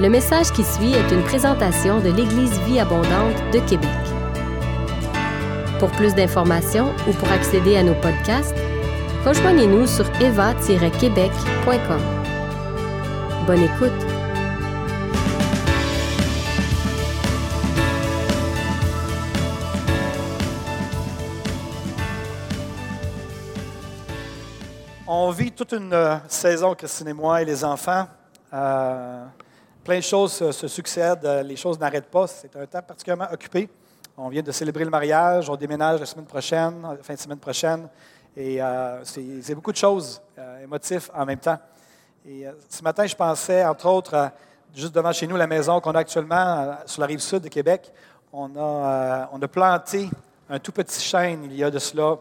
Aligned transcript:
Le 0.00 0.08
message 0.08 0.50
qui 0.50 0.64
suit 0.64 0.92
est 0.92 1.12
une 1.12 1.22
présentation 1.22 2.00
de 2.00 2.10
l'Église 2.10 2.58
Vie 2.62 2.80
Abondante 2.80 3.36
de 3.52 3.60
Québec. 3.60 3.88
Pour 5.78 5.88
plus 5.92 6.16
d'informations 6.16 6.92
ou 7.08 7.12
pour 7.12 7.30
accéder 7.30 7.76
à 7.76 7.84
nos 7.84 7.94
podcasts, 7.94 8.56
rejoignez-nous 9.24 9.86
sur 9.86 10.04
eva-québec.com. 10.20 12.00
Bonne 13.46 13.62
écoute! 13.62 13.92
On 25.06 25.30
vit 25.30 25.52
toute 25.52 25.70
une 25.70 25.92
euh, 25.92 26.16
saison, 26.26 26.74
Christine 26.74 27.06
et 27.06 27.12
moi 27.12 27.42
et 27.42 27.44
les 27.44 27.64
enfants. 27.64 28.08
Euh, 28.52 29.24
plein 29.84 29.98
de 29.98 30.02
choses 30.02 30.32
se, 30.32 30.68
succèdent, 30.68 31.24
euh, 31.24 31.42
les 31.42 31.56
choses 31.56 31.78
n'arrêtent 31.78 32.10
pas. 32.10 32.26
C'est 32.26 32.54
un 32.56 32.66
temps 32.66 32.82
particulièrement 32.82 33.28
occupé. 33.32 33.68
On 34.16 34.28
vient 34.28 34.42
de 34.42 34.52
célébrer 34.52 34.84
le 34.84 34.90
mariage, 34.90 35.50
on 35.50 35.56
déménage 35.56 36.00
la 36.00 36.06
semaine 36.06 36.26
prochaine, 36.26 36.82
la 36.82 37.02
fin 37.02 37.14
de 37.14 37.18
semaine 37.18 37.38
prochaine. 37.38 37.88
Et 38.36 38.62
euh, 38.62 39.04
c'est 39.04 39.54
beaucoup 39.54 39.72
de 39.72 39.76
choses 39.76 40.20
euh, 40.38 40.64
émotives 40.64 41.10
en 41.14 41.24
même 41.24 41.38
temps. 41.38 41.58
Et 42.26 42.46
euh, 42.46 42.52
ce 42.68 42.82
matin, 42.82 43.06
je 43.06 43.14
pensais, 43.14 43.64
entre 43.64 43.86
autres, 43.86 44.30
juste 44.74 44.94
devant 44.94 45.12
chez 45.12 45.26
nous, 45.26 45.36
la 45.36 45.46
maison 45.46 45.80
qu'on 45.80 45.92
a 45.92 46.00
actuellement 46.00 46.34
euh, 46.34 46.72
sur 46.86 47.00
la 47.00 47.06
rive 47.06 47.20
sud 47.20 47.40
de 47.40 47.48
Québec. 47.48 47.92
On 48.32 48.56
a, 48.56 48.60
euh, 48.60 49.26
on 49.32 49.42
a 49.42 49.48
planté 49.48 50.10
un 50.48 50.58
tout 50.58 50.72
petit 50.72 51.00
chêne 51.00 51.44
il 51.44 51.54
y 51.54 51.62
a 51.62 51.70
de 51.70 51.78
cela 51.78 52.18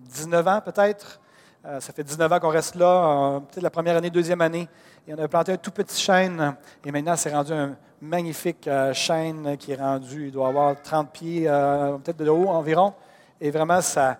19 0.00 0.48
ans 0.48 0.60
peut-être. 0.60 1.20
Euh, 1.64 1.78
ça 1.78 1.92
fait 1.92 2.02
19 2.02 2.32
ans 2.32 2.40
qu'on 2.40 2.48
reste 2.48 2.74
là, 2.74 2.86
euh, 2.86 3.40
peut-être 3.40 3.62
la 3.62 3.70
première 3.70 3.96
année, 3.96 4.10
deuxième 4.10 4.40
année. 4.40 4.68
Et 5.08 5.14
on 5.14 5.18
a 5.18 5.28
planté 5.28 5.52
un 5.52 5.56
tout 5.56 5.70
petit 5.70 6.00
chêne. 6.00 6.54
Et 6.84 6.92
maintenant, 6.92 7.16
c'est 7.16 7.32
rendu 7.32 7.52
un 7.52 7.76
magnifique 8.00 8.66
euh, 8.68 8.92
chêne 8.92 9.56
qui 9.58 9.72
est 9.72 9.76
rendu, 9.76 10.26
il 10.26 10.32
doit 10.32 10.48
avoir 10.48 10.80
30 10.80 11.10
pieds, 11.10 11.44
euh, 11.46 11.96
peut-être 11.98 12.18
de 12.18 12.28
haut 12.28 12.48
environ. 12.48 12.94
Et 13.40 13.50
vraiment, 13.50 13.80
ça 13.80 14.18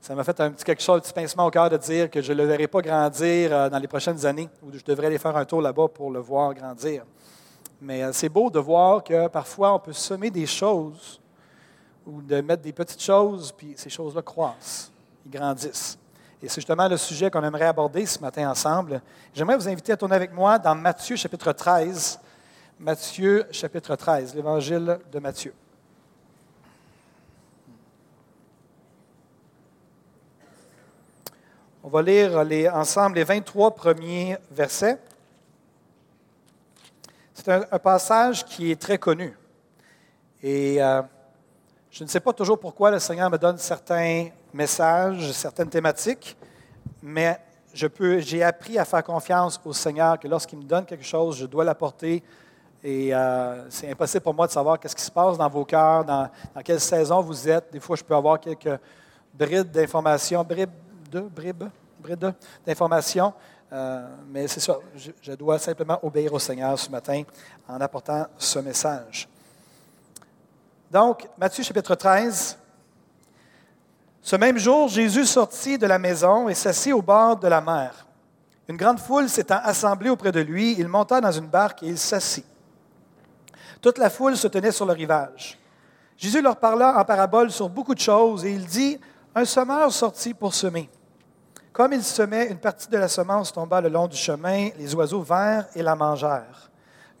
ça 0.00 0.14
m'a 0.14 0.22
fait 0.22 0.38
un 0.40 0.52
petit 0.52 0.62
quelque 0.62 0.82
chose, 0.82 0.98
un 0.98 1.00
petit 1.00 1.12
pincement 1.12 1.46
au 1.46 1.50
cœur 1.50 1.68
de 1.68 1.76
dire 1.78 2.08
que 2.08 2.22
je 2.22 2.32
ne 2.32 2.38
le 2.38 2.44
verrai 2.44 2.68
pas 2.68 2.80
grandir 2.80 3.52
euh, 3.52 3.68
dans 3.68 3.78
les 3.78 3.88
prochaines 3.88 4.24
années, 4.24 4.48
ou 4.62 4.70
je 4.72 4.84
devrais 4.84 5.08
aller 5.08 5.18
faire 5.18 5.36
un 5.36 5.44
tour 5.44 5.60
là-bas 5.60 5.88
pour 5.88 6.12
le 6.12 6.20
voir 6.20 6.54
grandir. 6.54 7.04
Mais 7.80 8.12
c'est 8.12 8.28
beau 8.28 8.48
de 8.48 8.60
voir 8.60 9.02
que 9.02 9.26
parfois 9.26 9.74
on 9.74 9.78
peut 9.80 9.92
semer 9.92 10.30
des 10.30 10.46
choses 10.46 11.20
ou 12.06 12.22
de 12.22 12.40
mettre 12.40 12.62
des 12.62 12.72
petites 12.72 13.02
choses, 13.02 13.50
puis 13.50 13.74
ces 13.76 13.90
choses-là 13.90 14.22
croissent, 14.22 14.92
ils 15.24 15.30
grandissent. 15.30 15.98
Et 16.42 16.48
c'est 16.48 16.56
justement 16.56 16.86
le 16.86 16.96
sujet 16.96 17.30
qu'on 17.30 17.42
aimerait 17.42 17.66
aborder 17.66 18.04
ce 18.04 18.18
matin 18.18 18.50
ensemble. 18.50 19.00
J'aimerais 19.34 19.56
vous 19.56 19.68
inviter 19.68 19.92
à 19.92 19.96
tourner 19.96 20.16
avec 20.16 20.32
moi 20.32 20.58
dans 20.58 20.74
Matthieu 20.74 21.16
chapitre 21.16 21.52
13. 21.52 22.20
Matthieu 22.78 23.46
chapitre 23.50 23.96
13, 23.96 24.34
l'évangile 24.34 24.98
de 25.10 25.18
Matthieu. 25.18 25.54
On 31.82 31.88
va 31.88 32.02
lire 32.02 32.44
les- 32.44 32.68
ensemble 32.68 33.14
les 33.14 33.24
23 33.24 33.74
premiers 33.74 34.36
versets. 34.50 34.98
C'est 37.32 37.48
un, 37.48 37.78
passage 37.78 38.44
qui 38.44 38.72
est 38.72 38.80
très 38.80 38.98
connu. 38.98 39.38
Et 40.42 40.82
euh, 40.82 41.00
je 41.90 42.02
ne 42.02 42.08
sais 42.08 42.20
pas 42.20 42.32
toujours 42.32 42.58
pourquoi 42.58 42.90
le 42.90 42.98
Seigneur 42.98 43.30
me 43.30 43.38
donne 43.38 43.56
certains 43.56 44.28
messages, 44.56 45.30
certaines 45.32 45.68
thématiques, 45.68 46.36
mais 47.02 47.38
je 47.72 47.86
peux, 47.86 48.18
j'ai 48.20 48.42
appris 48.42 48.78
à 48.78 48.84
faire 48.84 49.04
confiance 49.04 49.60
au 49.64 49.72
Seigneur 49.72 50.18
que 50.18 50.26
lorsqu'il 50.26 50.58
me 50.58 50.64
donne 50.64 50.86
quelque 50.86 51.04
chose, 51.04 51.36
je 51.36 51.46
dois 51.46 51.62
l'apporter. 51.62 52.22
Et 52.82 53.14
euh, 53.14 53.68
c'est 53.68 53.90
impossible 53.90 54.22
pour 54.22 54.34
moi 54.34 54.46
de 54.46 54.52
savoir 54.52 54.80
qu'est-ce 54.80 54.96
qui 54.96 55.02
se 55.02 55.10
passe 55.10 55.36
dans 55.36 55.48
vos 55.48 55.64
cœurs, 55.64 56.04
dans, 56.04 56.30
dans 56.54 56.62
quelle 56.62 56.80
saison 56.80 57.20
vous 57.20 57.48
êtes. 57.48 57.70
Des 57.70 57.80
fois, 57.80 57.96
je 57.96 58.02
peux 58.02 58.14
avoir 58.14 58.40
quelques 58.40 58.78
brides 59.34 59.70
d'informations, 59.70 60.42
bribes, 60.42 60.70
de, 61.10 61.20
bribes, 61.20 61.64
brides 62.00 62.32
d'informations. 62.64 63.34
Euh, 63.72 64.08
mais 64.28 64.48
c'est 64.48 64.60
ça, 64.60 64.78
je, 64.94 65.10
je 65.20 65.32
dois 65.32 65.58
simplement 65.58 65.98
obéir 66.02 66.32
au 66.32 66.38
Seigneur 66.38 66.78
ce 66.78 66.88
matin 66.88 67.22
en 67.68 67.80
apportant 67.80 68.26
ce 68.38 68.60
message. 68.60 69.28
Donc, 70.90 71.28
Matthieu 71.36 71.64
chapitre 71.64 71.94
13. 71.94 72.56
Ce 74.26 74.34
même 74.34 74.58
jour, 74.58 74.88
Jésus 74.88 75.24
sortit 75.24 75.78
de 75.78 75.86
la 75.86 76.00
maison 76.00 76.48
et 76.48 76.54
s'assit 76.54 76.92
au 76.92 77.00
bord 77.00 77.36
de 77.36 77.46
la 77.46 77.60
mer. 77.60 78.04
Une 78.66 78.76
grande 78.76 78.98
foule 78.98 79.28
s'étant 79.28 79.60
assemblée 79.62 80.10
auprès 80.10 80.32
de 80.32 80.40
lui, 80.40 80.74
il 80.76 80.88
monta 80.88 81.20
dans 81.20 81.30
une 81.30 81.46
barque 81.46 81.84
et 81.84 81.86
il 81.86 81.96
s'assit. 81.96 82.44
Toute 83.80 83.98
la 83.98 84.10
foule 84.10 84.36
se 84.36 84.48
tenait 84.48 84.72
sur 84.72 84.84
le 84.84 84.94
rivage. 84.94 85.56
Jésus 86.16 86.42
leur 86.42 86.56
parla 86.56 86.98
en 86.98 87.04
parabole 87.04 87.52
sur 87.52 87.68
beaucoup 87.68 87.94
de 87.94 88.00
choses 88.00 88.44
et 88.44 88.50
il 88.50 88.66
dit, 88.66 88.98
Un 89.32 89.44
semeur 89.44 89.92
sortit 89.92 90.34
pour 90.34 90.52
semer. 90.52 90.90
Comme 91.72 91.92
il 91.92 92.02
semait, 92.02 92.48
une 92.48 92.58
partie 92.58 92.88
de 92.88 92.98
la 92.98 93.06
semence 93.06 93.52
tomba 93.52 93.80
le 93.80 93.90
long 93.90 94.08
du 94.08 94.16
chemin, 94.16 94.70
les 94.76 94.92
oiseaux 94.96 95.22
vinrent 95.22 95.66
et 95.76 95.84
la 95.84 95.94
mangèrent. 95.94 96.68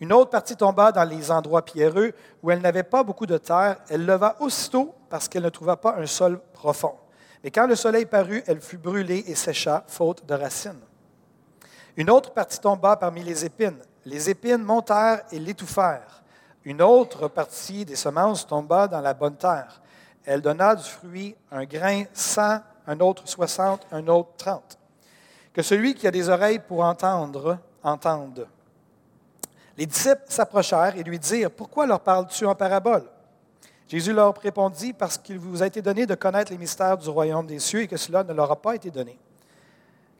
Une 0.00 0.12
autre 0.12 0.30
partie 0.30 0.56
tomba 0.56 0.92
dans 0.92 1.04
les 1.04 1.30
endroits 1.30 1.64
pierreux 1.64 2.12
où 2.42 2.50
elle 2.50 2.60
n'avait 2.60 2.82
pas 2.82 3.02
beaucoup 3.02 3.26
de 3.26 3.38
terre. 3.38 3.78
Elle 3.88 4.04
leva 4.04 4.36
aussitôt 4.40 4.94
parce 5.08 5.28
qu'elle 5.28 5.44
ne 5.44 5.48
trouva 5.48 5.76
pas 5.76 5.96
un 5.96 6.06
sol 6.06 6.38
profond. 6.52 6.94
Mais 7.42 7.50
quand 7.50 7.66
le 7.66 7.76
soleil 7.76 8.04
parut, 8.04 8.42
elle 8.46 8.60
fut 8.60 8.76
brûlée 8.76 9.24
et 9.26 9.34
sécha, 9.34 9.84
faute 9.86 10.26
de 10.26 10.34
racines. 10.34 10.80
Une 11.96 12.10
autre 12.10 12.32
partie 12.32 12.60
tomba 12.60 12.96
parmi 12.96 13.22
les 13.22 13.44
épines. 13.44 13.78
Les 14.04 14.28
épines 14.28 14.62
montèrent 14.62 15.22
et 15.32 15.38
l'étouffèrent. 15.38 16.22
Une 16.64 16.82
autre 16.82 17.28
partie 17.28 17.84
des 17.84 17.96
semences 17.96 18.46
tomba 18.46 18.88
dans 18.88 19.00
la 19.00 19.14
bonne 19.14 19.36
terre. 19.36 19.80
Elle 20.24 20.42
donna 20.42 20.74
du 20.74 20.82
fruit, 20.82 21.36
un 21.50 21.64
grain 21.64 22.04
cent, 22.12 22.60
un 22.86 23.00
autre 23.00 23.26
soixante, 23.26 23.86
un 23.92 24.06
autre 24.08 24.30
trente. 24.36 24.78
Que 25.54 25.62
celui 25.62 25.94
qui 25.94 26.06
a 26.06 26.10
des 26.10 26.28
oreilles 26.28 26.58
pour 26.58 26.80
entendre, 26.80 27.58
entende. 27.82 28.46
Les 29.76 29.86
disciples 29.86 30.22
s'approchèrent 30.28 30.96
et 30.96 31.02
lui 31.02 31.18
dirent, 31.18 31.50
Pourquoi 31.50 31.86
leur 31.86 32.00
parles-tu 32.00 32.46
en 32.46 32.54
parabole 32.54 33.04
Jésus 33.88 34.12
leur 34.12 34.34
répondit, 34.38 34.92
Parce 34.92 35.18
qu'il 35.18 35.38
vous 35.38 35.62
a 35.62 35.66
été 35.66 35.82
donné 35.82 36.06
de 36.06 36.14
connaître 36.14 36.50
les 36.50 36.58
mystères 36.58 36.96
du 36.96 37.08
royaume 37.08 37.46
des 37.46 37.58
cieux 37.58 37.82
et 37.82 37.88
que 37.88 37.96
cela 37.96 38.24
ne 38.24 38.32
leur 38.32 38.50
a 38.50 38.56
pas 38.56 38.74
été 38.74 38.90
donné. 38.90 39.18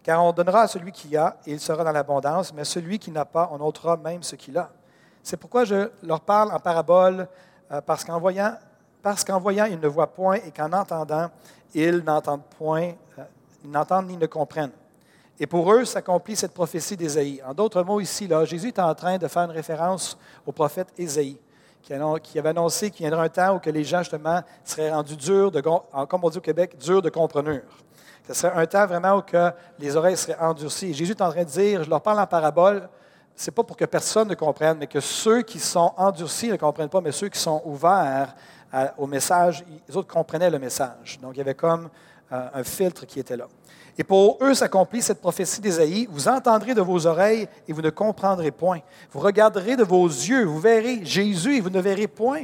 Car 0.03 0.23
on 0.23 0.33
donnera 0.33 0.63
à 0.63 0.69
celui 0.69 0.93
qui 0.93 1.17
a, 1.17 1.37
et 1.47 1.53
il 1.53 1.61
sera 1.61 1.83
dans 1.83 1.91
l'abondance, 1.91 2.53
mais 2.55 2.65
celui 2.65 2.99
qui 2.99 3.11
n'a 3.11 3.25
pas, 3.25 3.49
on 3.51 3.61
ôtera 3.61 3.97
même 3.97 4.23
ce 4.23 4.37
qu'il 4.37 4.57
a. 4.57 4.71
C'est 5.23 5.37
pourquoi 5.37 5.65
je 5.65 5.91
leur 6.05 6.21
parle 6.21 6.53
en 6.53 6.61
parabole, 6.61 7.27
euh, 7.73 7.81
parce 7.81 8.05
qu'en 8.05 8.21
voyant, 8.21 8.55
parce 9.03 9.25
qu'en 9.25 9.41
voyant, 9.41 9.65
ils 9.65 9.81
ne 9.81 9.89
voient 9.89 10.07
point, 10.07 10.35
et 10.35 10.53
qu'en 10.53 10.73
entendant, 10.73 11.29
ils 11.75 11.99
n'entendent 11.99 12.45
point, 12.57 12.93
euh, 13.19 13.25
ils 13.65 13.71
n'entendent 13.71 14.07
ni 14.07 14.17
ne 14.17 14.27
comprennent. 14.27 14.71
Et 15.39 15.47
pour 15.47 15.71
eux 15.73 15.85
s'accomplit 15.85 16.37
cette 16.37 16.53
prophétie 16.53 16.97
d'Ésaïe. 16.97 17.43
En 17.47 17.53
d'autres 17.53 17.83
mots, 17.83 18.01
ici, 18.01 18.27
là, 18.27 18.45
Jésus 18.45 18.69
est 18.69 18.79
en 18.79 18.95
train 18.95 19.19
de 19.19 19.29
faire 19.29 19.43
une 19.43 19.51
référence 19.51 20.17
au 20.47 20.53
prophète 20.53 20.89
Ésaïe, 20.97 21.39
qui 21.83 21.93
avait 22.39 22.49
annoncé 22.49 22.91
qu'il 22.91 23.07
viendrait 23.07 23.27
un 23.27 23.29
temps 23.29 23.57
où 23.57 23.59
que 23.59 23.71
les 23.71 23.85
gens, 23.85 23.99
justement, 23.99 24.41
seraient 24.65 24.91
rendus 24.91 25.17
durs, 25.17 25.51
de, 25.51 25.61
comme 25.61 26.25
on 26.25 26.31
dit 26.31 26.39
au 26.39 26.41
Québec, 26.41 26.77
durs 26.79 27.03
de 27.03 27.11
comprenure. 27.11 27.63
Ce 28.27 28.35
serait 28.35 28.55
un 28.57 28.67
temps 28.67 28.87
vraiment 28.87 29.19
où 29.19 29.23
que 29.23 29.53
les 29.79 29.95
oreilles 29.95 30.17
seraient 30.17 30.39
endurcies. 30.39 30.95
Jésus 30.95 31.13
est 31.13 31.23
en 31.23 31.31
train 31.31 31.45
de 31.45 31.49
dire, 31.49 31.85
je 31.85 31.91
leur 31.91 32.01
parle 32.01 32.19
en 32.19 32.27
parabole, 32.27 32.89
c'est 33.37 33.51
pas 33.51 33.63
pour 33.63 33.77
que 33.77 33.85
personne 33.85 34.29
ne 34.29 34.35
comprenne, 34.35 34.79
mais 34.79 34.87
que 34.87 35.01
ceux 35.01 35.43
qui 35.43 35.61
sont 35.61 35.93
endurcis 35.99 36.49
ne 36.49 36.57
comprennent 36.57 36.89
pas, 36.89 37.03
mais 37.03 37.13
ceux 37.13 37.29
qui 37.29 37.39
sont 37.39 37.61
ouverts 37.67 38.35
au 38.97 39.07
message, 39.07 39.65
les 39.89 39.97
autres 39.97 40.09
comprenaient 40.09 40.51
le 40.51 40.59
message. 40.59 41.19
Donc 41.21 41.35
il 41.35 41.39
y 41.39 41.41
avait 41.41 41.55
comme 41.55 41.89
euh, 42.33 42.49
un 42.55 42.65
filtre 42.65 43.07
qui 43.07 43.21
était 43.21 43.37
là. 43.37 43.47
Et 43.99 44.05
pour 44.05 44.39
eux 44.43 44.55
s'accomplit 44.55 45.01
cette 45.01 45.21
prophétie 45.21 45.61
d'Ésaïe, 45.61 46.07
vous 46.11 46.29
entendrez 46.29 46.75
de 46.75 46.83
vos 46.83 47.07
oreilles 47.07 47.49
et 47.67 47.73
vous 47.73 47.81
ne 47.81 47.91
comprendrez 47.91 48.51
point. 48.51 48.81
Vous 49.11 49.21
regarderez 49.21 49.77
de 49.77 49.85
vos 49.85 50.07
yeux, 50.07 50.45
vous 50.45 50.61
verrez 50.61 51.05
Jésus 51.05 51.57
et 51.57 51.61
vous 51.61 51.71
ne 51.71 51.81
verrez 51.81 52.07
point. 52.07 52.43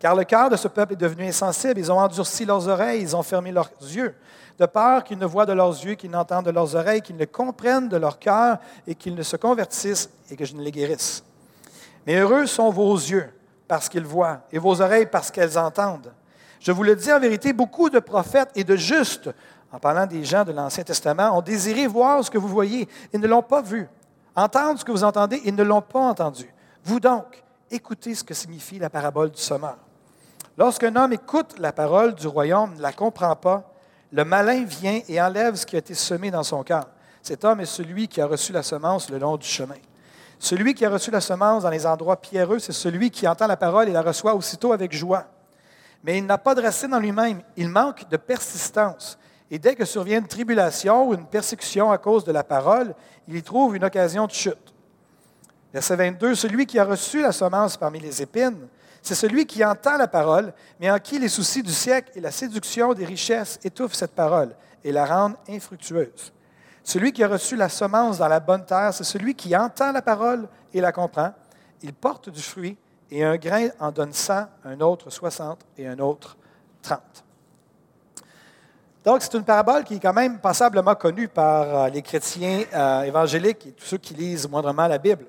Car 0.00 0.16
le 0.16 0.24
cœur 0.24 0.50
de 0.50 0.56
ce 0.56 0.66
peuple 0.66 0.94
est 0.94 0.96
devenu 0.96 1.26
insensible, 1.26 1.78
ils 1.78 1.92
ont 1.92 1.98
endurci 1.98 2.44
leurs 2.44 2.68
oreilles, 2.68 3.02
ils 3.02 3.14
ont 3.14 3.22
fermé 3.22 3.52
leurs 3.52 3.70
yeux, 3.80 4.14
de 4.58 4.66
peur 4.66 5.04
qu'ils 5.04 5.18
ne 5.18 5.26
voient 5.26 5.46
de 5.46 5.52
leurs 5.52 5.84
yeux, 5.84 5.94
qu'ils 5.94 6.10
n'entendent 6.10 6.46
de 6.46 6.50
leurs 6.50 6.74
oreilles, 6.74 7.02
qu'ils 7.02 7.16
ne 7.16 7.24
comprennent 7.24 7.88
de 7.88 7.96
leur 7.96 8.18
cœur 8.18 8.58
et 8.86 8.96
qu'ils 8.96 9.14
ne 9.14 9.22
se 9.22 9.36
convertissent 9.36 10.10
et 10.30 10.36
que 10.36 10.44
je 10.44 10.54
ne 10.54 10.62
les 10.62 10.72
guérisse. 10.72 11.22
Mais 12.06 12.16
heureux 12.16 12.46
sont 12.46 12.70
vos 12.70 12.94
yeux 12.94 13.30
parce 13.68 13.88
qu'ils 13.88 14.04
voient 14.04 14.40
et 14.52 14.58
vos 14.58 14.80
oreilles 14.80 15.06
parce 15.06 15.30
qu'elles 15.30 15.56
entendent. 15.56 16.12
Je 16.60 16.72
vous 16.72 16.82
le 16.82 16.96
dis 16.96 17.12
en 17.12 17.20
vérité, 17.20 17.52
beaucoup 17.52 17.90
de 17.90 17.98
prophètes 17.98 18.50
et 18.54 18.64
de 18.64 18.76
justes, 18.76 19.30
en 19.74 19.80
parlant 19.80 20.06
des 20.06 20.24
gens 20.24 20.44
de 20.44 20.52
l'Ancien 20.52 20.84
Testament, 20.84 21.36
ont 21.36 21.42
désiré 21.42 21.88
voir 21.88 22.24
ce 22.24 22.30
que 22.30 22.38
vous 22.38 22.46
voyez. 22.46 22.88
Ils 23.12 23.18
ne 23.18 23.26
l'ont 23.26 23.42
pas 23.42 23.60
vu. 23.60 23.88
Entendre 24.36 24.78
ce 24.78 24.84
que 24.84 24.92
vous 24.92 25.02
entendez, 25.02 25.42
ils 25.44 25.54
ne 25.54 25.64
l'ont 25.64 25.82
pas 25.82 25.98
entendu. 25.98 26.48
Vous 26.84 27.00
donc, 27.00 27.42
écoutez 27.72 28.14
ce 28.14 28.22
que 28.22 28.34
signifie 28.34 28.78
la 28.78 28.88
parabole 28.88 29.32
du 29.32 29.40
semeur. 29.40 29.76
Lorsqu'un 30.56 30.94
homme 30.94 31.12
écoute 31.12 31.56
la 31.58 31.72
parole 31.72 32.14
du 32.14 32.28
royaume, 32.28 32.74
ne 32.76 32.82
la 32.82 32.92
comprend 32.92 33.34
pas, 33.34 33.68
le 34.12 34.24
malin 34.24 34.64
vient 34.64 35.00
et 35.08 35.20
enlève 35.20 35.56
ce 35.56 35.66
qui 35.66 35.74
a 35.74 35.80
été 35.80 35.94
semé 35.94 36.30
dans 36.30 36.44
son 36.44 36.62
cœur. 36.62 36.86
Cet 37.20 37.44
homme 37.44 37.58
est 37.58 37.66
celui 37.66 38.06
qui 38.06 38.20
a 38.20 38.26
reçu 38.26 38.52
la 38.52 38.62
semence 38.62 39.10
le 39.10 39.18
long 39.18 39.36
du 39.36 39.46
chemin. 39.48 39.74
Celui 40.38 40.74
qui 40.74 40.84
a 40.84 40.90
reçu 40.90 41.10
la 41.10 41.20
semence 41.20 41.64
dans 41.64 41.70
les 41.70 41.84
endroits 41.84 42.20
pierreux, 42.20 42.60
c'est 42.60 42.70
celui 42.70 43.10
qui 43.10 43.26
entend 43.26 43.48
la 43.48 43.56
parole 43.56 43.88
et 43.88 43.92
la 43.92 44.02
reçoit 44.02 44.36
aussitôt 44.36 44.72
avec 44.72 44.92
joie. 44.92 45.24
Mais 46.04 46.18
il 46.18 46.26
n'a 46.26 46.38
pas 46.38 46.54
de 46.54 46.62
racine 46.62 46.94
en 46.94 47.00
lui-même, 47.00 47.42
il 47.56 47.68
manque 47.68 48.08
de 48.08 48.16
persistance. 48.16 49.18
Et 49.50 49.58
dès 49.58 49.74
que 49.74 49.84
survient 49.84 50.18
une 50.18 50.26
tribulation 50.26 51.08
ou 51.08 51.14
une 51.14 51.26
persécution 51.26 51.90
à 51.90 51.98
cause 51.98 52.24
de 52.24 52.32
la 52.32 52.44
parole, 52.44 52.94
il 53.28 53.36
y 53.36 53.42
trouve 53.42 53.76
une 53.76 53.84
occasion 53.84 54.26
de 54.26 54.32
chute. 54.32 54.74
Verset 55.72 55.96
22, 55.96 56.34
celui 56.34 56.66
qui 56.66 56.78
a 56.78 56.84
reçu 56.84 57.20
la 57.20 57.32
semence 57.32 57.76
parmi 57.76 58.00
les 58.00 58.22
épines, 58.22 58.68
c'est 59.02 59.14
celui 59.14 59.44
qui 59.44 59.64
entend 59.64 59.98
la 59.98 60.08
parole, 60.08 60.52
mais 60.80 60.90
en 60.90 60.98
qui 60.98 61.18
les 61.18 61.28
soucis 61.28 61.62
du 61.62 61.72
siècle 61.72 62.12
et 62.14 62.20
la 62.20 62.30
séduction 62.30 62.94
des 62.94 63.04
richesses 63.04 63.58
étouffent 63.62 63.94
cette 63.94 64.14
parole 64.14 64.54
et 64.82 64.92
la 64.92 65.04
rendent 65.04 65.36
infructueuse. 65.48 66.32
Celui 66.82 67.12
qui 67.12 67.22
a 67.22 67.28
reçu 67.28 67.56
la 67.56 67.68
semence 67.68 68.18
dans 68.18 68.28
la 68.28 68.40
bonne 68.40 68.64
terre, 68.64 68.94
c'est 68.94 69.04
celui 69.04 69.34
qui 69.34 69.54
entend 69.56 69.92
la 69.92 70.02
parole 70.02 70.48
et 70.72 70.80
la 70.80 70.92
comprend. 70.92 71.32
Il 71.82 71.92
porte 71.92 72.30
du 72.30 72.40
fruit, 72.40 72.78
et 73.10 73.24
un 73.24 73.36
grain 73.36 73.68
en 73.78 73.92
donne 73.92 74.12
cent, 74.12 74.46
un 74.64 74.80
autre 74.80 75.10
soixante 75.10 75.60
et 75.78 75.86
un 75.86 75.98
autre 75.98 76.36
trente. 76.82 77.23
Donc, 79.04 79.20
c'est 79.20 79.34
une 79.34 79.44
parabole 79.44 79.84
qui 79.84 79.96
est 79.96 80.00
quand 80.00 80.14
même 80.14 80.38
passablement 80.38 80.94
connue 80.94 81.28
par 81.28 81.62
euh, 81.62 81.88
les 81.90 82.00
chrétiens 82.00 82.62
euh, 82.72 83.02
évangéliques 83.02 83.66
et 83.66 83.72
tous 83.72 83.84
ceux 83.84 83.98
qui 83.98 84.14
lisent 84.14 84.48
moindrement 84.48 84.86
la 84.86 84.96
Bible. 84.96 85.26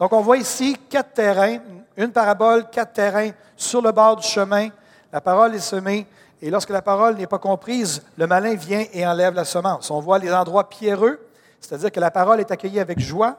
Donc, 0.00 0.10
on 0.14 0.22
voit 0.22 0.38
ici 0.38 0.74
quatre 0.88 1.12
terrains, 1.12 1.58
une 1.98 2.10
parabole, 2.12 2.70
quatre 2.70 2.94
terrains 2.94 3.30
sur 3.56 3.82
le 3.82 3.92
bord 3.92 4.16
du 4.16 4.26
chemin. 4.26 4.70
La 5.12 5.20
parole 5.20 5.54
est 5.54 5.58
semée, 5.58 6.06
et 6.40 6.48
lorsque 6.48 6.70
la 6.70 6.80
parole 6.80 7.16
n'est 7.16 7.26
pas 7.26 7.38
comprise, 7.38 8.02
le 8.16 8.26
malin 8.26 8.54
vient 8.54 8.86
et 8.90 9.06
enlève 9.06 9.34
la 9.34 9.44
semence. 9.44 9.90
On 9.90 10.00
voit 10.00 10.18
les 10.18 10.32
endroits 10.32 10.66
pierreux, 10.70 11.20
c'est-à-dire 11.60 11.92
que 11.92 12.00
la 12.00 12.10
parole 12.10 12.40
est 12.40 12.50
accueillie 12.50 12.80
avec 12.80 13.00
joie, 13.00 13.36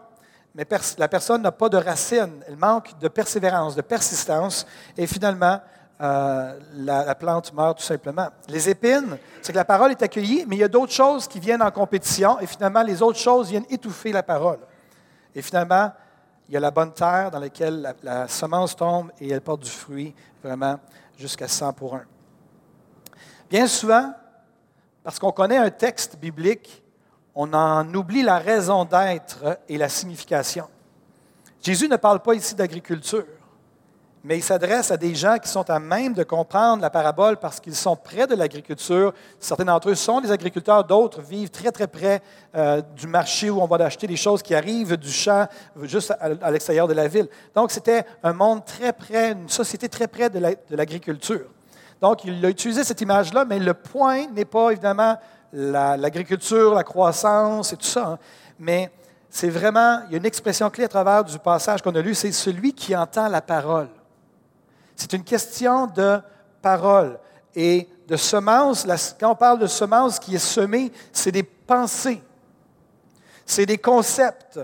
mais 0.54 0.68
la 1.00 1.08
personne 1.08 1.42
n'a 1.42 1.52
pas 1.52 1.70
de 1.70 1.78
racine, 1.78 2.40
elle 2.48 2.56
manque 2.56 2.98
de 3.00 3.08
persévérance, 3.08 3.76
de 3.76 3.82
persistance, 3.82 4.68
et 4.96 5.08
finalement, 5.08 5.60
euh, 6.02 6.60
la, 6.76 7.16
plante 7.16 7.54
meurt 7.54 7.78
tout 7.78 7.84
simplement. 7.84 8.28
Les 8.50 8.70
épines, 8.70 9.18
c'est 9.42 9.54
que 9.54 9.58
la 9.58 9.66
parole 9.66 9.92
est 9.92 10.02
accueillie, 10.02 10.46
mais 10.48 10.58
il 10.58 10.60
y 10.60 10.64
a 10.64 10.68
d'autres 10.68 10.92
choses 10.92 11.28
qui 11.28 11.40
viennent 11.40 11.62
en 11.62 11.72
compétition, 11.72 12.40
et 12.40 12.48
finalement, 12.48 12.82
les 12.82 13.02
autres 13.02 13.20
choses 13.20 13.50
viennent 13.50 13.66
étouffer 13.70 14.12
la 14.12 14.24
parole. 14.24 14.60
Et 15.34 15.42
finalement, 15.42 15.92
il 16.48 16.54
y 16.54 16.58
a 16.58 16.60
la 16.60 16.72
bonne 16.72 16.94
terre 16.94 17.32
dans 17.32 17.40
laquelle 17.40 17.96
la, 18.04 18.28
semence 18.28 18.76
tombe 18.76 19.12
et 19.20 19.30
elle 19.30 19.42
porte 19.42 19.64
du 19.64 19.70
fruit 19.70 20.14
vraiment 20.44 20.80
jusqu'à 21.18 21.48
100 21.48 21.74
pour 21.74 21.96
1. 21.96 22.04
Bien 23.50 23.68
souvent, 23.68 24.14
parce 25.04 25.18
qu'on 25.18 25.32
connaît 25.32 25.58
un 25.58 25.70
texte 25.70 26.18
biblique, 26.18 26.84
on 27.34 27.52
en 27.54 27.92
oublie 27.94 28.22
la 28.22 28.38
raison 28.38 28.86
d'être 28.86 29.60
et 29.68 29.78
la 29.78 29.90
signification. 29.90 30.68
Jésus 31.62 31.88
ne 31.88 31.98
parle 31.98 32.22
pas 32.22 32.34
ici 32.34 32.54
d'agriculture 32.54 33.26
mais 34.26 34.40
il 34.40 34.44
s'adresse 34.44 34.90
à 34.90 34.98
des 34.98 35.14
gens 35.14 35.38
qui 35.38 35.48
sont 35.48 35.70
à 35.70 35.78
même 35.78 36.16
de 36.16 36.24
comprendre 36.24 36.82
la 36.82 36.90
parabole 36.90 37.38
parce 37.38 37.60
qu'ils 37.60 37.76
sont 37.76 37.96
près 37.96 38.26
de 38.26 38.34
l'agriculture. 38.34 39.14
Certains 39.40 39.66
d'entre 39.66 39.92
eux 39.92 39.96
sont 39.96 40.20
des 40.20 40.32
agriculteurs, 40.32 40.84
d'autres 40.84 41.22
vivent 41.22 41.52
très, 41.52 41.72
très 41.72 41.86
près 41.86 42.24
euh, 42.56 42.82
du 42.96 43.06
marché 43.06 43.52
où 43.52 43.62
on 43.62 43.68
va 43.68 43.76
acheter 43.86 44.08
des 44.08 44.16
choses 44.16 44.42
qui 44.42 44.56
arrivent 44.56 44.98
du 44.98 45.12
champ 45.12 45.46
juste 45.84 46.12
à, 46.20 46.50
l'extérieur 46.50 46.88
de 46.88 46.94
la 46.94 47.08
ville. 47.08 47.28
Donc, 47.54 47.70
c'était 47.70 48.04
un 48.24 48.34
monde 48.34 48.66
très 48.66 48.94
près, 48.94 49.34
une 49.34 49.48
société 49.48 49.90
très 49.90 50.08
près 50.08 50.28
de 50.32 50.42
l'agriculture. 50.72 51.46
Donc, 52.02 52.24
il 52.24 52.44
a 52.44 52.50
utilisé 52.50 52.84
cette 52.84 53.02
image-là, 53.02 53.46
mais 53.46 53.60
le 53.60 53.76
point 53.76 54.26
n'est 54.34 54.44
pas 54.44 54.72
évidemment 54.72 55.18
l'agriculture, 55.54 56.74
la, 56.74 56.84
croissance 56.84 57.74
et 57.74 57.78
tout 57.78 57.86
ça, 57.86 58.08
hein. 58.08 58.20
mais 58.58 58.92
c'est 59.30 59.50
vraiment, 59.50 60.00
il 60.08 60.14
y 60.14 60.16
a 60.16 60.18
une 60.18 60.26
expression 60.26 60.68
clé 60.72 60.86
à 60.86 60.88
travers 60.88 61.24
du 61.24 61.38
passage 61.38 61.84
qu'on 61.84 61.94
a 61.94 62.02
lu, 62.02 62.16
c'est 62.16 62.32
celui 62.32 62.74
qui 62.74 62.96
entend 62.96 63.28
la 63.28 63.42
parole. 63.44 63.88
C'est 64.96 65.14
une 65.14 65.24
question 65.24 65.88
de 65.88 66.20
parole 66.62 67.20
et 67.56 67.88
de 68.08 68.16
semence. 68.16 68.86
Quand 69.20 69.32
on 69.32 69.36
parle 69.36 69.60
de 69.60 69.68
semence 69.68 70.20
qui 70.20 70.36
est 70.36 70.40
semée, 70.40 70.92
c'est 71.12 71.32
des 71.32 71.44
pensées, 71.44 72.24
c'est 73.46 73.66
des 73.66 73.78
concepts, 73.78 74.60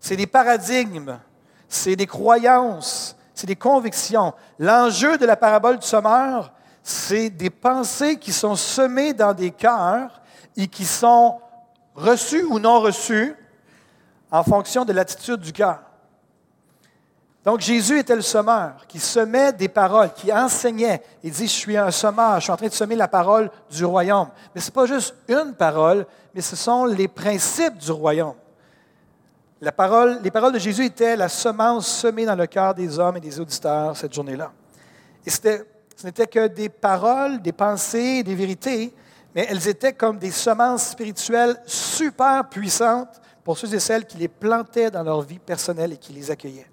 c'est 0.00 0.16
des 0.16 0.26
paradigmes, 0.26 1.18
c'est 1.68 1.96
des 1.96 2.06
croyances, 2.06 3.16
c'est 3.34 3.46
des 3.46 3.56
convictions. 3.56 4.34
L'enjeu 4.58 5.18
de 5.18 5.26
la 5.26 5.36
parabole 5.36 5.78
du 5.78 5.86
sommeur, 5.86 6.52
c'est 6.82 7.30
des 7.30 7.50
pensées 7.50 8.18
qui 8.18 8.32
sont 8.32 8.56
semées 8.56 9.14
dans 9.14 9.32
des 9.32 9.50
cœurs 9.50 10.20
et 10.56 10.68
qui 10.68 10.84
sont 10.84 11.40
reçues 11.94 12.44
ou 12.44 12.58
non 12.58 12.80
reçues 12.80 13.34
en 14.30 14.42
fonction 14.42 14.84
de 14.84 14.92
l'attitude 14.92 15.40
du 15.40 15.52
cœur. 15.52 15.80
Donc 17.44 17.60
Jésus 17.60 17.98
était 17.98 18.16
le 18.16 18.22
sommeur 18.22 18.86
qui 18.88 18.98
semait 18.98 19.52
des 19.52 19.68
paroles, 19.68 20.12
qui 20.14 20.32
enseignait. 20.32 21.02
Il 21.22 21.30
dit, 21.30 21.46
je 21.46 21.52
suis 21.52 21.76
un 21.76 21.90
sommeur, 21.90 22.36
je 22.36 22.44
suis 22.44 22.52
en 22.52 22.56
train 22.56 22.68
de 22.68 22.72
semer 22.72 22.96
la 22.96 23.06
parole 23.06 23.50
du 23.70 23.84
royaume. 23.84 24.28
Mais 24.54 24.62
ce 24.62 24.68
n'est 24.68 24.72
pas 24.72 24.86
juste 24.86 25.14
une 25.28 25.52
parole, 25.54 26.06
mais 26.34 26.40
ce 26.40 26.56
sont 26.56 26.86
les 26.86 27.06
principes 27.06 27.76
du 27.76 27.92
royaume. 27.92 28.34
Les 29.60 29.70
paroles 29.72 30.52
de 30.52 30.58
Jésus 30.58 30.86
étaient 30.86 31.16
la 31.16 31.28
semence 31.28 31.86
semée 31.86 32.24
dans 32.24 32.34
le 32.34 32.46
cœur 32.46 32.74
des 32.74 32.98
hommes 32.98 33.18
et 33.18 33.20
des 33.20 33.38
auditeurs 33.38 33.94
cette 33.94 34.14
journée-là. 34.14 34.50
Et 35.24 35.30
ce 35.30 35.62
n'était 36.02 36.26
que 36.26 36.48
des 36.48 36.70
paroles, 36.70 37.42
des 37.42 37.52
pensées, 37.52 38.22
des 38.22 38.34
vérités, 38.34 38.94
mais 39.34 39.46
elles 39.50 39.68
étaient 39.68 39.92
comme 39.92 40.18
des 40.18 40.30
semences 40.30 40.88
spirituelles 40.88 41.60
super 41.66 42.48
puissantes 42.48 43.20
pour 43.42 43.58
ceux 43.58 43.72
et 43.74 43.80
celles 43.80 44.06
qui 44.06 44.16
les 44.16 44.28
plantaient 44.28 44.90
dans 44.90 45.02
leur 45.02 45.20
vie 45.20 45.38
personnelle 45.38 45.92
et 45.92 45.98
qui 45.98 46.12
les 46.14 46.30
accueillaient. 46.30 46.66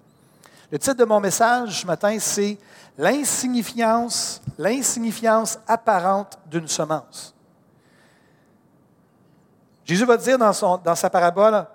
Le 0.72 0.78
titre 0.78 0.96
de 0.96 1.04
mon 1.04 1.20
message 1.20 1.82
ce 1.82 1.86
matin, 1.86 2.16
c'est 2.18 2.58
L'insignifiance, 2.98 4.42
l'insignifiance 4.58 5.58
apparente 5.66 6.38
d'une 6.46 6.68
semence. 6.68 7.34
Jésus 9.84 10.04
va 10.04 10.16
dire 10.16 10.38
dans, 10.38 10.94
sa 10.94 11.10
parabole, 11.10 11.66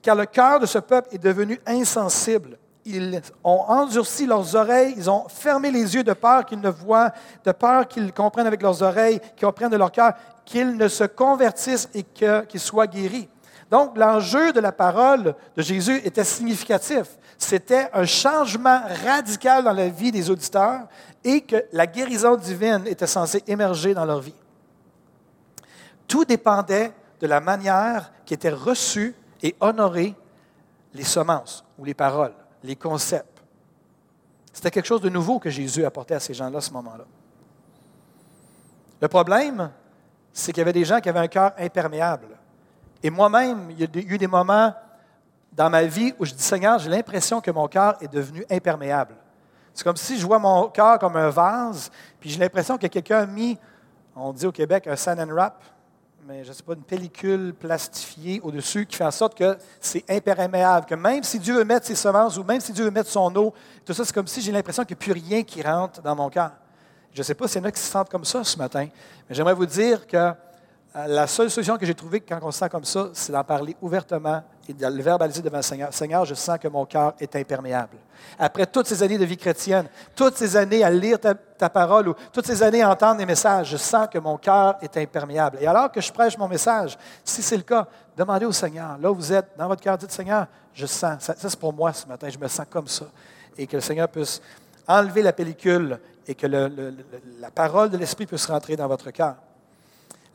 car 0.00 0.14
le 0.14 0.24
cœur 0.26 0.60
de 0.60 0.66
ce 0.66 0.78
peuple 0.78 1.08
est 1.12 1.18
devenu 1.18 1.60
insensible. 1.66 2.58
Ils 2.84 3.20
ont 3.42 3.64
endurci 3.66 4.24
leurs 4.26 4.54
oreilles, 4.54 4.94
ils 4.96 5.10
ont 5.10 5.28
fermé 5.28 5.72
les 5.72 5.94
yeux 5.96 6.04
de 6.04 6.12
peur 6.12 6.46
qu'ils 6.46 6.60
ne 6.60 6.70
voient, 6.70 7.10
de 7.44 7.50
peur 7.50 7.88
qu'ils 7.88 8.12
comprennent 8.12 8.46
avec 8.46 8.62
leurs 8.62 8.80
oreilles, 8.82 9.20
qu'ils 9.34 9.46
comprennent 9.46 9.70
de 9.70 9.76
leur 9.76 9.90
cœur, 9.90 10.14
qu'ils 10.44 10.76
ne 10.76 10.86
se 10.86 11.04
convertissent 11.04 11.88
et 11.92 12.04
qu'ils 12.04 12.60
soient 12.60 12.86
guéris. 12.86 13.28
Donc, 13.70 13.96
l'enjeu 13.96 14.52
de 14.52 14.60
la 14.60 14.72
parole 14.72 15.34
de 15.56 15.62
Jésus 15.62 16.00
était 16.04 16.24
significatif. 16.24 17.06
C'était 17.38 17.88
un 17.92 18.04
changement 18.04 18.80
radical 19.04 19.64
dans 19.64 19.72
la 19.72 19.88
vie 19.88 20.12
des 20.12 20.30
auditeurs 20.30 20.86
et 21.24 21.40
que 21.40 21.64
la 21.72 21.86
guérison 21.86 22.36
divine 22.36 22.84
était 22.86 23.06
censée 23.06 23.42
émerger 23.46 23.92
dans 23.94 24.04
leur 24.04 24.20
vie. 24.20 24.34
Tout 26.06 26.24
dépendait 26.24 26.92
de 27.20 27.26
la 27.26 27.40
manière 27.40 28.12
qui 28.24 28.34
était 28.34 28.50
reçue 28.50 29.14
et 29.42 29.56
honorée 29.60 30.14
les 30.94 31.04
semences 31.04 31.64
ou 31.78 31.84
les 31.84 31.94
paroles, 31.94 32.34
les 32.62 32.76
concepts. 32.76 33.42
C'était 34.52 34.70
quelque 34.70 34.86
chose 34.86 35.02
de 35.02 35.10
nouveau 35.10 35.38
que 35.38 35.50
Jésus 35.50 35.84
apportait 35.84 36.14
à 36.14 36.20
ces 36.20 36.32
gens-là 36.32 36.58
à 36.58 36.62
ce 36.62 36.70
moment-là. 36.72 37.04
Le 39.00 39.08
problème, 39.08 39.70
c'est 40.32 40.52
qu'il 40.52 40.60
y 40.60 40.62
avait 40.62 40.72
des 40.72 40.84
gens 40.84 41.00
qui 41.00 41.08
avaient 41.08 41.18
un 41.18 41.28
cœur 41.28 41.52
imperméable. 41.58 42.35
Et 43.06 43.10
moi-même, 43.10 43.68
il 43.70 43.78
y 43.78 43.84
a 43.84 44.14
eu 44.14 44.18
des 44.18 44.26
moments 44.26 44.74
dans 45.52 45.70
ma 45.70 45.84
vie 45.84 46.12
où 46.18 46.24
je 46.24 46.34
dis, 46.34 46.42
Seigneur, 46.42 46.80
j'ai 46.80 46.90
l'impression 46.90 47.40
que 47.40 47.52
mon 47.52 47.68
cœur 47.68 47.94
est 48.00 48.12
devenu 48.12 48.44
imperméable. 48.50 49.14
C'est 49.72 49.84
comme 49.84 49.96
si 49.96 50.18
je 50.18 50.26
vois 50.26 50.40
mon 50.40 50.66
cœur 50.70 50.98
comme 50.98 51.14
un 51.14 51.30
vase, 51.30 51.88
puis 52.18 52.30
j'ai 52.30 52.40
l'impression 52.40 52.76
que 52.76 52.88
quelqu'un 52.88 53.20
a 53.20 53.26
mis, 53.26 53.56
on 54.16 54.32
dit 54.32 54.44
au 54.44 54.50
Québec, 54.50 54.88
un 54.88 54.96
sand 54.96 55.20
and 55.20 55.32
wrap, 55.32 55.62
mais 56.26 56.42
je 56.42 56.48
ne 56.48 56.54
sais 56.54 56.64
pas, 56.64 56.72
une 56.72 56.82
pellicule 56.82 57.54
plastifiée 57.54 58.40
au-dessus 58.42 58.86
qui 58.86 58.96
fait 58.96 59.04
en 59.04 59.12
sorte 59.12 59.38
que 59.38 59.56
c'est 59.80 60.04
imperméable, 60.10 60.86
que 60.86 60.96
même 60.96 61.22
si 61.22 61.38
Dieu 61.38 61.54
veut 61.54 61.64
mettre 61.64 61.86
ses 61.86 61.94
semences 61.94 62.36
ou 62.36 62.42
même 62.42 62.60
si 62.60 62.72
Dieu 62.72 62.86
veut 62.86 62.90
mettre 62.90 63.10
son 63.10 63.32
eau, 63.36 63.54
tout 63.84 63.94
ça, 63.94 64.04
c'est 64.04 64.12
comme 64.12 64.26
si 64.26 64.40
j'ai 64.40 64.50
l'impression 64.50 64.82
qu'il 64.84 64.96
n'y 64.96 65.00
a 65.00 65.04
plus 65.04 65.12
rien 65.12 65.44
qui 65.44 65.62
rentre 65.62 66.02
dans 66.02 66.16
mon 66.16 66.28
cœur. 66.28 66.50
Je 67.12 67.20
ne 67.20 67.22
sais 67.22 67.36
pas 67.36 67.46
s'il 67.46 67.60
y 67.60 67.64
en 67.64 67.68
a 67.68 67.70
qui 67.70 67.80
se 67.80 67.88
sentent 67.88 68.10
comme 68.10 68.24
ça 68.24 68.42
ce 68.42 68.58
matin, 68.58 68.88
mais 69.28 69.34
j'aimerais 69.36 69.54
vous 69.54 69.64
dire 69.64 70.08
que 70.08 70.34
la 71.06 71.26
seule 71.26 71.50
solution 71.50 71.76
que 71.76 71.84
j'ai 71.84 71.94
trouvée 71.94 72.20
quand 72.20 72.38
on 72.42 72.50
se 72.50 72.58
sent 72.58 72.70
comme 72.70 72.84
ça, 72.84 73.10
c'est 73.12 73.30
d'en 73.30 73.44
parler 73.44 73.76
ouvertement 73.82 74.42
et 74.66 74.72
de 74.72 74.86
le 74.86 75.02
verbaliser 75.02 75.42
devant 75.42 75.58
le 75.58 75.62
Seigneur. 75.62 75.92
Seigneur, 75.92 76.24
je 76.24 76.34
sens 76.34 76.58
que 76.58 76.68
mon 76.68 76.86
cœur 76.86 77.14
est 77.20 77.36
imperméable. 77.36 77.98
Après 78.38 78.64
toutes 78.64 78.86
ces 78.86 79.02
années 79.02 79.18
de 79.18 79.24
vie 79.26 79.36
chrétienne, 79.36 79.88
toutes 80.14 80.36
ces 80.36 80.56
années 80.56 80.82
à 80.82 80.88
lire 80.88 81.18
ta, 81.20 81.68
parole 81.68 82.08
ou 82.08 82.14
toutes 82.32 82.46
ces 82.46 82.62
années 82.62 82.80
à 82.80 82.90
entendre 82.90 83.18
des 83.18 83.26
messages, 83.26 83.68
je 83.68 83.76
sens 83.76 84.08
que 84.10 84.18
mon 84.18 84.38
cœur 84.38 84.76
est 84.80 84.96
imperméable. 84.96 85.58
Et 85.60 85.66
alors 85.66 85.92
que 85.92 86.00
je 86.00 86.10
prêche 86.10 86.38
mon 86.38 86.48
message, 86.48 86.96
si 87.22 87.42
c'est 87.42 87.58
le 87.58 87.62
cas, 87.62 87.86
demandez 88.16 88.46
au 88.46 88.52
Seigneur. 88.52 88.96
Là 88.98 89.10
où 89.10 89.14
vous 89.14 89.32
êtes, 89.32 89.48
dans 89.58 89.68
votre 89.68 89.82
cœur, 89.82 89.98
dites 89.98 90.10
Seigneur, 90.10 90.46
je 90.72 90.86
sens. 90.86 91.24
Ça, 91.24 91.34
c'est 91.36 91.60
pour 91.60 91.74
moi 91.74 91.92
ce 91.92 92.06
matin, 92.06 92.28
je 92.30 92.38
me 92.38 92.48
sens 92.48 92.66
comme 92.70 92.88
ça. 92.88 93.04
Et 93.58 93.66
que 93.66 93.76
le 93.76 93.82
Seigneur 93.82 94.08
puisse 94.08 94.40
enlever 94.88 95.20
la 95.20 95.34
pellicule 95.34 95.98
et 96.26 96.34
que 96.34 96.46
la 96.46 97.50
parole 97.54 97.90
de 97.90 97.98
l'Esprit 97.98 98.24
puisse 98.24 98.46
rentrer 98.46 98.76
dans 98.76 98.88
votre 98.88 99.10
cœur. 99.10 99.36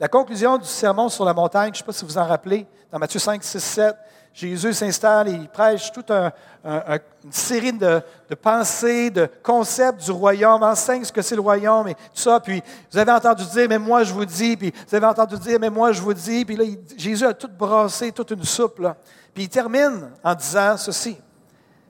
La 0.01 0.07
conclusion 0.07 0.57
du 0.57 0.65
sermon 0.65 1.09
sur 1.09 1.23
la 1.23 1.31
montagne, 1.31 1.67
je 1.67 1.73
ne 1.73 1.75
sais 1.77 1.83
pas 1.83 1.93
si 1.93 2.03
vous 2.03 2.17
en 2.17 2.25
rappelez, 2.25 2.65
dans 2.91 2.97
Matthieu 2.97 3.19
5, 3.19 3.43
6, 3.43 3.59
7, 3.59 3.95
Jésus 4.33 4.73
s'installe 4.73 5.27
et 5.27 5.33
il 5.33 5.47
prêche 5.47 5.91
toute 5.91 6.09
une 6.09 6.99
série 7.29 7.71
de, 7.71 8.01
pensées, 8.41 9.11
de 9.11 9.29
concepts 9.43 10.03
du 10.03 10.09
royaume, 10.09 10.63
enseigne 10.63 11.03
ce 11.03 11.11
que 11.11 11.21
c'est 11.21 11.35
le 11.35 11.41
royaume 11.41 11.89
et 11.89 11.93
tout 11.93 12.15
ça. 12.15 12.39
Puis 12.39 12.63
vous 12.91 12.97
avez 12.97 13.11
entendu 13.11 13.45
dire, 13.45 13.67
mais 13.69 13.77
moi 13.77 14.01
je 14.01 14.11
vous 14.11 14.25
dis, 14.25 14.57
puis 14.57 14.73
vous 14.87 14.95
avez 14.95 15.05
entendu 15.05 15.37
dire, 15.37 15.59
mais 15.59 15.69
moi 15.69 15.91
je 15.91 16.01
vous 16.01 16.15
dis. 16.15 16.45
Puis 16.45 16.55
là, 16.55 16.63
Jésus 16.97 17.27
a 17.27 17.35
tout 17.35 17.51
brassé, 17.55 18.11
toute 18.11 18.31
une 18.31 18.43
soupe. 18.43 18.79
Là. 18.79 18.97
Puis 19.35 19.43
il 19.43 19.49
termine 19.49 20.09
en 20.23 20.33
disant 20.33 20.77
ceci. 20.77 21.15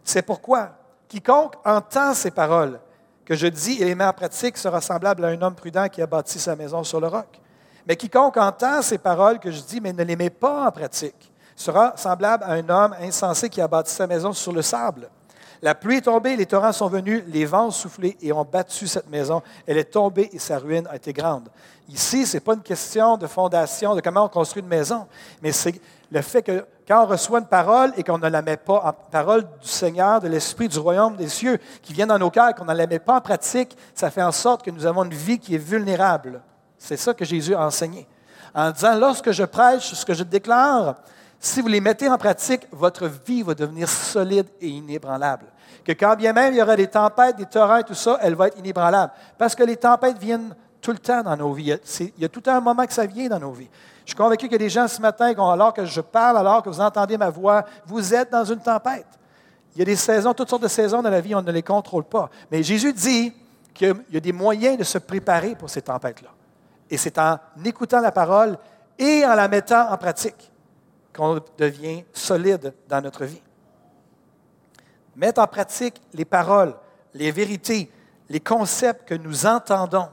C'est 0.03 0.24
pourquoi 0.24 0.72
quiconque 1.08 1.53
entend 1.63 2.13
ces 2.13 2.32
paroles 2.32 2.77
que 3.24 3.36
je 3.36 3.48
dis 3.48 3.82
et 3.82 3.86
les 3.86 3.96
met 3.96 4.03
en 4.03 4.12
pratique 4.12 4.58
sera 4.58 4.82
semblable 4.82 5.24
à 5.24 5.30
un 5.30 5.41
homme 5.41 5.56
prudent 5.56 5.88
qui 5.88 6.01
a 6.01 6.08
bâti 6.08 6.39
sa 6.39 6.58
maison 6.58 6.84
sur 6.84 7.00
le 7.00 7.08
roc. 7.08 7.40
Mais 7.88 7.96
quiconque 7.96 8.38
entend 8.38 8.82
ces 8.82 8.98
paroles 8.98 9.40
que 9.40 9.52
je 9.52 9.62
dis 9.62 9.82
mais 9.82 9.94
ne 9.94 10.04
les 10.04 10.16
met 10.16 10.30
pas 10.30 10.68
en 10.68 10.72
pratique 10.72 11.32
sera 11.62 11.94
semblable 11.96 12.44
à 12.44 12.54
un 12.54 12.70
homme 12.70 12.96
insensé 13.00 13.50
qui 13.50 13.62
a 13.62 13.68
bâti 13.68 13.94
sa 13.94 14.08
maison 14.08 14.34
sur 14.34 14.52
le 14.52 14.62
sable. 14.62 15.10
La 15.64 15.76
pluie 15.76 15.98
est 15.98 16.02
tombée, 16.02 16.36
les 16.36 16.48
torrents 16.48 16.72
sont 16.72 16.88
venus, 16.88 17.24
les 17.28 17.46
vents 17.46 17.68
ont 17.68 17.72
soufflé 17.72 18.18
et 18.20 18.34
ont 18.34 18.44
battu 18.44 18.88
cette 18.88 19.08
maison. 19.12 19.44
Elle 19.68 19.78
est 19.78 19.92
tombée 19.92 20.28
et 20.34 20.40
sa 20.40 20.58
ruine 20.58 20.88
a 20.90 20.96
été 20.96 21.14
grande. 21.14 21.50
Ici, 21.88 22.26
ce 22.26 22.38
n'est 22.38 22.42
pas 22.42 22.56
une 22.56 22.64
question 22.64 23.16
de 23.16 23.28
fondation, 23.28 23.94
de 23.94 24.02
comment 24.02 24.26
on 24.26 24.28
construit 24.28 24.64
une 24.64 24.68
maison, 24.68 25.06
mais 25.40 25.52
c'est 25.52 25.80
le 26.10 26.22
fait 26.24 26.42
que 26.42 26.66
quand 26.88 27.04
on 27.04 27.06
reçoit 27.06 27.40
une 27.40 27.46
parole 27.46 27.94
et 27.96 28.04
qu'on 28.04 28.18
ne 28.18 28.28
la 28.28 28.42
met 28.42 28.58
pas 28.58 28.82
en 28.86 28.94
parole 29.12 29.44
du 29.44 29.68
Seigneur, 29.68 30.20
de 30.20 30.28
l'Esprit 30.28 30.68
du 30.68 30.80
royaume 30.80 31.16
des 31.16 31.30
cieux, 31.30 31.60
qui 31.84 31.94
vient 31.94 32.08
dans 32.08 32.18
nos 32.18 32.32
cœurs, 32.32 32.56
qu'on 32.56 32.66
ne 32.66 32.74
la 32.74 32.88
met 32.88 33.00
pas 33.00 33.18
en 33.18 33.22
pratique, 33.22 33.78
ça 33.94 34.10
fait 34.10 34.24
en 34.24 34.32
sorte 34.32 34.66
que 34.66 34.72
nous 34.72 34.88
avons 34.88 35.04
une 35.04 35.14
vie 35.14 35.38
qui 35.38 35.54
est 35.54 35.60
vulnérable. 35.60 36.42
C'est 36.84 36.98
ça 36.98 37.14
que 37.14 37.24
Jésus 37.24 37.54
a 37.54 37.64
enseigné. 37.64 38.08
En 38.56 38.72
disant, 38.72 38.96
lorsque 38.98 39.32
je 39.32 39.44
prêche 39.44 39.94
ce 39.94 40.04
que 40.04 40.16
je 40.16 40.24
déclare, 40.24 40.96
si 41.40 41.62
vous 41.62 41.68
les 41.68 41.80
mettez 41.80 42.10
en 42.10 42.18
pratique, 42.18 42.68
votre 42.72 43.08
vie 43.08 43.44
va 43.44 43.54
devenir 43.54 43.88
solide 43.88 44.48
et 44.60 44.68
inébranlable. 44.68 45.46
Que 45.86 45.92
quand 45.92 46.16
bien 46.16 46.34
même 46.34 46.54
il 46.54 46.58
y 46.58 46.62
aura 46.62 46.76
des 46.76 46.88
tempêtes, 46.88 47.38
des 47.38 47.46
torrents 47.46 47.84
tout 47.84 47.94
ça, 47.94 48.18
elle 48.22 48.34
va 48.34 48.48
être 48.48 48.58
inébranlable. 48.58 49.14
Parce 49.38 49.54
que 49.54 49.64
les 49.64 49.78
tempêtes 49.78 50.18
viennent 50.18 50.56
tout 50.82 50.92
le 50.92 50.98
temps 50.98 51.22
dans 51.22 51.38
nos 51.38 51.54
vies. 51.54 51.78
Il 52.00 52.12
y 52.18 52.26
a 52.26 52.30
tout 52.30 52.44
un 52.48 52.60
moment 52.60 52.86
que 52.88 52.94
ça 52.94 53.06
vient 53.06 53.30
dans 53.30 53.40
nos 53.40 53.52
vies. 53.52 53.70
Je 54.04 54.10
suis 54.10 54.18
convaincu 54.18 54.48
qu'il 54.48 54.56
y 54.56 54.58
des 54.58 54.70
gens 54.70 54.88
ce 54.88 55.00
matin, 55.00 55.34
alors 55.38 55.76
que 55.76 55.86
je 55.86 56.02
parle, 56.02 56.40
alors 56.40 56.64
que 56.64 56.70
vous 56.70 56.82
entendez 56.82 57.16
ma 57.16 57.30
voix, 57.30 57.64
vous 57.86 58.12
êtes 58.12 58.32
dans 58.32 58.44
une 58.44 58.60
tempête. 58.60 59.06
Il 59.76 59.80
y 59.80 59.82
a 59.84 59.86
des 59.86 59.96
saisons, 59.96 60.34
toutes 60.34 60.50
sortes 60.50 60.64
de 60.64 60.68
saisons 60.68 61.04
dans 61.04 61.12
la 61.12 61.22
vie, 61.22 61.36
on 61.36 61.44
ne 61.44 61.52
les 61.52 61.62
contrôle 61.62 62.06
pas. 62.06 62.32
Mais 62.52 62.64
Jésus 62.64 62.92
dit 62.92 63.32
qu'il 63.72 63.96
y 64.12 64.18
a 64.18 64.20
des 64.20 64.34
moyens 64.34 64.80
de 64.80 64.84
se 64.84 64.98
préparer 64.98 65.56
pour 65.56 65.70
ces 65.70 65.84
tempêtes-là. 65.84 66.30
Et 66.91 66.98
c'est 66.98 67.17
en 67.17 67.39
écoutant 67.63 68.01
la 68.01 68.12
parole 68.12 68.57
et 69.00 69.25
en 69.25 69.33
la 69.33 69.48
mettant 69.48 69.89
en 69.89 69.98
pratique 69.98 70.51
qu'on 71.15 71.39
devient 71.57 72.03
solide 72.12 72.74
dans 72.88 73.01
notre 73.01 73.24
vie. 73.24 73.41
Mettre 75.15 75.41
en 75.41 75.48
pratique 75.48 76.01
les 76.13 76.25
paroles, 76.25 76.75
les 77.13 77.31
vérités, 77.31 77.89
les 78.29 78.41
concepts 78.41 79.07
que 79.07 79.15
nous 79.15 79.45
entendons. 79.45 80.10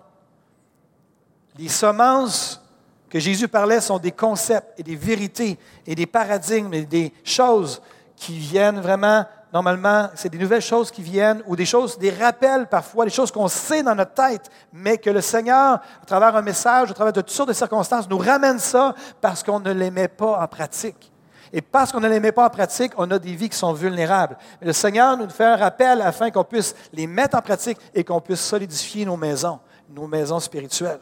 Les 1.56 1.68
semences 1.68 2.62
que 3.08 3.18
Jésus 3.18 3.48
parlait 3.48 3.80
sont 3.80 3.98
des 3.98 4.12
concepts 4.12 4.78
et 4.78 4.84
des 4.84 4.96
vérités 4.96 5.58
et 5.84 5.96
des 5.96 6.06
paradigmes 6.06 6.74
et 6.74 6.86
des 6.86 7.12
choses 7.24 7.82
qui 8.14 8.38
viennent 8.38 8.80
vraiment 8.80 9.26
normalement, 9.52 10.08
c'est 10.14 10.28
des 10.28 10.38
nouvelles 10.38 10.62
choses 10.62 10.90
qui 10.90 11.02
viennent 11.02 11.42
ou 11.46 11.56
des 11.56 11.64
choses, 11.64 11.98
des 11.98 12.10
rappels 12.10 12.66
parfois, 12.66 13.04
des 13.04 13.10
choses 13.10 13.30
qu'on 13.30 13.48
sait 13.48 13.82
dans 13.82 13.94
notre 13.94 14.12
tête, 14.12 14.50
mais 14.72 14.98
que 14.98 15.10
le 15.10 15.20
Seigneur, 15.20 15.80
à 16.02 16.06
travers 16.06 16.36
un 16.36 16.42
message, 16.42 16.90
à 16.90 16.94
travers 16.94 17.12
de 17.12 17.20
toutes 17.20 17.30
sortes 17.30 17.48
de 17.48 17.54
circonstances, 17.54 18.08
nous 18.08 18.18
ramène 18.18 18.58
ça 18.58 18.94
parce 19.20 19.42
qu'on 19.42 19.60
ne 19.60 19.72
les 19.72 19.90
met 19.90 20.08
pas 20.08 20.40
en 20.42 20.46
pratique. 20.46 21.12
Et 21.52 21.62
parce 21.62 21.92
qu'on 21.92 22.00
ne 22.00 22.08
les 22.08 22.20
met 22.20 22.32
pas 22.32 22.46
en 22.46 22.50
pratique, 22.50 22.92
on 22.98 23.10
a 23.10 23.18
des 23.18 23.34
vies 23.34 23.48
qui 23.48 23.56
sont 23.56 23.72
vulnérables. 23.72 24.36
le 24.60 24.72
Seigneur 24.72 25.16
nous 25.16 25.30
fait 25.30 25.46
un 25.46 25.56
rappel 25.56 26.02
afin 26.02 26.30
qu'on 26.30 26.44
puisse 26.44 26.74
les 26.92 27.06
mettre 27.06 27.38
en 27.38 27.40
pratique 27.40 27.78
et 27.94 28.04
qu'on 28.04 28.20
puisse 28.20 28.40
solidifier 28.40 29.06
nos 29.06 29.16
maisons, 29.16 29.58
nos 29.88 30.06
maisons 30.06 30.40
spirituelles. 30.40 31.00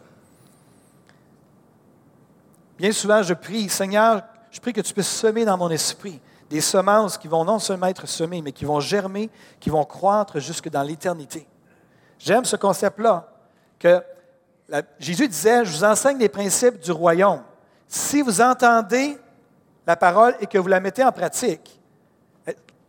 Bien 2.79 2.93
souvent, 2.93 3.23
je 3.23 3.35
prie, 3.35 3.69
Seigneur, 3.69 4.23
je 4.51 4.61
prie 4.61 4.73
que 4.73 4.83
tu 4.83 4.93
puisses 4.93 5.09
semer 5.09 5.45
dans 5.45 5.57
mon 5.57 5.71
esprit 5.71 6.21
des 6.49 6.61
semences 6.61 7.19
qui 7.19 7.29
vont 7.29 7.45
non 7.45 7.59
seulement 7.59 7.87
être 7.87 8.07
semées, 8.07 8.43
mais 8.43 8.53
qui 8.53 8.65
vont 8.65 8.81
germer, 8.81 9.31
qui 9.59 9.71
vont 9.71 9.85
croître 9.85 10.39
jusque 10.39 10.69
dans 10.69 10.83
l'éternité. 10.83 11.47
J'aime 12.19 12.45
ce 12.45 12.57
concept-là, 12.57 13.29
que 13.79 14.03
Jésus 14.99 15.29
disait, 15.29 15.65
je 15.65 15.73
vous 15.73 15.85
enseigne 15.85 16.19
les 16.19 16.29
principes 16.29 16.79
du 16.81 16.93
royaume. 16.93 17.43
Si 17.89 18.23
vous 18.23 18.41
entendez 18.41 19.19
la 19.87 19.97
parole 19.97 20.35
et 20.41 20.47
que 20.47 20.59
vous 20.59 20.69
la 20.69 20.81
mettez 20.81 21.05
en 21.05 21.13
pratique, 21.13 21.81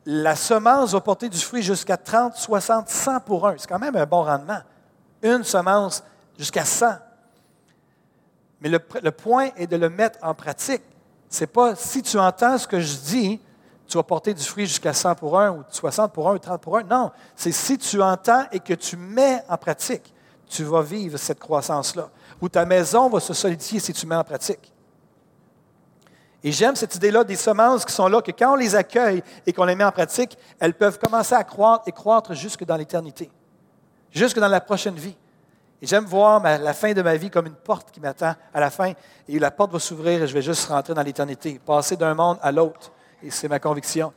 la 0.05 0.35
semence 0.35 0.93
va 0.93 1.01
porter 1.01 1.27
du 1.27 1.37
fruit 1.37 1.61
jusqu'à 1.61 1.97
30, 1.97 2.35
60, 2.35 2.87
100 2.87 3.19
pour 3.21 3.47
un. 3.47 3.55
C'est 3.57 3.67
quand 3.67 3.79
même 3.79 3.95
un 3.95 4.05
bon 4.05 4.23
rendement. 4.23 4.61
Une 5.21 5.43
semence 5.43 6.01
jusqu'à 6.37 6.63
100. 6.63 6.93
Mais 8.61 8.69
le, 8.69 8.79
le 9.03 9.11
point 9.11 9.49
est 9.57 9.67
de 9.67 9.75
le 9.75 9.89
mettre 9.89 10.19
en 10.21 10.33
pratique. 10.33 10.81
Ce 11.29 11.41
n'est 11.41 11.47
pas 11.47 11.75
si 11.75 12.01
tu 12.01 12.17
entends 12.17 12.57
ce 12.57 12.65
que 12.65 12.79
je 12.79 12.95
dis, 12.95 13.41
tu 13.87 13.97
vas 13.97 14.03
porter 14.03 14.33
du 14.33 14.43
fruit 14.43 14.65
jusqu'à 14.65 14.93
100 14.93 15.15
pour 15.15 15.39
un, 15.39 15.51
ou 15.51 15.63
60 15.69 16.11
pour 16.11 16.29
un, 16.29 16.35
ou 16.35 16.39
30 16.39 16.61
pour 16.61 16.77
un. 16.77 16.83
Non, 16.83 17.11
c'est 17.35 17.51
si 17.51 17.77
tu 17.77 18.01
entends 18.01 18.43
et 18.51 18.59
que 18.59 18.73
tu 18.73 18.97
mets 18.97 19.41
en 19.47 19.57
pratique, 19.57 20.13
tu 20.47 20.63
vas 20.63 20.81
vivre 20.81 21.17
cette 21.17 21.39
croissance-là. 21.39 22.09
Ou 22.41 22.49
ta 22.49 22.65
maison 22.65 23.09
va 23.09 23.19
se 23.19 23.33
solidifier 23.33 23.79
si 23.79 23.93
tu 23.93 24.05
mets 24.05 24.15
en 24.15 24.23
pratique. 24.23 24.73
Et 26.43 26.51
j'aime 26.51 26.75
cette 26.75 26.95
idée-là 26.95 27.23
des 27.23 27.35
semences 27.35 27.83
qui 27.83 27.93
sont 27.93 28.07
là, 28.07 28.21
que 28.21 28.31
quand 28.31 28.53
on 28.53 28.55
les 28.55 28.75
accueille 28.75 29.23
et 29.45 29.53
qu'on 29.53 29.65
les 29.65 29.75
met 29.75 29.83
en 29.83 29.91
pratique, 29.91 30.37
elles 30.59 30.73
peuvent 30.73 30.99
commencer 30.99 31.33
à 31.33 31.43
croître 31.43 31.87
et 31.87 31.91
croître 31.91 32.33
jusque 32.33 32.63
dans 32.63 32.77
l'éternité, 32.77 33.31
jusque 34.11 34.39
dans 34.39 34.47
la 34.47 34.61
prochaine 34.61 34.95
vie. 34.95 35.15
Et 35.81 35.87
j'aime 35.87 36.05
voir 36.05 36.41
la 36.41 36.73
fin 36.73 36.93
de 36.93 37.01
ma 37.01 37.15
vie 37.15 37.29
comme 37.29 37.47
une 37.47 37.55
porte 37.55 37.91
qui 37.91 37.99
m'attend 37.99 38.33
à 38.53 38.59
la 38.59 38.69
fin, 38.69 38.93
et 39.27 39.39
la 39.39 39.51
porte 39.51 39.71
va 39.71 39.79
s'ouvrir 39.79 40.23
et 40.23 40.27
je 40.27 40.33
vais 40.33 40.41
juste 40.41 40.65
rentrer 40.67 40.93
dans 40.93 41.03
l'éternité, 41.03 41.59
passer 41.63 41.95
d'un 41.95 42.13
monde 42.13 42.37
à 42.41 42.51
l'autre. 42.51 42.91
Et 43.23 43.31
c'est 43.31 43.47
ma 43.47 43.59
conviction. 43.59 44.13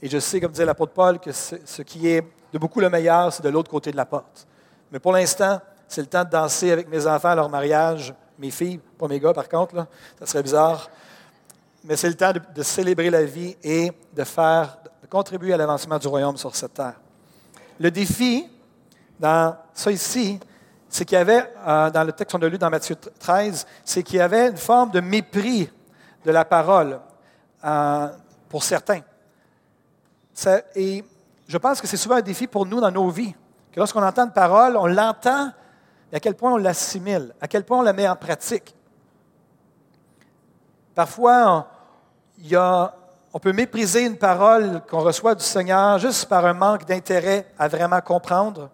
Et 0.00 0.08
je 0.08 0.18
sais, 0.18 0.40
comme 0.40 0.52
disait 0.52 0.64
l'apôtre 0.64 0.92
Paul, 0.92 1.18
que 1.18 1.32
ce 1.32 1.82
qui 1.82 2.08
est 2.08 2.22
de 2.52 2.58
beaucoup 2.58 2.80
le 2.80 2.88
meilleur, 2.88 3.32
c'est 3.32 3.42
de 3.42 3.48
l'autre 3.48 3.70
côté 3.70 3.90
de 3.90 3.96
la 3.96 4.06
porte. 4.06 4.46
Mais 4.90 4.98
pour 4.98 5.12
l'instant, 5.12 5.60
c'est 5.88 6.00
le 6.00 6.06
temps 6.06 6.24
de 6.24 6.30
danser 6.30 6.72
avec 6.72 6.88
mes 6.88 7.06
enfants 7.06 7.30
à 7.30 7.34
leur 7.34 7.48
mariage, 7.48 8.14
mes 8.38 8.50
filles, 8.50 8.80
pas 8.98 9.08
mes 9.08 9.20
gars 9.20 9.32
par 9.32 9.48
contre, 9.48 9.74
là, 9.74 9.86
ça 10.18 10.26
serait 10.26 10.42
bizarre. 10.42 10.90
Mais 11.84 11.96
c'est 11.96 12.08
le 12.08 12.14
temps 12.14 12.32
de, 12.32 12.62
célébrer 12.62 13.10
la 13.10 13.24
vie 13.24 13.56
et 13.62 13.92
de 14.14 14.24
faire, 14.24 14.78
contribuer 15.08 15.52
à 15.52 15.56
l'avancement 15.56 15.98
du 15.98 16.08
royaume 16.08 16.36
sur 16.36 16.54
cette 16.56 16.74
terre. 16.74 17.00
Le 17.78 17.90
défi 17.90 18.48
dans 19.20 19.56
ça 19.72 19.90
ici, 19.90 20.40
c'est 20.88 21.04
qu'il 21.04 21.16
y 21.16 21.20
avait, 21.20 21.52
euh, 21.66 21.90
dans 21.90 22.04
le 22.04 22.12
texte 22.12 22.36
qu'on 22.36 22.44
a 22.44 22.48
lu 22.48 22.58
dans 22.58 22.70
Matthieu 22.70 22.96
13, 22.96 23.66
c'est 23.84 24.02
qu'il 24.02 24.16
y 24.16 24.20
avait 24.20 24.48
une 24.48 24.56
forme 24.56 24.90
de 24.90 25.00
mépris 25.00 25.70
de 26.24 26.30
la 26.30 26.44
parole. 26.44 26.98
Euh, 27.64 28.08
pour 28.48 28.62
certains. 28.62 29.00
et 30.74 31.04
je 31.48 31.58
pense 31.58 31.80
que 31.80 31.86
c'est 31.86 31.96
souvent 31.96 32.16
un 32.16 32.22
défi 32.22 32.46
pour 32.46 32.66
nous 32.66 32.80
dans 32.80 32.90
nos 32.90 33.08
vies, 33.08 33.34
que 33.72 33.78
lorsqu'on 33.78 34.02
entend 34.02 34.24
une 34.24 34.32
parole, 34.32 34.76
on 34.76 34.86
l'entend, 34.86 35.52
et 36.12 36.16
à 36.16 36.20
quel 36.20 36.34
point 36.34 36.52
on 36.52 36.56
l'assimile, 36.56 37.34
à 37.40 37.48
quel 37.48 37.64
point 37.64 37.78
on 37.78 37.82
la 37.82 37.92
met 37.92 38.08
en 38.08 38.16
pratique. 38.16 38.74
Parfois, 40.94 41.68
on, 42.52 42.88
on 43.32 43.38
peut 43.38 43.52
mépriser 43.52 44.06
une 44.06 44.16
parole 44.16 44.80
qu'on 44.88 45.00
reçoit 45.00 45.34
du 45.34 45.44
Seigneur 45.44 45.98
juste 45.98 46.26
par 46.26 46.46
un 46.46 46.54
manque 46.54 46.86
d'intérêt 46.86 47.46
à 47.58 47.68
vraiment 47.68 48.00
comprendre, 48.00 48.70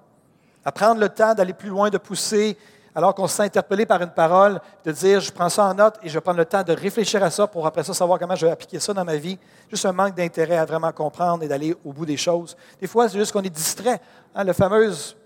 à 0.64 0.70
prendre 0.70 1.00
le 1.00 1.08
temps 1.08 1.34
d'aller 1.34 1.52
plus 1.52 1.68
loin, 1.68 1.90
de 1.90 1.98
pousser 1.98 2.56
alors 2.94 3.14
qu'on 3.14 3.26
se 3.26 3.40
interpellé 3.42 3.86
par 3.86 4.02
une 4.02 4.10
parole, 4.10 4.60
de 4.84 4.92
dire, 4.92 5.20
je 5.20 5.32
prends 5.32 5.48
ça 5.48 5.64
en 5.64 5.74
note 5.74 5.98
et 6.02 6.08
je 6.08 6.14
vais 6.14 6.20
prendre 6.20 6.38
le 6.38 6.44
temps 6.44 6.62
de 6.62 6.72
réfléchir 6.72 7.22
à 7.22 7.30
ça 7.30 7.46
pour 7.46 7.66
après 7.66 7.82
ça 7.82 7.94
savoir 7.94 8.18
comment 8.18 8.34
je 8.34 8.46
vais 8.46 8.52
appliquer 8.52 8.78
ça 8.80 8.92
dans 8.92 9.04
ma 9.04 9.16
vie. 9.16 9.38
Juste 9.70 9.86
un 9.86 9.92
manque 9.92 10.14
d'intérêt 10.14 10.58
à 10.58 10.64
vraiment 10.64 10.92
comprendre 10.92 11.42
et 11.42 11.48
d'aller 11.48 11.74
au 11.84 11.92
bout 11.92 12.04
des 12.04 12.18
choses. 12.18 12.56
Des 12.80 12.86
fois, 12.86 13.08
c'est 13.08 13.18
juste 13.18 13.32
qu'on 13.32 13.42
est 13.42 13.50
distrait. 13.50 14.00
Hein, 14.34 14.44
la 14.44 14.52
fameuse 14.52 15.16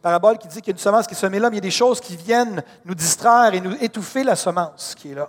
parabole 0.00 0.38
qui 0.38 0.46
dit 0.46 0.60
qu'il 0.60 0.68
y 0.68 0.70
a 0.70 0.76
une 0.76 0.78
semence 0.78 1.06
qui 1.08 1.14
est 1.14 1.16
semée 1.16 1.40
là, 1.40 1.50
mais 1.50 1.56
il 1.56 1.58
y 1.58 1.66
a 1.66 1.68
des 1.68 1.70
choses 1.72 2.00
qui 2.00 2.16
viennent 2.16 2.62
nous 2.84 2.94
distraire 2.94 3.52
et 3.52 3.60
nous 3.60 3.74
étouffer 3.80 4.22
la 4.22 4.36
semence 4.36 4.94
qui 4.96 5.10
est 5.10 5.14
là. 5.14 5.28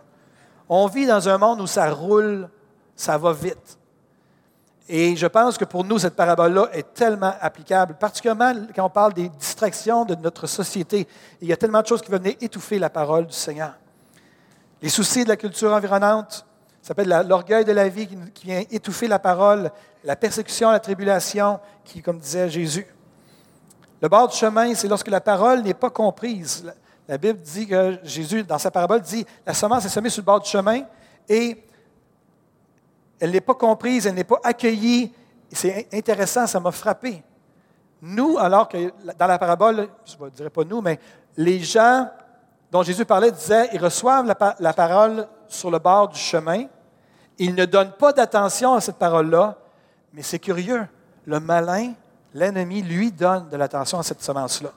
On 0.67 0.86
vit 0.86 1.08
dans 1.08 1.27
un 1.27 1.39
monde 1.39 1.62
où 1.62 1.67
ça 1.67 1.89
roule, 1.89 2.48
ça 2.96 3.17
va 3.17 3.34
vite. 3.34 3.79
Et 4.91 5.15
je 5.15 5.27
pense 5.27 5.55
que 5.55 5.65
pour 5.65 5.84
nous, 5.84 6.00
cette 6.00 6.15
parabole-là 6.15 6.69
est 6.74 6.96
tellement 6.96 7.36
applicable, 7.39 7.93
particulièrement 7.93 8.53
quand 8.75 8.84
on 8.84 8.89
parle 8.89 9.13
des 9.13 9.29
distractions 9.29 10.03
de 10.03 10.15
notre 10.15 10.48
société. 10.48 11.08
Il 11.39 11.48
y 11.48 11.53
a 11.53 11.58
tellement 11.58 11.84
de 11.84 11.86
choses 11.86 12.01
qui 12.01 12.10
venaient 12.10 12.36
étouffer 12.41 12.79
la 12.79 12.89
parole 12.89 13.27
du 13.27 13.34
Seigneur. 13.34 13.74
Les 14.81 14.89
soucis 14.89 15.24
de 15.25 15.29
la 15.29 15.38
culture 15.38 15.72
environnante, 15.72 16.43
ça 16.81 16.88
s'appelle 16.88 17.10
l'orgueil 17.27 17.65
de 17.65 17.72
la 17.72 17.88
vie 17.88 18.08
qui 18.34 18.48
vient 18.48 18.63
étouffer 18.72 19.08
la 19.08 19.19
parole, 19.19 19.69
la 20.03 20.15
persécution, 20.15 20.72
la 20.72 20.79
tribulation, 20.79 21.60
qui, 21.86 22.01
comme 22.01 22.17
disait 22.17 22.50
Jésus. 22.50 22.88
Le 24.01 24.10
bord 24.10 24.27
du 24.27 24.36
chemin, 24.36 24.74
c'est 24.74 24.88
lorsque 24.88 25.10
la 25.10 25.22
parole 25.22 25.62
n'est 25.62 25.75
pas 25.75 25.91
comprise. 25.91 26.65
La 27.08 27.19
Bible 27.19 27.39
dit 27.41 27.67
que 27.67 28.00
Jésus, 28.03 28.43
dans 28.43 28.58
sa 28.58 28.72
parabole, 28.72 29.01
dit 29.01 29.24
la 29.46 29.53
semence 29.53 29.86
est 29.86 29.89
semée 29.89 30.10
sur 30.10 30.24
le 30.24 30.25
bord 30.25 30.39
du 30.39 30.50
chemin 30.50 30.81
et 31.27 31.63
elle 33.20 33.32
n'est 33.32 33.42
pas 33.42 33.54
comprise, 33.54 34.08
elle 34.08 34.16
n'est 34.16 34.24
pas 34.24 34.40
accueillie. 34.44 35.14
C'est 35.52 35.88
intéressant, 35.94 36.48
ça 36.48 36.60
m'a 36.60 36.72
frappé. 36.72 37.24
Nous, 38.02 38.38
alors 38.38 38.70
que 38.70 38.92
dans 39.18 39.28
la 39.28 39.38
parabole, 39.38 39.90
je 40.06 40.24
ne 40.24 40.30
dirais 40.30 40.50
pas 40.50 40.64
nous, 40.64 40.82
mais 40.82 41.00
les 41.36 41.60
gens 41.60 42.08
dont 42.72 42.84
Jésus 42.84 43.06
parlait 43.06 43.32
disaient, 43.32 43.70
ils 43.74 43.84
reçoivent 43.84 44.26
la, 44.60 44.74
parole 44.74 45.28
sur 45.48 45.72
le 45.72 45.80
bord 45.80 46.10
du 46.10 46.20
chemin, 46.20 46.66
ils 47.38 47.56
ne 47.56 47.66
donnent 47.66 47.94
pas 47.94 48.14
d'attention 48.14 48.74
à 48.74 48.82
cette 48.82 48.98
parole-là, 48.98 49.58
mais 50.14 50.22
c'est 50.22 50.40
curieux, 50.40 50.86
le 51.26 51.40
malin, 51.40 51.94
l'ennemi, 52.34 52.82
lui 52.82 53.12
donne 53.12 53.50
de 53.50 53.58
l'attention 53.58 54.00
à 54.00 54.04
cette 54.04 54.22
semence-là. 54.22 54.72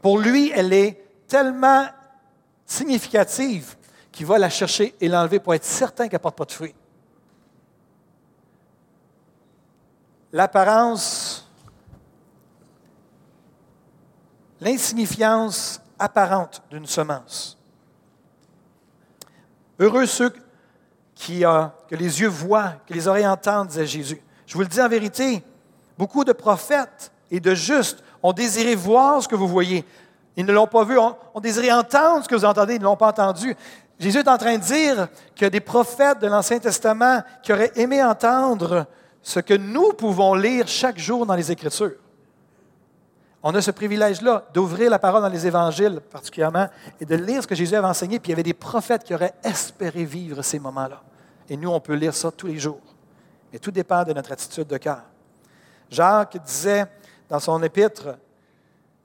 Pour 0.00 0.18
lui, 0.18 0.50
elle 0.54 0.72
est 0.72 1.02
tellement 1.28 1.86
significative 2.66 3.76
qu'il 4.10 4.26
va 4.26 4.38
la 4.38 4.48
chercher 4.48 4.94
et 5.00 5.08
l'enlever 5.08 5.40
pour 5.40 5.54
être 5.54 5.64
certain 5.64 6.08
qu'elle 6.08 6.18
ne 6.18 6.22
porte 6.22 6.36
pas 6.36 6.44
de 6.44 6.52
fruits. 6.52 6.74
L'apparence, 10.34 11.48
l'insignifiance 14.60 15.80
apparente 15.96 16.60
d'une 16.72 16.86
semence. 16.86 17.56
Heureux 19.78 20.06
ceux 20.06 20.34
qui, 21.14 21.44
euh, 21.44 21.66
que 21.88 21.94
les 21.94 22.20
yeux 22.20 22.26
voient, 22.26 22.72
que 22.84 22.94
les 22.94 23.06
oreilles 23.06 23.28
entendent, 23.28 23.68
disait 23.68 23.86
Jésus. 23.86 24.20
Je 24.44 24.54
vous 24.54 24.62
le 24.62 24.66
dis 24.66 24.80
en 24.80 24.88
vérité, 24.88 25.44
beaucoup 25.96 26.24
de 26.24 26.32
prophètes 26.32 27.12
et 27.30 27.38
de 27.38 27.54
justes 27.54 28.02
ont 28.20 28.32
désiré 28.32 28.74
voir 28.74 29.22
ce 29.22 29.28
que 29.28 29.36
vous 29.36 29.46
voyez. 29.46 29.84
Ils 30.36 30.44
ne 30.44 30.52
l'ont 30.52 30.66
pas 30.66 30.82
vu, 30.82 30.98
ont, 30.98 31.16
désiré 31.40 31.72
entendre 31.72 32.24
ce 32.24 32.28
que 32.28 32.34
vous 32.34 32.44
entendez, 32.44 32.74
ils 32.74 32.80
ne 32.80 32.86
l'ont 32.86 32.96
pas 32.96 33.10
entendu. 33.10 33.54
Jésus 34.00 34.18
est 34.18 34.28
en 34.28 34.36
train 34.36 34.58
de 34.58 34.64
dire 34.64 35.06
a 35.40 35.50
des 35.50 35.60
prophètes 35.60 36.18
de 36.18 36.26
l'Ancien 36.26 36.58
Testament 36.58 37.22
qui 37.40 37.52
auraient 37.52 37.70
aimé 37.76 38.02
entendre 38.02 38.88
ce 39.24 39.40
que 39.40 39.54
nous 39.54 39.94
pouvons 39.94 40.34
lire 40.34 40.68
chaque 40.68 40.98
jour 40.98 41.24
dans 41.24 41.34
les 41.34 41.50
Écritures. 41.50 41.96
On 43.42 43.54
a 43.54 43.62
ce 43.62 43.70
privilège-là 43.70 44.44
d'ouvrir 44.52 44.90
la 44.90 44.98
parole 44.98 45.22
dans 45.22 45.28
les 45.28 45.46
évangiles 45.46 46.00
particulièrement 46.00 46.68
et 47.00 47.06
de 47.06 47.14
lire 47.16 47.42
ce 47.42 47.46
que 47.46 47.54
Jésus 47.54 47.74
avait 47.74 47.86
enseigné. 47.86 48.18
Puis 48.18 48.28
il 48.28 48.32
y 48.32 48.34
avait 48.34 48.42
des 48.42 48.54
prophètes 48.54 49.02
qui 49.02 49.14
auraient 49.14 49.34
espéré 49.42 50.04
vivre 50.04 50.42
ces 50.42 50.58
moments-là. 50.58 51.02
Et 51.48 51.56
nous, 51.56 51.70
on 51.70 51.80
peut 51.80 51.94
lire 51.94 52.14
ça 52.14 52.30
tous 52.30 52.46
les 52.46 52.58
jours. 52.58 52.80
Mais 53.50 53.58
tout 53.58 53.70
dépend 53.70 54.04
de 54.04 54.12
notre 54.12 54.32
attitude 54.32 54.66
de 54.66 54.76
cœur. 54.76 55.02
Jacques 55.90 56.36
disait 56.44 56.84
dans 57.28 57.40
son 57.40 57.62
épître, 57.62 58.16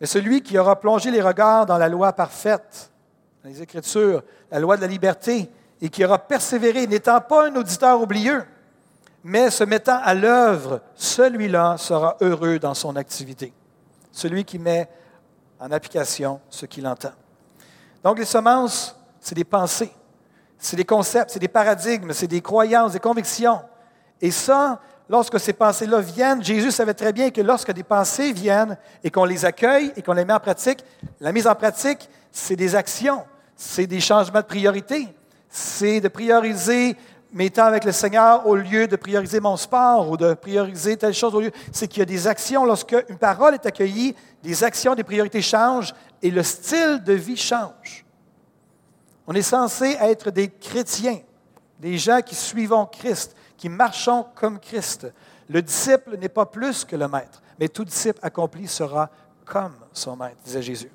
Mais 0.01 0.07
celui 0.07 0.41
qui 0.41 0.57
aura 0.57 0.79
plongé 0.79 1.11
les 1.11 1.21
regards 1.21 1.65
dans 1.65 1.77
la 1.77 1.88
loi 1.88 2.11
parfaite, 2.11 2.91
dans 3.41 3.49
les 3.49 3.61
Écritures, 3.61 4.23
la 4.51 4.59
loi 4.59 4.75
de 4.75 4.81
la 4.81 4.88
liberté, 4.88 5.49
et 5.81 5.89
qui 5.89 6.03
aura 6.03 6.19
persévéré, 6.19 6.88
n'étant 6.88 7.21
pas 7.21 7.47
un 7.47 7.55
auditeur 7.55 8.01
oublieux, 8.01 8.43
mais 9.23 9.49
se 9.49 9.63
mettant 9.63 9.99
à 10.01 10.13
l'œuvre, 10.13 10.81
celui-là 10.95 11.77
sera 11.77 12.17
heureux 12.21 12.59
dans 12.59 12.73
son 12.73 12.95
activité 12.95 13.53
celui 14.11 14.43
qui 14.43 14.59
met 14.59 14.89
en 15.59 15.71
application 15.71 16.39
ce 16.49 16.65
qu'il 16.65 16.88
entend. 16.88 17.11
Donc 18.03 18.17
les 18.17 18.25
semences, 18.25 18.95
c'est 19.19 19.35
des 19.35 19.43
pensées, 19.43 19.91
c'est 20.57 20.75
des 20.75 20.85
concepts, 20.85 21.31
c'est 21.31 21.39
des 21.39 21.47
paradigmes, 21.47 22.13
c'est 22.13 22.27
des 22.27 22.41
croyances, 22.41 22.93
des 22.93 22.99
convictions. 22.99 23.61
Et 24.21 24.31
ça, 24.31 24.79
lorsque 25.09 25.39
ces 25.39 25.53
pensées-là 25.53 25.99
viennent, 26.01 26.43
Jésus 26.43 26.71
savait 26.71 26.93
très 26.93 27.13
bien 27.13 27.29
que 27.29 27.41
lorsque 27.41 27.71
des 27.71 27.83
pensées 27.83 28.31
viennent 28.31 28.77
et 29.03 29.11
qu'on 29.11 29.25
les 29.25 29.45
accueille 29.45 29.91
et 29.95 30.01
qu'on 30.01 30.13
les 30.13 30.25
met 30.25 30.33
en 30.33 30.39
pratique, 30.39 30.83
la 31.19 31.31
mise 31.31 31.47
en 31.47 31.55
pratique, 31.55 32.09
c'est 32.31 32.55
des 32.55 32.75
actions, 32.75 33.23
c'est 33.55 33.88
des 33.88 33.99
changements 33.99 34.41
de 34.41 34.45
priorité, 34.45 35.07
c'est 35.49 35.99
de 35.99 36.07
prioriser 36.07 36.95
mes 37.31 37.50
temps 37.50 37.65
avec 37.65 37.83
le 37.83 37.91
Seigneur 37.91 38.48
au 38.48 38.55
lieu 38.55 38.88
de 38.88 38.95
prioriser 38.95 39.39
mon 39.39 39.57
sport 39.57 40.09
ou 40.09 40.17
de 40.17 40.33
prioriser 40.33 40.98
telle 40.98 41.13
chose 41.13 41.36
au 41.36 41.41
lieu. 41.41 41.51
C'est 41.71 41.88
qu'il 41.88 41.99
y 41.99 42.01
a 42.01 42.06
des 42.06 42.27
actions. 42.27 42.65
Lorsque 42.65 42.95
une 43.08 43.17
parole 43.17 43.54
est 43.54 43.65
accueillie, 43.65 44.15
des 44.41 44.63
actions, 44.63 44.95
des 44.95 45.04
priorités 45.04 45.41
changent 45.41 45.93
et 46.21 46.32
le 46.32 46.43
style 46.43 47.04
de 47.04 47.13
vie 47.13 47.38
change. 47.38 48.06
On 49.27 49.34
est 49.34 49.43
censé 49.43 49.95
être 50.01 50.32
des 50.32 50.49
chrétiens, 50.49 51.19
des 51.80 51.97
gens 51.97 52.21
qui 52.21 52.34
suivons 52.34 52.86
Christ, 52.86 53.36
qui 53.58 53.69
marchons 53.69 54.25
comme 54.34 54.60
Christ. 54.60 55.08
Le 55.47 55.62
disciple 55.62 56.17
n'est 56.17 56.30
pas 56.30 56.45
plus 56.45 56.84
que 56.84 56.95
le 56.95 57.08
maître, 57.08 57.41
mais 57.60 57.67
tout 57.67 57.86
disciple 57.86 58.19
accompli 58.23 58.67
sera 58.67 59.10
comme 59.45 59.75
son 59.93 60.15
maître, 60.15 60.38
disait 60.43 60.62
Jésus. 60.62 60.91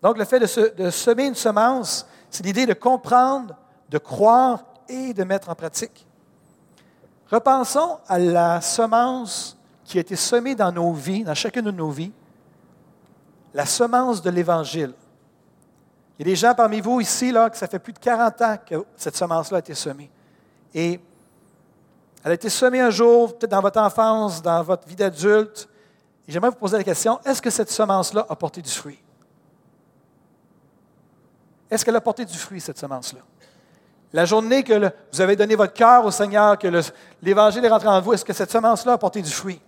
Donc 0.00 0.18
le 0.18 0.24
fait 0.24 0.38
de, 0.38 0.74
de 0.76 0.90
semer 0.90 1.26
une 1.26 1.34
semence, 1.34 2.06
c'est 2.30 2.44
l'idée 2.44 2.66
de 2.66 2.74
comprendre, 2.74 3.56
de 3.88 3.98
croire 3.98 4.64
et 4.88 5.14
de 5.14 5.24
mettre 5.24 5.48
en 5.48 5.54
pratique. 5.54 6.06
Repensons 7.30 7.98
à 8.06 8.18
la 8.18 8.60
semence 8.60 9.56
qui 9.84 9.98
a 9.98 10.00
été 10.00 10.16
semée 10.16 10.54
dans 10.54 10.72
nos 10.72 10.92
vies, 10.92 11.24
dans 11.24 11.34
chacune 11.34 11.64
de 11.64 11.70
nos 11.70 11.90
vies, 11.90 12.12
la 13.52 13.66
semence 13.66 14.22
de 14.22 14.30
l'Évangile. 14.30 14.92
Il 16.18 16.26
y 16.26 16.30
a 16.30 16.32
des 16.32 16.36
gens 16.36 16.54
parmi 16.54 16.80
vous 16.80 17.00
ici, 17.00 17.32
là, 17.32 17.50
que 17.50 17.56
ça 17.56 17.66
fait 17.66 17.78
plus 17.78 17.92
de 17.92 17.98
40 17.98 18.42
ans 18.42 18.56
que 18.64 18.84
cette 18.96 19.16
semence-là 19.16 19.56
a 19.56 19.60
été 19.60 19.74
semée. 19.74 20.10
Et 20.72 21.00
elle 22.22 22.30
a 22.30 22.34
été 22.34 22.48
semée 22.48 22.80
un 22.80 22.90
jour, 22.90 23.36
peut-être 23.36 23.50
dans 23.50 23.60
votre 23.60 23.80
enfance, 23.80 24.40
dans 24.40 24.62
votre 24.62 24.86
vie 24.86 24.96
d'adulte. 24.96 25.68
Et 26.26 26.32
j'aimerais 26.32 26.50
vous 26.50 26.56
poser 26.56 26.76
la 26.76 26.84
question, 26.84 27.20
est-ce 27.24 27.42
que 27.42 27.50
cette 27.50 27.70
semence-là 27.70 28.26
a 28.28 28.36
porté 28.36 28.62
du 28.62 28.70
fruit? 28.70 28.98
Est-ce 31.70 31.84
qu'elle 31.84 31.96
a 31.96 32.00
porté 32.00 32.24
du 32.24 32.38
fruit, 32.38 32.60
cette 32.60 32.78
semence-là? 32.78 33.20
La 34.14 34.26
journée 34.26 34.62
que 34.62 34.92
vous 35.12 35.20
avez 35.20 35.34
donné 35.34 35.56
votre 35.56 35.72
cœur 35.72 36.04
au 36.04 36.10
Seigneur, 36.12 36.56
que 36.56 36.68
l'Évangile 37.20 37.64
est 37.64 37.68
rentré 37.68 37.88
en 37.88 38.00
vous, 38.00 38.12
est-ce 38.12 38.24
que 38.24 38.32
cette 38.32 38.52
semence-là 38.52 38.92
a 38.92 38.98
porté 38.98 39.20
du 39.20 39.30
fruit? 39.30 39.60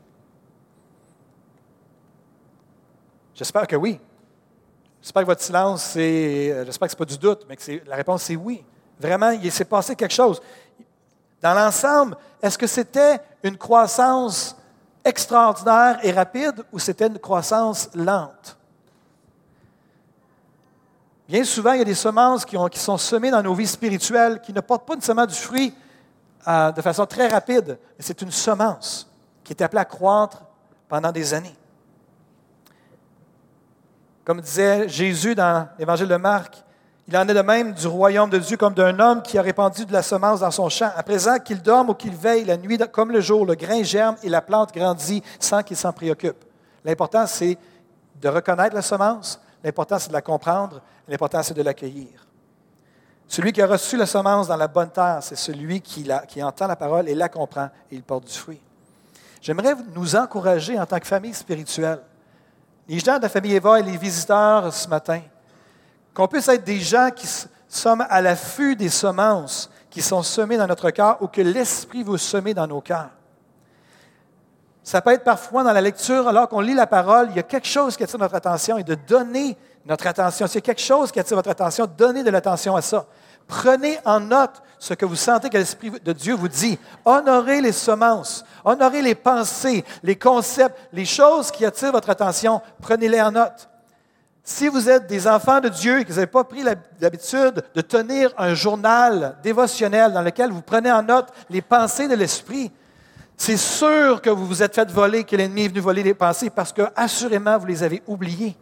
J'espère 3.34 3.66
que 3.66 3.74
oui. 3.74 3.98
J'espère 5.02 5.22
que 5.22 5.26
votre 5.26 5.42
silence, 5.42 5.82
c'est. 5.82 6.64
J'espère 6.64 6.86
que 6.86 6.92
ce 6.92 6.96
n'est 6.96 7.06
pas 7.06 7.12
du 7.12 7.18
doute, 7.18 7.44
mais 7.48 7.56
que 7.56 7.88
la 7.88 7.96
réponse, 7.96 8.22
c'est 8.22 8.36
oui. 8.36 8.64
Vraiment, 9.00 9.30
il 9.30 9.50
s'est 9.50 9.64
passé 9.64 9.96
quelque 9.96 10.14
chose. 10.14 10.40
Dans 11.42 11.52
l'ensemble, 11.52 12.16
est-ce 12.40 12.56
que 12.56 12.68
c'était 12.68 13.18
une 13.42 13.58
croissance 13.58 14.56
extraordinaire 15.04 15.98
et 16.04 16.12
rapide 16.12 16.62
ou 16.70 16.78
c'était 16.78 17.08
une 17.08 17.18
croissance 17.18 17.90
lente? 17.96 18.55
Bien 21.28 21.42
souvent, 21.42 21.72
il 21.72 21.78
y 21.78 21.82
a 21.82 21.84
des 21.84 21.94
semences 21.94 22.44
qui, 22.44 22.56
sont 22.78 22.98
semées 22.98 23.32
dans 23.32 23.42
nos 23.42 23.54
vies 23.54 23.66
spirituelles 23.66 24.40
qui 24.40 24.52
ne 24.52 24.60
portent 24.60 24.86
pas 24.86 24.94
nécessairement 24.94 25.26
du 25.26 25.34
fruit 25.34 25.74
euh, 26.46 26.70
de 26.70 26.80
façon 26.80 27.04
très 27.04 27.26
rapide, 27.26 27.78
mais 27.98 28.04
c'est 28.04 28.22
une 28.22 28.30
semence 28.30 29.10
qui 29.42 29.52
est 29.52 29.62
appelée 29.62 29.80
à 29.80 29.84
croître 29.84 30.42
pendant 30.88 31.10
des 31.10 31.34
années. 31.34 31.56
Comme 34.24 34.40
disait 34.40 34.88
Jésus 34.88 35.34
dans 35.34 35.68
l'Évangile 35.78 36.06
de 36.08 36.16
Marc, 36.16 36.62
il 37.08 37.16
en 37.16 37.26
est 37.28 37.34
de 37.34 37.42
même 37.42 37.72
du 37.72 37.86
royaume 37.88 38.30
de 38.30 38.38
Dieu 38.38 38.56
comme 38.56 38.74
d'un 38.74 38.98
homme 38.98 39.22
qui 39.22 39.38
a 39.38 39.42
répandu 39.42 39.84
de 39.84 39.92
la 39.92 40.02
semence 40.02 40.40
dans 40.40 40.50
son 40.50 40.68
champ. 40.68 40.90
À 40.96 41.02
présent 41.02 41.38
qu'il 41.38 41.60
dorme 41.60 41.90
ou 41.90 41.94
qu'il 41.94 42.14
veille 42.14 42.44
la 42.44 42.56
nuit 42.56 42.78
comme 42.92 43.10
le 43.10 43.20
jour, 43.20 43.46
le 43.46 43.54
grain 43.54 43.82
germe 43.82 44.16
et 44.22 44.28
la 44.28 44.42
plante 44.42 44.72
grandit 44.72 45.22
sans 45.40 45.62
qu'il 45.62 45.76
s'en 45.76 45.92
préoccupe. 45.92 46.44
L'important, 46.84 47.26
c'est 47.26 47.58
de 48.20 48.28
reconnaître 48.28 48.74
la 48.74 48.82
semence, 48.82 49.40
L'important, 49.66 49.98
c'est 49.98 50.10
de 50.10 50.12
la 50.12 50.22
comprendre. 50.22 50.80
L'important, 51.08 51.42
c'est 51.42 51.54
de 51.54 51.62
l'accueillir. 51.62 52.26
Celui 53.28 53.52
qui 53.52 53.60
a 53.60 53.66
reçu 53.66 53.96
la 53.96 54.06
semence 54.06 54.48
dans 54.48 54.56
la 54.56 54.68
bonne 54.68 54.90
terre, 54.90 55.18
c'est 55.20 55.36
celui 55.36 55.80
qui, 55.80 56.08
qui, 56.28 56.42
entend 56.42 56.66
la 56.66 56.76
parole 56.76 57.08
et 57.08 57.14
la 57.14 57.28
comprend 57.28 57.70
et 57.90 57.96
il 57.96 58.02
porte 58.02 58.26
du 58.26 58.32
fruit. 58.32 58.60
J'aimerais 59.40 59.74
nous 59.94 60.16
encourager 60.16 60.78
en 60.78 60.86
tant 60.86 60.98
que 60.98 61.06
famille 61.06 61.34
spirituelle, 61.34 62.00
les 62.88 62.98
gens 63.00 63.16
de 63.16 63.22
la 63.22 63.28
famille 63.28 63.54
Eva 63.54 63.80
et 63.80 63.82
les 63.82 63.96
visiteurs 63.96 64.72
ce 64.72 64.88
matin, 64.88 65.20
qu'on 66.14 66.28
puisse 66.28 66.48
être 66.48 66.64
des 66.64 66.80
gens 66.80 67.10
qui 67.14 67.28
sommes 67.68 68.04
à 68.08 68.20
l'affût 68.20 68.76
des 68.76 68.88
semences 68.88 69.70
qui 69.90 70.02
sont 70.02 70.22
semées 70.22 70.56
dans 70.56 70.66
notre 70.66 70.90
cœur 70.90 71.20
ou 71.20 71.26
que 71.26 71.40
l'Esprit 71.40 72.02
vous 72.02 72.18
semer 72.18 72.54
dans 72.54 72.66
nos 72.66 72.80
cœurs. 72.80 73.10
Ça 74.82 75.00
peut 75.00 75.10
être 75.10 75.24
parfois 75.24 75.64
dans 75.64 75.72
la 75.72 75.80
lecture, 75.80 76.28
alors 76.28 76.48
qu'on 76.48 76.60
lit 76.60 76.74
la 76.74 76.86
parole, 76.86 77.28
il 77.30 77.36
y 77.36 77.40
a 77.40 77.42
quelque 77.42 77.66
chose 77.66 77.96
qui 77.96 78.04
attire 78.04 78.20
notre 78.20 78.36
attention 78.36 78.78
et 78.78 78.84
de 78.84 78.94
donner 78.94 79.56
notre 79.86 80.06
attention. 80.06 80.46
S'il 80.46 80.56
y 80.56 80.58
a 80.58 80.62
quelque 80.62 80.80
chose 80.80 81.12
qui 81.12 81.20
attire 81.20 81.36
votre 81.36 81.50
attention, 81.50 81.86
donnez 81.86 82.22
de 82.22 82.30
l'attention 82.30 82.76
à 82.76 82.82
ça. 82.82 83.06
Prenez 83.46 83.98
en 84.04 84.18
note 84.18 84.62
ce 84.78 84.94
que 84.94 85.06
vous 85.06 85.16
sentez 85.16 85.48
que 85.48 85.56
l'Esprit 85.56 85.90
de 85.90 86.12
Dieu 86.12 86.34
vous 86.34 86.48
dit. 86.48 86.78
Honorez 87.04 87.60
les 87.60 87.72
semences, 87.72 88.44
honorez 88.64 89.02
les 89.02 89.14
pensées, 89.14 89.84
les 90.02 90.16
concepts, 90.16 90.76
les 90.92 91.04
choses 91.04 91.50
qui 91.50 91.64
attirent 91.64 91.92
votre 91.92 92.10
attention. 92.10 92.60
Prenez-les 92.82 93.20
en 93.20 93.30
note. 93.30 93.68
Si 94.42 94.68
vous 94.68 94.88
êtes 94.88 95.06
des 95.06 95.26
enfants 95.26 95.60
de 95.60 95.68
Dieu 95.68 96.00
et 96.00 96.04
que 96.04 96.08
vous 96.08 96.16
n'avez 96.16 96.26
pas 96.26 96.44
pris 96.44 96.62
l'habitude 97.00 97.64
de 97.74 97.80
tenir 97.80 98.32
un 98.38 98.54
journal 98.54 99.36
dévotionnel 99.42 100.12
dans 100.12 100.22
lequel 100.22 100.50
vous 100.50 100.62
prenez 100.62 100.90
en 100.90 101.02
note 101.02 101.28
les 101.50 101.62
pensées 101.62 102.06
de 102.08 102.14
l'Esprit, 102.14 102.70
c'est 103.36 103.56
sûr 103.56 104.22
que 104.22 104.30
vous 104.30 104.46
vous 104.46 104.62
êtes 104.62 104.74
fait 104.74 104.90
voler, 104.90 105.24
que 105.24 105.36
l'ennemi 105.36 105.64
est 105.64 105.68
venu 105.68 105.80
voler 105.80 106.02
les 106.02 106.14
pensées 106.14 106.50
parce 106.50 106.72
que, 106.72 106.82
assurément, 106.94 107.58
vous 107.58 107.66
les 107.66 107.82
avez 107.82 108.02
oubliées. 108.06 108.56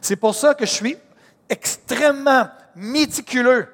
C'est 0.00 0.16
pour 0.16 0.34
ça 0.34 0.54
que 0.54 0.66
je 0.66 0.70
suis 0.70 0.96
extrêmement 1.48 2.48
méticuleux. 2.76 3.68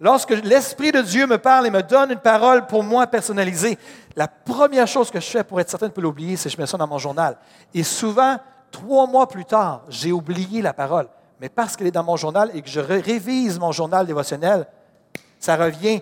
Lorsque 0.00 0.30
l'Esprit 0.30 0.92
de 0.92 1.00
Dieu 1.00 1.26
me 1.26 1.38
parle 1.38 1.66
et 1.66 1.70
me 1.70 1.82
donne 1.82 2.12
une 2.12 2.20
parole 2.20 2.66
pour 2.66 2.84
moi 2.84 3.06
personnalisée, 3.06 3.78
la 4.14 4.28
première 4.28 4.86
chose 4.86 5.10
que 5.10 5.20
je 5.20 5.26
fais 5.26 5.44
pour 5.44 5.60
être 5.60 5.70
certain 5.70 5.86
de 5.86 5.90
ne 5.90 5.94
pas 5.94 6.02
l'oublier, 6.02 6.36
c'est 6.36 6.48
que 6.48 6.54
je 6.54 6.60
mets 6.60 6.66
ça 6.66 6.76
dans 6.76 6.86
mon 6.86 6.98
journal. 6.98 7.36
Et 7.74 7.82
souvent, 7.82 8.36
trois 8.70 9.06
mois 9.06 9.28
plus 9.28 9.44
tard, 9.44 9.82
j'ai 9.88 10.12
oublié 10.12 10.62
la 10.62 10.72
parole. 10.72 11.08
Mais 11.40 11.48
parce 11.48 11.76
qu'elle 11.76 11.86
est 11.88 11.92
dans 11.92 12.04
mon 12.04 12.16
journal 12.16 12.50
et 12.54 12.62
que 12.62 12.68
je 12.68 12.80
révise 12.80 13.58
mon 13.58 13.72
journal 13.72 14.06
dévotionnel, 14.06 14.66
ça 15.40 15.56
revient 15.56 16.00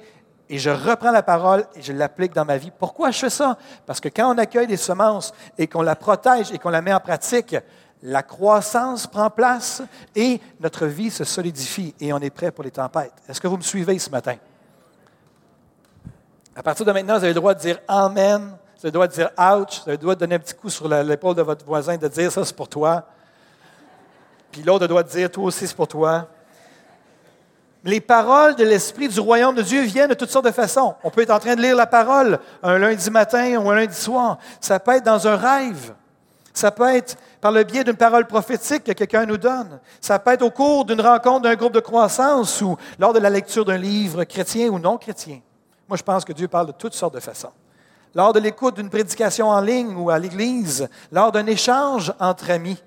et 0.48 0.58
je 0.58 0.70
reprends 0.70 1.10
la 1.10 1.22
parole 1.22 1.66
et 1.74 1.82
je 1.82 1.92
l'applique 1.92 2.32
dans 2.32 2.44
ma 2.44 2.56
vie. 2.56 2.70
Pourquoi 2.70 3.10
je 3.10 3.18
fais 3.18 3.30
ça? 3.30 3.58
Parce 3.84 4.00
que 4.00 4.08
quand 4.08 4.32
on 4.34 4.38
accueille 4.38 4.66
des 4.66 4.76
semences 4.76 5.32
et 5.58 5.66
qu'on 5.66 5.82
la 5.82 5.96
protège 5.96 6.52
et 6.52 6.58
qu'on 6.58 6.70
la 6.70 6.82
met 6.82 6.92
en 6.92 7.00
pratique, 7.00 7.56
la 8.02 8.22
croissance 8.22 9.06
prend 9.06 9.30
place 9.30 9.82
et 10.14 10.40
notre 10.60 10.86
vie 10.86 11.10
se 11.10 11.24
solidifie 11.24 11.94
et 12.00 12.12
on 12.12 12.18
est 12.18 12.30
prêt 12.30 12.50
pour 12.50 12.64
les 12.64 12.70
tempêtes. 12.70 13.14
Est-ce 13.28 13.40
que 13.40 13.48
vous 13.48 13.56
me 13.56 13.62
suivez 13.62 13.98
ce 13.98 14.10
matin? 14.10 14.36
À 16.54 16.62
partir 16.62 16.86
de 16.86 16.92
maintenant, 16.92 17.14
vous 17.14 17.24
avez 17.24 17.34
le 17.34 17.40
droit 17.40 17.54
de 17.54 17.60
dire 17.60 17.78
Amen, 17.88 18.40
vous 18.40 18.80
avez 18.80 18.88
le 18.88 18.90
droit 18.92 19.06
de 19.06 19.12
dire 19.12 19.30
Ouch, 19.38 19.82
vous 19.82 19.88
avez 19.88 19.92
le 19.92 19.98
droit 19.98 20.14
de 20.14 20.20
donner 20.20 20.34
un 20.36 20.38
petit 20.38 20.54
coup 20.54 20.70
sur 20.70 20.88
l'épaule 20.88 21.34
de 21.34 21.42
votre 21.42 21.64
voisin, 21.64 21.96
de 21.96 22.08
dire 22.08 22.30
ça 22.30 22.44
c'est 22.44 22.56
pour 22.56 22.68
toi. 22.68 23.04
Puis 24.50 24.62
l'autre 24.62 24.86
doit 24.86 25.02
dire 25.02 25.30
Toi 25.30 25.44
aussi 25.44 25.66
c'est 25.66 25.76
pour 25.76 25.88
toi. 25.88 26.28
Les 27.84 28.00
paroles 28.00 28.56
de 28.56 28.64
l'Esprit 28.64 29.08
du 29.08 29.20
royaume 29.20 29.54
de 29.54 29.62
Dieu 29.62 29.82
viennent 29.82 30.10
de 30.10 30.14
toutes 30.14 30.30
sortes 30.30 30.46
de 30.46 30.50
façons. 30.50 30.96
On 31.04 31.10
peut 31.10 31.22
être 31.22 31.30
en 31.30 31.38
train 31.38 31.54
de 31.54 31.62
lire 31.62 31.76
la 31.76 31.86
parole 31.86 32.40
un 32.62 32.78
lundi 32.78 33.10
matin 33.10 33.56
ou 33.58 33.70
un 33.70 33.76
lundi 33.76 33.94
soir. 33.94 34.38
Ça 34.60 34.80
peut 34.80 34.92
être 34.92 35.04
dans 35.04 35.28
un 35.28 35.36
rêve. 35.36 35.94
Ça 36.56 36.70
peut 36.70 36.88
être 36.88 37.18
par 37.42 37.52
le 37.52 37.64
biais 37.64 37.84
d'une 37.84 37.96
parole 37.96 38.26
prophétique 38.26 38.84
que 38.84 38.92
quelqu'un 38.92 39.26
nous 39.26 39.36
donne. 39.36 39.78
Ça 40.00 40.18
peut 40.18 40.30
être 40.30 40.40
au 40.40 40.50
cours 40.50 40.86
d'une 40.86 41.02
rencontre 41.02 41.42
d'un 41.42 41.54
groupe 41.54 41.74
de 41.74 41.80
croissance 41.80 42.62
ou 42.62 42.78
lors 42.98 43.12
de 43.12 43.18
la 43.18 43.28
lecture 43.28 43.66
d'un 43.66 43.76
livre 43.76 44.24
chrétien 44.24 44.70
ou 44.70 44.78
non 44.78 44.96
chrétien. 44.96 45.40
Moi, 45.86 45.98
je 45.98 46.02
pense 46.02 46.24
que 46.24 46.32
Dieu 46.32 46.48
parle 46.48 46.68
de 46.68 46.72
toutes 46.72 46.94
sortes 46.94 47.12
de 47.12 47.20
façons. 47.20 47.52
Lors 48.14 48.32
de 48.32 48.40
l'écoute 48.40 48.76
d'une 48.76 48.88
prédication 48.88 49.50
en 49.50 49.60
ligne 49.60 49.94
ou 49.96 50.08
à 50.08 50.18
l'Église, 50.18 50.88
lors 51.12 51.30
d'un 51.30 51.44
échange 51.44 52.14
entre 52.18 52.50
amis, 52.50 52.82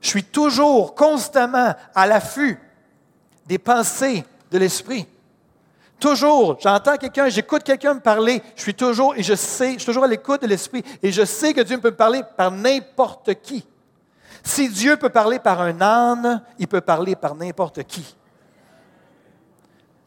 je 0.00 0.08
suis 0.08 0.24
toujours, 0.24 0.94
constamment 0.94 1.74
à 1.94 2.06
l'affût 2.06 2.58
des 3.44 3.58
pensées 3.58 4.24
de 4.50 4.56
l'esprit. 4.56 5.06
Toujours, 6.02 6.58
j'entends 6.58 6.96
quelqu'un, 6.96 7.28
j'écoute 7.28 7.62
quelqu'un 7.62 7.94
me 7.94 8.00
parler, 8.00 8.42
je 8.56 8.62
suis 8.62 8.74
toujours, 8.74 9.14
et 9.14 9.22
je 9.22 9.34
sais, 9.34 9.74
je 9.74 9.78
suis 9.78 9.86
toujours 9.86 10.02
à 10.02 10.08
l'écoute 10.08 10.42
de 10.42 10.48
l'esprit, 10.48 10.82
et 11.00 11.12
je 11.12 11.24
sais 11.24 11.54
que 11.54 11.60
Dieu 11.60 11.78
peut 11.78 11.90
me 11.90 11.96
parler 11.96 12.22
par 12.36 12.50
n'importe 12.50 13.34
qui. 13.34 13.64
Si 14.42 14.68
Dieu 14.68 14.96
peut 14.96 15.10
parler 15.10 15.38
par 15.38 15.60
un 15.60 15.80
âne, 15.80 16.42
il 16.58 16.66
peut 16.66 16.80
parler 16.80 17.14
par 17.14 17.36
n'importe 17.36 17.84
qui. 17.84 18.16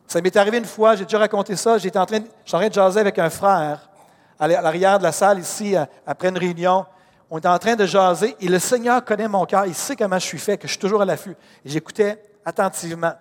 Ça 0.06 0.20
m'est 0.20 0.36
arrivé 0.36 0.58
une 0.58 0.66
fois, 0.66 0.98
j'ai 0.98 1.06
déjà 1.06 1.18
raconté 1.18 1.56
ça, 1.56 1.78
j'étais 1.78 1.98
en 1.98 2.06
train, 2.06 2.20
en 2.20 2.58
train 2.58 2.68
de 2.68 2.74
jaser 2.74 3.00
avec 3.00 3.18
un 3.18 3.30
frère 3.30 3.90
à 4.38 4.50
l'arrière 4.50 5.00
de 5.00 5.04
la 5.04 5.14
salle 5.14 5.40
ici, 5.40 5.76
après 6.06 6.28
une 6.28 6.38
réunion. 6.38 6.86
On 7.32 7.38
était 7.38 7.48
en 7.48 7.58
train 7.58 7.78
de 7.78 7.86
jaser 7.86 8.36
et 8.42 8.50
le 8.50 8.60
Seigneur 8.60 9.06
connaît 9.06 9.30
mon 9.30 9.46
cœur, 9.46 9.66
il 9.66 9.74
sait 9.74 9.96
comment 9.96 10.20
je 10.20 10.26
suis 10.26 10.40
fait, 10.40 10.58
que 10.58 10.68
je 10.68 10.74
suis 10.74 10.82
toujours 10.82 11.04
à 11.04 11.06
l'affût. 11.06 11.38
J'écoutais 11.64 12.22
attentivement 12.44 13.14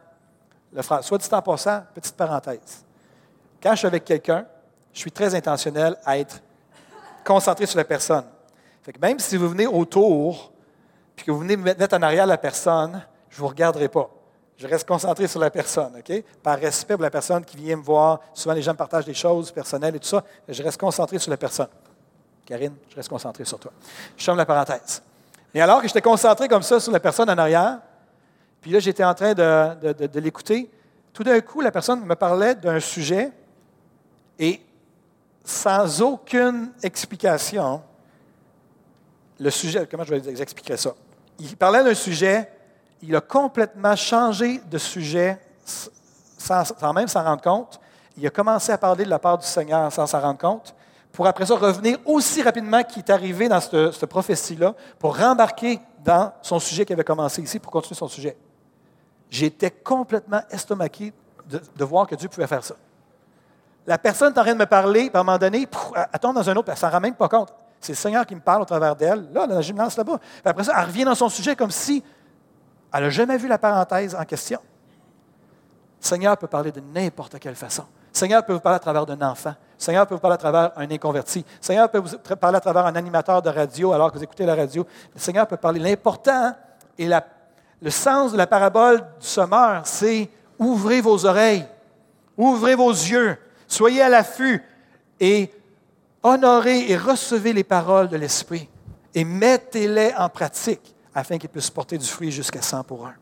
le 0.75 0.83
frère. 0.83 1.03
Soit 1.03 1.19
dit 1.19 1.29
en 1.31 1.41
passant, 1.41 1.83
petite 1.95 2.17
parenthèse. 2.17 2.85
Quand 3.63 3.73
je 3.73 3.79
suis 3.79 3.87
avec 3.87 4.05
quelqu'un, 4.05 4.45
je 4.93 4.99
suis 4.99 5.13
très 5.13 5.35
intentionnel 5.35 5.97
à 6.05 6.19
être 6.19 6.41
concentré 7.25 7.67
sur 7.67 7.79
la 7.79 7.85
personne. 7.85 8.25
Fait 8.83 8.93
que 8.93 9.01
même 9.01 9.19
si 9.19 9.37
vous 9.37 9.49
venez 9.49 9.67
autour, 9.67 10.53
puis 11.17 11.25
que 11.25 11.31
vous 11.31 11.39
venez 11.39 11.57
me 11.57 11.63
mettre 11.63 11.97
en 11.97 12.03
arrière 12.03 12.27
la 12.27 12.37
personne, 12.37 13.03
je 13.31 13.37
ne 13.37 13.41
vous 13.41 13.49
regarderai 13.49 13.89
pas. 13.89 14.11
Je 14.57 14.67
reste 14.69 14.87
concentré 14.87 15.27
sur 15.27 15.41
la 15.41 15.51
personne, 15.51 15.93
OK? 15.99 16.23
Par 16.43 16.59
respect 16.59 16.95
pour 16.95 17.03
la 17.03 17.11
personne 17.11 17.45
qui 17.45 17.57
vient 17.57 17.77
me 17.77 17.83
voir. 17.83 18.21
Souvent, 18.35 18.55
les 18.55 18.63
gens 18.63 18.73
me 18.73 18.77
partagent 18.77 19.05
des 19.05 19.15
choses 19.15 19.51
personnelles 19.51 19.97
et 19.97 19.99
tout 19.99 20.07
ça. 20.07 20.23
Je 20.49 20.63
reste 20.63 20.79
concentré 20.79 21.19
sur 21.19 21.31
la 21.31 21.37
personne. 21.37 21.69
Karine, 22.47 22.75
je 22.89 22.95
reste 22.95 23.09
concentré 23.09 23.45
sur 23.45 23.59
toi. 23.59 23.73
Je 24.17 24.25
ferme 24.25 24.39
la 24.39 24.47
parenthèse. 24.47 25.03
Et 25.53 25.61
alors 25.61 25.81
que 25.81 25.89
j'étais 25.89 26.03
concentré 26.03 26.47
comme 26.47 26.63
ça 26.63 26.79
sur 26.79 26.93
la 26.93 27.01
personne 27.01 27.29
en 27.31 27.39
arrière, 27.39 27.79
puis 28.65 28.73
là, 28.73 28.79
j'étais 28.79 29.05
en 29.05 29.13
train 29.13 29.35
de, 29.35 30.19
l'écouter. 30.21 30.71
Tout 31.13 31.23
d'un 31.23 31.39
coup, 31.43 31.61
la 31.61 31.71
personne 31.71 32.03
me 32.03 32.15
parlait 32.15 32.55
d'un 32.55 32.81
sujet 32.81 33.31
et 34.39 34.59
sans 35.45 36.01
aucune 36.01 36.73
explication, 36.83 37.83
le 39.39 39.51
sujet, 39.51 39.87
comment 39.91 40.05
je 40.05 40.15
vais 40.15 40.33
vous 40.33 40.41
expliquer 40.41 40.79
ça? 40.79 40.95
Il 41.39 41.55
parlait 41.59 41.85
d'un 41.85 41.93
sujet, 41.93 42.51
il 43.03 43.15
a 43.15 43.21
complètement 43.21 43.95
changé 43.97 44.63
de 44.71 44.79
sujet 44.79 45.39
sans, 46.39 46.65
même 46.95 47.07
s'en 47.07 47.23
rendre 47.23 47.43
compte. 47.43 47.79
Il 48.17 48.27
a 48.27 48.31
commencé 48.31 48.73
à 48.73 48.79
parler 48.79 49.05
de 49.05 49.11
la 49.11 49.19
part 49.19 49.37
du 49.37 49.47
Seigneur 49.47 49.93
sans 49.93 50.07
s'en 50.07 50.23
rendre 50.23 50.39
compte, 50.39 50.75
pour 51.13 51.27
après 51.27 51.45
ça 51.45 51.55
revenir 51.55 51.99
aussi 52.07 52.41
rapidement 52.41 52.83
qu'il 52.83 53.01
est 53.01 53.11
arrivé 53.11 53.47
dans 53.47 53.61
cette, 53.61 53.93
cette 53.93 54.09
prophétie-là, 54.09 54.75
pour 54.99 55.19
rembarquer 55.19 55.81
dans 56.03 56.33
son 56.41 56.59
sujet 56.59 56.87
qui 56.87 56.95
avait 56.95 57.05
commencé 57.05 57.43
ici, 57.43 57.59
pour 57.59 57.71
continuer 57.71 57.99
son 57.99 58.09
sujet. 58.09 58.35
J'étais 59.35 59.73
complètement 59.73 60.43
estomaqué 60.49 61.13
de, 61.49 61.85
voir 61.85 62.07
que 62.07 62.15
Dieu 62.15 62.29
pouvait 62.29 62.47
faire 62.47 62.63
ça. 62.63 62.77
La 63.85 63.99
personne 63.99 64.33
est 64.33 64.39
en 64.39 64.43
train 64.45 64.53
de 64.53 64.59
me 64.61 64.65
parler, 64.65 65.11
puis 65.11 65.17
à 65.17 65.21
un 65.23 65.25
moment 65.25 65.39
donné, 65.39 65.67
elle 65.97 66.21
tombe 66.21 66.37
dans 66.37 66.49
un 66.49 66.55
autre, 66.55 66.69
elle 66.69 66.75
ne 66.75 66.79
s'en 66.79 66.89
rend 66.89 67.01
même 67.01 67.17
pas 67.17 67.29
compte. 67.29 67.53
C'est 67.81 67.95
le 67.95 67.97
Seigneur 67.97 68.25
qui 68.27 68.37
me 68.37 68.41
parle 68.41 68.63
au 68.63 68.65
travers 68.65 68.95
d'elle, 68.95 69.27
là, 69.33 69.49
dans 69.49 69.57
la 69.57 69.61
gymnase 69.61 69.97
là-bas. 69.97 70.21
après 70.45 70.63
ça, 70.63 70.75
elle 70.79 70.85
revient 70.87 71.03
dans 71.03 71.17
son 71.17 71.29
sujet 71.29 71.57
comme 71.57 71.73
si 71.73 72.05
elle 72.93 73.03
n'a 73.03 73.11
jamais 73.11 73.37
vu 73.37 73.49
la 73.49 73.59
parenthèse 73.59 74.15
en 74.15 74.25
question. 74.25 74.61
Le 76.01 76.07
Seigneur 76.07 76.39
peut 76.39 76.47
parler 76.47 76.71
de 76.71 76.81
n'importe 76.95 77.41
quelle 77.41 77.57
façon. 77.57 77.83
Le 78.13 78.17
Seigneur 78.17 78.47
peut 78.47 78.53
vous 78.53 78.61
parler 78.61 78.77
à 78.77 78.79
travers 78.79 79.05
d'un 79.05 79.21
enfant. 79.29 79.55
Le 79.79 79.85
Seigneur 79.85 80.07
peut 80.07 80.15
vous 80.15 80.21
parler 80.21 80.35
à 80.35 80.39
travers 80.39 80.71
un 80.77 80.89
inconverti. 80.89 81.41
Le 81.41 81.67
Seigneur 81.67 81.91
peut 81.91 81.99
vous 81.99 82.37
parler 82.37 82.59
à 82.59 82.61
travers 82.61 82.87
un 82.87 82.95
animateur 82.95 83.43
de 83.43 83.51
radio 83.51 83.93
alors 83.93 84.13
que 84.13 84.19
vous 84.19 84.23
écoutez 84.23 84.47
la 84.47 84.55
radio. 84.55 84.87
Le 85.13 85.19
Seigneur 85.19 85.49
peut 85.49 85.57
parler. 85.57 85.81
L'important 85.81 86.55
et 86.97 87.09
la 87.09 87.21
le 87.85 87.91
sens 87.91 88.33
de 88.33 88.39
la 88.39 88.47
parabole 88.47 89.01
du 89.21 89.27
sommeur, 89.27 89.87
c'est 89.87 90.31
ouvrez 90.59 91.03
vos 91.03 91.27
oreilles, 91.27 91.67
ouvrez 92.35 92.75
vos 92.75 92.91
yeux, 92.91 93.37
soyez 93.69 94.01
à 94.01 94.09
l'affût 94.09 94.65
et 95.21 95.53
honorez 96.23 96.91
et 96.91 96.97
recevez 96.97 97.53
les 97.53 97.63
paroles 97.63 98.09
de 98.09 98.17
l'Esprit 98.17 98.71
et 99.15 99.23
mettez-les 99.23 100.15
en 100.17 100.31
pratique 100.31 100.97
afin 101.15 101.37
qu'ils 101.37 101.51
puissent 101.51 101.69
porter 101.69 101.99
du 101.99 102.07
fruit 102.07 102.31
jusqu'à 102.31 102.63
100 102.63 102.85
pour 102.85 103.07
un. 103.07 103.15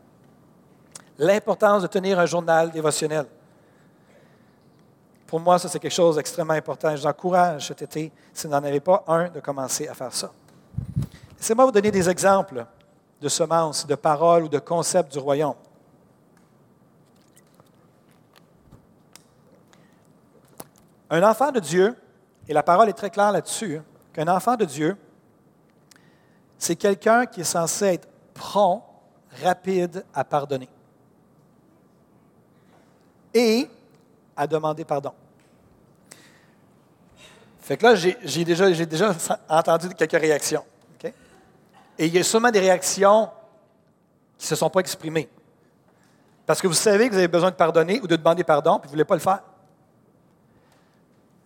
L'importance 1.17 1.81
de 1.81 1.87
tenir 1.87 2.17
un 2.17 2.25
journal 2.25 2.71
dévotionnel. 2.71 3.25
Pour 5.27 5.41
moi, 5.41 5.59
ça, 5.59 5.67
c'est 5.67 5.79
quelque 5.79 5.91
chose 5.91 6.15
d'extrêmement 6.15 6.53
important. 6.53 6.95
Je 6.95 7.01
vous 7.01 7.07
encourage 7.07 7.67
cet 7.67 7.81
été, 7.81 8.13
si 8.31 8.47
vous 8.47 8.53
n'en 8.53 8.63
avez 8.63 8.79
pas 8.79 9.03
un, 9.07 9.27
de 9.27 9.41
commencer 9.41 9.89
à 9.89 9.93
faire 9.93 10.13
ça. 10.13 10.31
Laissez-moi 11.37 11.65
vous 11.65 11.71
donner 11.71 11.91
des 11.91 12.09
exemples 12.09 12.65
de 13.23 13.29
semences, 13.29 13.87
de 13.87 13.95
paroles 13.95 14.43
ou 14.43 14.49
de 14.49 14.59
concepts 14.59 15.11
du 15.11 15.17
royaume. 15.17 15.55
Un 21.09 21.23
enfant 21.23 21.51
de 21.51 21.59
Dieu, 21.59 21.95
et 22.47 22.53
la 22.53 22.63
parole 22.63 22.89
est 22.89 22.93
très 22.93 23.09
claire 23.09 23.31
là-dessus, 23.31 23.77
hein, 23.77 23.85
qu'un 24.11 24.27
enfant 24.27 24.55
de 24.55 24.65
Dieu, 24.65 24.97
c'est 26.57 26.75
quelqu'un 26.75 27.25
qui 27.25 27.41
est 27.41 27.45
censé 27.45 27.85
être 27.85 28.07
prompt, 28.33 28.83
rapide 29.41 30.05
à 30.13 30.23
pardonner 30.23 30.69
et 33.33 33.67
à 34.35 34.45
demander 34.45 34.85
pardon. 34.85 35.13
Fait 37.61 37.77
que 37.77 37.83
là, 37.83 37.95
j'ai 37.95 38.43
déjà, 38.43 38.69
déjà 38.69 39.15
entendu 39.49 39.89
quelques 39.95 40.11
réactions. 40.11 40.63
Et 41.97 42.07
il 42.07 42.13
y 42.13 42.19
a 42.19 42.23
sûrement 42.23 42.51
des 42.51 42.59
réactions 42.59 43.29
qui 44.37 44.45
ne 44.45 44.49
se 44.49 44.55
sont 44.55 44.69
pas 44.69 44.79
exprimées. 44.79 45.29
Parce 46.45 46.61
que 46.61 46.67
vous 46.67 46.73
savez 46.73 47.07
que 47.07 47.13
vous 47.13 47.19
avez 47.19 47.27
besoin 47.27 47.51
de 47.51 47.55
pardonner 47.55 48.01
ou 48.01 48.07
de 48.07 48.15
demander 48.15 48.43
pardon, 48.43 48.79
puis 48.79 48.87
vous 48.87 48.95
ne 48.95 48.97
voulez 48.97 49.05
pas 49.05 49.15
le 49.15 49.21
faire. 49.21 49.43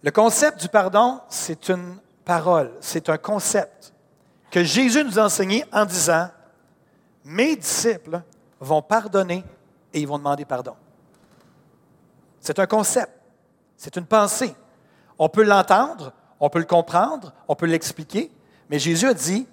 Le 0.03 0.11
concept 0.11 0.61
du 0.61 0.69
pardon, 0.69 1.21
c'est 1.27 1.69
une 1.69 1.97
parole, 2.23 2.71
c'est 2.81 3.09
un 3.09 3.17
concept 3.17 3.93
que 4.49 4.63
Jésus 4.63 5.03
nous 5.03 5.19
a 5.19 5.25
enseigné 5.25 5.65
en 5.71 5.85
disant, 5.85 6.29
mes 7.25 7.55
disciples 7.55 8.21
vont 8.59 8.81
pardonner 8.81 9.43
et 9.93 9.99
ils 9.99 10.07
vont 10.07 10.17
demander 10.17 10.45
pardon. 10.45 10.75
C'est 12.39 12.59
un 12.59 12.65
concept, 12.65 13.11
c'est 13.75 13.95
une 13.97 14.05
pensée. 14.05 14.55
On 15.19 15.29
peut 15.29 15.43
l'entendre, 15.43 16.13
on 16.39 16.49
peut 16.49 16.59
le 16.59 16.65
comprendre, 16.65 17.33
on 17.47 17.55
peut 17.55 17.65
l'expliquer, 17.65 18.31
mais 18.69 18.79
Jésus 18.79 19.07
a 19.07 19.13
dit, 19.13 19.47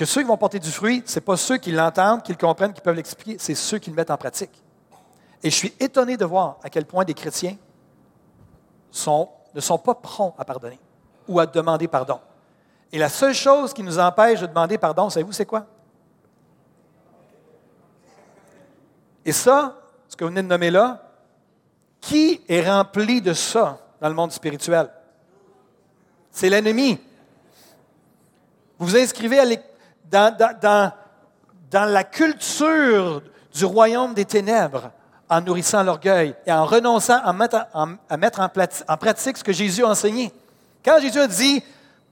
que 0.00 0.06
ceux 0.06 0.22
qui 0.22 0.28
vont 0.28 0.38
porter 0.38 0.58
du 0.58 0.70
fruit, 0.70 1.02
ce 1.04 1.16
n'est 1.16 1.20
pas 1.20 1.36
ceux 1.36 1.58
qui 1.58 1.72
l'entendent, 1.72 2.22
qui 2.22 2.32
le 2.32 2.38
comprennent, 2.38 2.72
qui 2.72 2.80
peuvent 2.80 2.96
l'expliquer, 2.96 3.36
c'est 3.38 3.54
ceux 3.54 3.76
qui 3.76 3.90
le 3.90 3.96
mettent 3.96 4.10
en 4.10 4.16
pratique. 4.16 4.62
Et 5.42 5.50
je 5.50 5.54
suis 5.54 5.74
étonné 5.78 6.16
de 6.16 6.24
voir 6.24 6.56
à 6.62 6.70
quel 6.70 6.86
point 6.86 7.04
des 7.04 7.12
chrétiens 7.12 7.54
ne 8.94 9.60
sont 9.60 9.78
pas 9.78 9.94
prompts 9.94 10.34
à 10.38 10.44
pardonner 10.46 10.78
ou 11.28 11.38
à 11.38 11.44
demander 11.44 11.86
pardon. 11.86 12.18
Et 12.90 12.96
la 12.96 13.10
seule 13.10 13.34
chose 13.34 13.74
qui 13.74 13.82
nous 13.82 13.98
empêche 13.98 14.40
de 14.40 14.46
demander 14.46 14.78
pardon, 14.78 15.10
savez-vous, 15.10 15.32
c'est 15.32 15.44
quoi? 15.44 15.66
Et 19.22 19.32
ça, 19.32 19.76
ce 20.08 20.16
que 20.16 20.24
vous 20.24 20.30
venez 20.30 20.42
de 20.42 20.48
nommer 20.48 20.70
là, 20.70 21.10
qui 22.00 22.40
est 22.48 22.66
rempli 22.66 23.20
de 23.20 23.34
ça 23.34 23.78
dans 24.00 24.08
le 24.08 24.14
monde 24.14 24.32
spirituel? 24.32 24.88
C'est 26.30 26.48
l'ennemi. 26.48 26.98
Vous 28.78 28.86
vous 28.86 28.96
inscrivez 28.96 29.38
dans, 30.10 30.92
la 31.72 32.04
culture 32.04 33.22
du 33.54 33.64
royaume 33.64 34.14
des 34.14 34.24
ténèbres 34.24 34.90
en 35.28 35.40
nourrissant 35.40 35.82
l'orgueil 35.82 36.34
et 36.44 36.52
en 36.52 36.64
renonçant 36.64 37.20
à 37.22 37.32
mettre, 37.32 37.66
à 37.74 38.16
mettre 38.16 38.40
en, 38.40 38.96
pratique 38.96 39.38
ce 39.38 39.44
que 39.44 39.52
Jésus 39.52 39.84
a 39.84 39.88
enseigné. 39.88 40.32
Quand 40.84 41.00
Jésus 41.00 41.20
a 41.20 41.26
dit 41.26 41.62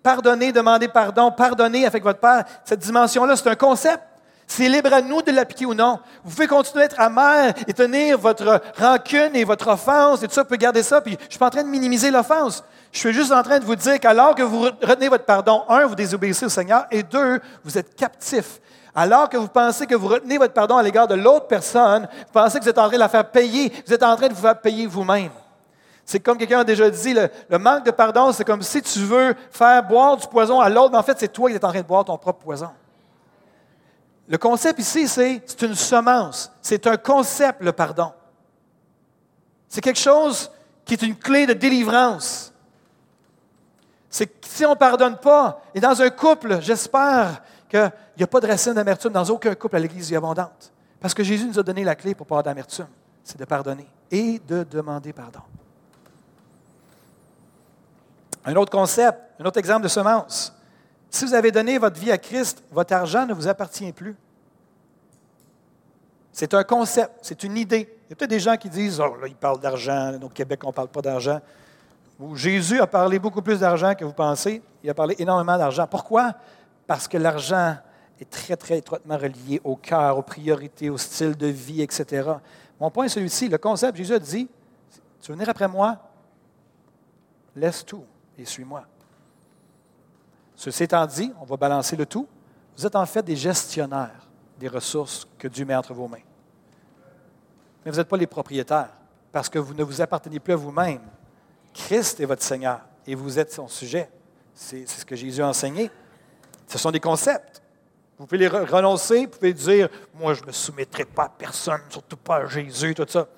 pardonnez, 0.03 0.53
demandez 0.53 0.89
pardon, 0.89 1.31
pardonnez 1.31 1.85
avec 1.87 2.03
votre 2.03 2.21
Père, 2.21 2.45
cette 2.65 2.81
dimension-là, 2.81 3.37
c'est 3.37 3.49
un 3.49 3.57
concept. 3.57 4.03
C'est 4.47 4.69
libre 4.69 4.95
à 4.95 5.03
nous 5.03 5.21
de 5.21 5.31
l'appliquer 5.31 5.67
ou 5.67 5.75
non. 5.75 5.99
Vous 6.25 6.31
pouvez 6.31 6.47
continuer 6.47 6.85
à 6.85 6.87
être 6.87 6.99
amer 6.99 7.53
et 7.67 7.75
tenir 7.75 8.17
votre 8.17 8.63
rancune 8.79 9.37
et 9.37 9.45
votre 9.45 9.69
offense 9.69 10.23
et 10.23 10.27
tout 10.27 10.33
ça, 10.33 10.41
vous 10.41 10.47
pouvez 10.47 10.59
garder 10.59 10.83
ça. 10.83 11.03
Puis 11.03 11.19
je 11.21 11.27
ne 11.27 11.31
suis 11.31 11.39
pas 11.39 11.49
en 11.49 11.51
train 11.51 11.65
de 11.65 11.69
minimiser 11.69 12.11
l'offense. 12.11 12.65
Je 12.93 12.99
suis 12.99 13.13
juste 13.13 13.33
en 13.33 13.43
train 13.43 13.59
de 13.59 13.65
vous 13.65 13.77
dire 13.77 14.01
qu'alors 14.01 14.35
que 14.35 14.43
vous 14.43 14.61
retenez 14.61 15.09
votre 15.09 15.25
pardon, 15.25 15.65
un, 15.69 15.87
vous 15.87 15.95
désobéissez 15.95 16.47
au 16.47 16.49
Seigneur, 16.49 16.87
et 16.91 17.03
deux, 17.03 17.41
vous 17.65 17.77
êtes 17.77 17.95
captif. 17.95 18.61
Alors 18.95 19.29
que 19.29 19.37
vous 19.37 19.49
pensez 19.49 19.87
que 19.87 19.95
vous 19.95 20.09
retenez 20.09 20.39
votre 20.39 20.55
pardon 20.55 20.77
à 20.77 20.83
l'égard 20.83 21.07
de 21.07 21.15
l'autre 21.15 21.47
personne, 21.47 22.09
vous 22.13 22.33
pensez 22.33 22.59
que 22.59 22.65
vous 22.65 22.71
êtes 22.71 22.79
en 22.79 22.89
train 22.89 22.97
de 22.97 23.01
la 23.01 23.09
faire 23.09 23.31
payer, 23.31 23.73
vous 23.87 23.93
êtes 23.93 24.03
en 24.03 24.17
train 24.17 24.29
de 24.29 24.35
vous 24.35 24.41
faire 24.41 24.61
payer 24.61 24.87
vous-même. 24.87 25.31
C'est 26.05 26.21
comme 26.21 26.39
quelqu'un 26.39 26.61
a 26.61 26.65
déjà 26.65 26.89
dit, 26.89 27.13
le, 27.15 27.59
manque 27.59 27.85
de 27.85 27.91
pardon, 27.91 28.33
c'est 28.33 28.45
comme 28.45 28.63
si 28.63 28.81
tu 28.81 29.01
veux 29.01 29.35
faire 29.51 29.83
boire 29.83 30.17
du 30.17 30.27
poison 30.27 30.59
à 30.59 30.71
l'autre, 30.71 30.91
mais 30.91 30.99
en 30.99 31.03
fait, 31.03 31.19
c'est 31.21 31.29
toi 31.29 31.51
qui 31.51 31.57
es 31.57 31.65
en 31.65 31.69
train 31.69 31.83
de 31.83 31.87
boire 31.87 32.05
ton 32.05 32.17
propre 32.17 32.41
poison. 32.41 32.71
Le 34.27 34.39
concept 34.39 34.79
ici, 34.79 35.07
c'est 35.07 35.63
une 35.63 35.75
semence. 35.75 36.51
C'est 36.61 36.87
un 36.87 36.97
concept, 36.97 37.63
le 37.63 37.73
pardon. 37.73 38.13
C'est 39.69 39.81
quelque 39.81 39.99
chose 39.99 40.51
qui 40.85 40.95
est 40.95 41.03
une 41.03 41.17
clé 41.17 41.47
de 41.47 41.53
délivrance. 41.53 42.53
C'est 44.11 44.27
que 44.27 44.47
si 44.47 44.65
on 44.65 44.71
ne 44.71 44.75
pardonne 44.75 45.17
pas, 45.19 45.63
et 45.75 45.81
dans 45.81 46.01
un 46.01 46.11
couple, 46.11 46.61
j'espère 46.61 47.43
qu'il 47.69 47.93
n'y 48.17 48.23
a 48.23 48.27
pas 48.27 48.41
de 48.41 48.47
racine 48.47 48.75
d'amertume 48.75 49.13
dans 49.13 49.25
aucun 49.25 49.55
couple 49.55 49.77
à 49.77 49.79
l'Église 49.79 50.13
abondante. 50.15 50.73
Parce 51.01 51.15
que 51.15 51.23
Jésus 51.23 51.47
nous 51.47 51.59
a 51.59 51.63
donné 51.63 51.85
la 51.85 51.95
clé 51.95 52.15
pour 52.15 52.27
pas 52.27 52.37
avoir 52.37 52.43
d'amertume. 52.43 52.89
C'est 53.23 53.39
de 53.39 53.45
pardonner 53.45 53.87
et 54.11 54.41
de 54.47 54.65
demander 54.65 55.13
pardon. 55.13 55.41
Un 58.45 58.57
autre 58.57 58.71
concept, 58.71 59.19
un 59.39 59.45
autre 59.45 59.59
exemple 59.59 59.83
de 59.83 59.89
semence. 59.89 60.55
Si 61.11 61.25
vous 61.25 61.35
avez 61.35 61.51
donné 61.51 61.79
votre 61.79 62.01
vie 62.01 62.11
à 62.11 62.19
Christ, 62.19 62.63
votre 62.71 62.95
argent 62.95 63.27
ne 63.27 63.35
vous 63.35 63.47
appartient 63.47 63.93
plus. 63.93 64.17
C'est 66.33 66.55
un 66.55 66.65
concept, 66.65 67.13
c'est 67.23 67.43
une 67.43 67.57
idée. 67.57 67.99
Il 68.07 68.11
y 68.11 68.13
a 68.13 68.17
peut-être 68.17 68.31
des 68.31 68.41
gens 68.41 68.57
qui 68.57 68.71
disent 68.71 69.01
Oh, 69.01 69.17
là, 69.21 69.27
il 69.27 69.35
parle 69.35 69.61
d'argent. 69.61 70.19
Au 70.23 70.29
Québec, 70.29 70.61
on 70.65 70.69
ne 70.69 70.73
parle 70.73 70.89
pas 70.89 71.03
d'argent. 71.03 71.41
Jésus 72.35 72.81
a 72.81 72.87
parlé 72.87 73.19
beaucoup 73.19 73.43
plus 73.43 73.61
d'argent 73.61 73.95
que 73.95 74.05
vous 74.05 74.13
pensez. 74.13 74.63
Il 74.83 74.91
a 74.91 74.95
parlé 74.95 75.15
énormément 75.19 75.57
d'argent. 75.57 75.87
Pourquoi? 75.87 76.35
Parce 76.87 77.07
que 77.07 77.17
l'argent 77.17 77.77
est 78.21 78.29
très, 78.29 78.57
très 78.57 78.79
étroitement 78.79 79.17
relié 79.17 79.61
au 79.63 79.77
cœur, 79.77 80.19
aux 80.19 80.23
priorités, 80.23 80.91
au 80.91 80.99
style 80.99 81.37
de 81.37 81.47
vie, 81.47 81.83
etc. 81.83 82.29
Mon 82.81 82.91
point 82.91 83.05
est 83.05 83.09
celui-ci. 83.11 83.49
Le 83.49 83.59
concept, 83.59 83.97
Jésus 83.97 84.15
a 84.15 84.19
dit 84.19 84.49
Tu 85.21 85.31
veux 85.31 85.35
venir 85.35 85.49
après 85.49 85.69
moi? 85.69 85.97
Laisse 87.55 87.85
tout 87.85 88.05
et 88.37 88.45
suis-moi. 88.45 88.85
Ceci 90.57 90.85
étant 90.85 91.07
dit, 91.07 91.33
on 91.41 91.45
va 91.45 91.57
balancer 91.57 91.95
le 91.95 92.05
tout. 92.05 92.27
Vous 92.77 92.85
êtes 92.85 92.97
en 92.97 93.07
fait 93.07 93.23
des 93.23 93.37
gestionnaires 93.37 94.29
des 94.59 94.69
ressources 94.69 95.27
que 95.39 95.47
Dieu 95.47 95.65
met 95.65 95.75
entre 95.77 95.95
vos 95.95 96.09
mains. 96.09 96.19
Mais 97.85 97.93
vous 97.93 97.97
n'êtes 97.97 98.09
pas 98.09 98.17
les 98.17 98.27
propriétaires 98.27 98.91
parce 99.31 99.49
que 99.49 99.59
vous 99.59 99.73
ne 99.73 99.85
vous 99.85 100.01
appartenez 100.01 100.41
plus 100.41 100.53
à 100.53 100.57
vous-même. 100.57 101.01
Christ 101.79 102.19
est 102.19 102.25
votre 102.25 102.43
Seigneur 102.43 102.81
et 103.07 103.15
vous 103.15 103.39
êtes 103.39 103.53
son 103.53 103.69
sujet. 103.69 104.11
C'est 104.53 104.87
ce 104.87 105.05
que 105.05 105.15
Jésus 105.15 105.41
a 105.41 105.47
enseigné. 105.47 105.91
Ce 106.67 106.77
sont 106.77 106.91
des 106.91 107.01
concepts. 107.01 107.63
Vous 108.19 108.27
pouvez 108.27 108.39
les 108.39 108.49
renoncer, 108.49 109.27
vous 109.27 109.29
pouvez 109.31 109.53
dire 109.53 109.89
Moi, 110.13 110.35
je 110.35 110.43
ne 110.43 110.49
me 110.49 110.53
soumettrai 110.53 111.05
pas 111.05 111.25
à 111.25 111.29
personne, 111.29 111.81
surtout 111.89 112.17
pas 112.17 112.39
à 112.39 112.47
Jésus, 112.47 112.95
tout 112.95 113.07
ça. 113.09 113.29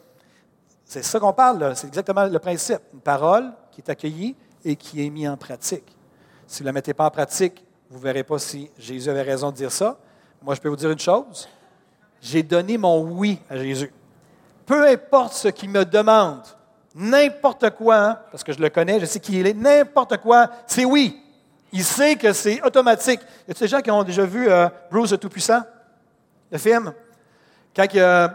C'est 0.86 1.04
ça 1.04 1.20
qu'on 1.20 1.34
parle, 1.34 1.76
c'est 1.76 1.86
exactement 1.86 2.24
le 2.24 2.38
principe. 2.38 2.80
Une 2.94 3.00
parole 3.00 3.52
qui 3.70 3.82
est 3.82 3.90
accueillie 3.90 4.34
et 4.64 4.74
qui 4.74 5.04
est 5.04 5.10
mise 5.10 5.28
en 5.28 5.36
pratique. 5.36 5.94
Si 6.46 6.60
vous 6.60 6.64
ne 6.64 6.68
la 6.70 6.72
mettez 6.72 6.94
pas 6.94 7.06
en 7.06 7.10
pratique, 7.10 7.62
vous 7.90 7.98
ne 7.98 8.02
verrez 8.02 8.24
pas 8.24 8.38
si 8.38 8.70
Jésus 8.78 9.10
avait 9.10 9.22
raison 9.22 9.50
de 9.50 9.56
dire 9.56 9.70
ça. 9.70 9.98
Moi, 10.42 10.54
je 10.54 10.60
peux 10.60 10.70
vous 10.70 10.76
dire 10.76 10.90
une 10.90 10.98
chose. 10.98 11.46
J'ai 12.22 12.42
donné 12.42 12.78
mon 12.78 13.02
oui 13.02 13.38
à 13.50 13.58
Jésus. 13.58 13.92
Peu 14.64 14.88
importe 14.88 15.34
ce 15.34 15.48
qu'il 15.48 15.68
me 15.68 15.84
demande, 15.84 16.42
n'importe 16.94 17.70
quoi, 17.70 17.96
hein, 17.96 18.18
parce 18.30 18.42
que 18.42 18.52
je 18.52 18.60
le 18.60 18.68
connais, 18.68 19.00
je 19.00 19.06
sais 19.06 19.20
qui 19.20 19.38
il 19.38 19.46
est, 19.46 19.54
n'importe 19.54 20.16
quoi, 20.18 20.50
c'est 20.66 20.84
oui. 20.84 21.20
Il 21.72 21.84
sait 21.84 22.16
que 22.16 22.32
c'est 22.32 22.60
automatique. 22.62 23.20
Y 23.46 23.52
a 23.52 23.54
des 23.54 23.68
gens 23.68 23.80
qui 23.80 23.90
ont 23.90 24.02
déjà 24.02 24.24
vu 24.24 24.48
euh, 24.48 24.68
Bruce 24.90 25.12
le 25.12 25.18
Tout-Puissant, 25.18 25.62
le 26.50 26.58
film? 26.58 26.92
Quand 27.74 27.86
euh, 27.94 28.28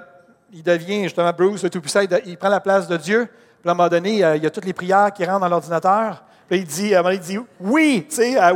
il 0.54 0.64
devient 0.64 1.04
justement 1.04 1.32
Bruce 1.34 1.64
le 1.64 1.70
Tout-Puissant, 1.70 2.02
il, 2.26 2.38
prend 2.38 2.48
la 2.48 2.62
place 2.62 2.88
de 2.88 2.96
Dieu. 2.96 3.28
Puis 3.62 3.70
à 3.70 3.72
un 3.72 3.76
moment 3.76 3.90
donné, 3.90 4.24
euh, 4.24 4.38
il 4.38 4.44
y 4.44 4.48
a 4.48 4.50
toutes 4.50 4.66
les 4.66 4.74
prières 4.74 5.12
qui 5.12 5.26
rentrent 5.26 5.42
dans 5.42 5.50
l'ordinateur. 5.50 6.24
Il 6.50 6.64
dit, 6.64 6.94
il 6.94 7.20
dit 7.20 7.40
oui, 7.60 8.08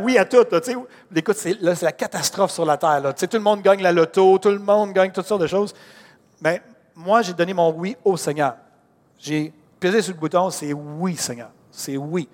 oui 0.03 0.17
à 0.17 0.25
tout. 0.25 0.45
Écoute, 1.15 1.35
c'est, 1.35 1.59
la 1.59 1.91
catastrophe 1.91 2.51
sur 2.51 2.63
la 2.63 2.77
terre. 2.77 3.13
Tout 3.15 3.27
le 3.33 3.39
monde 3.39 3.63
gagne 3.63 3.81
la 3.81 3.91
loto, 3.91 4.37
tout 4.37 4.49
le 4.49 4.59
monde 4.59 4.93
gagne 4.93 5.11
toutes 5.11 5.25
sortes 5.25 5.41
de 5.41 5.47
choses. 5.47 5.73
Mais 6.39 6.61
moi, 6.95 7.23
j'ai 7.23 7.33
donné 7.33 7.51
mon 7.51 7.71
oui 7.71 7.97
au 8.05 8.15
Seigneur. 8.15 8.55
J'ai 9.17 9.51
pesé 9.79 10.01
sur 10.01 10.13
le 10.13 10.19
bouton, 10.19 10.49
c'est 10.49 10.73
oui, 10.73 11.15
Seigneur. 11.15 11.49
C'est 11.71 11.97
oui. 11.97 12.27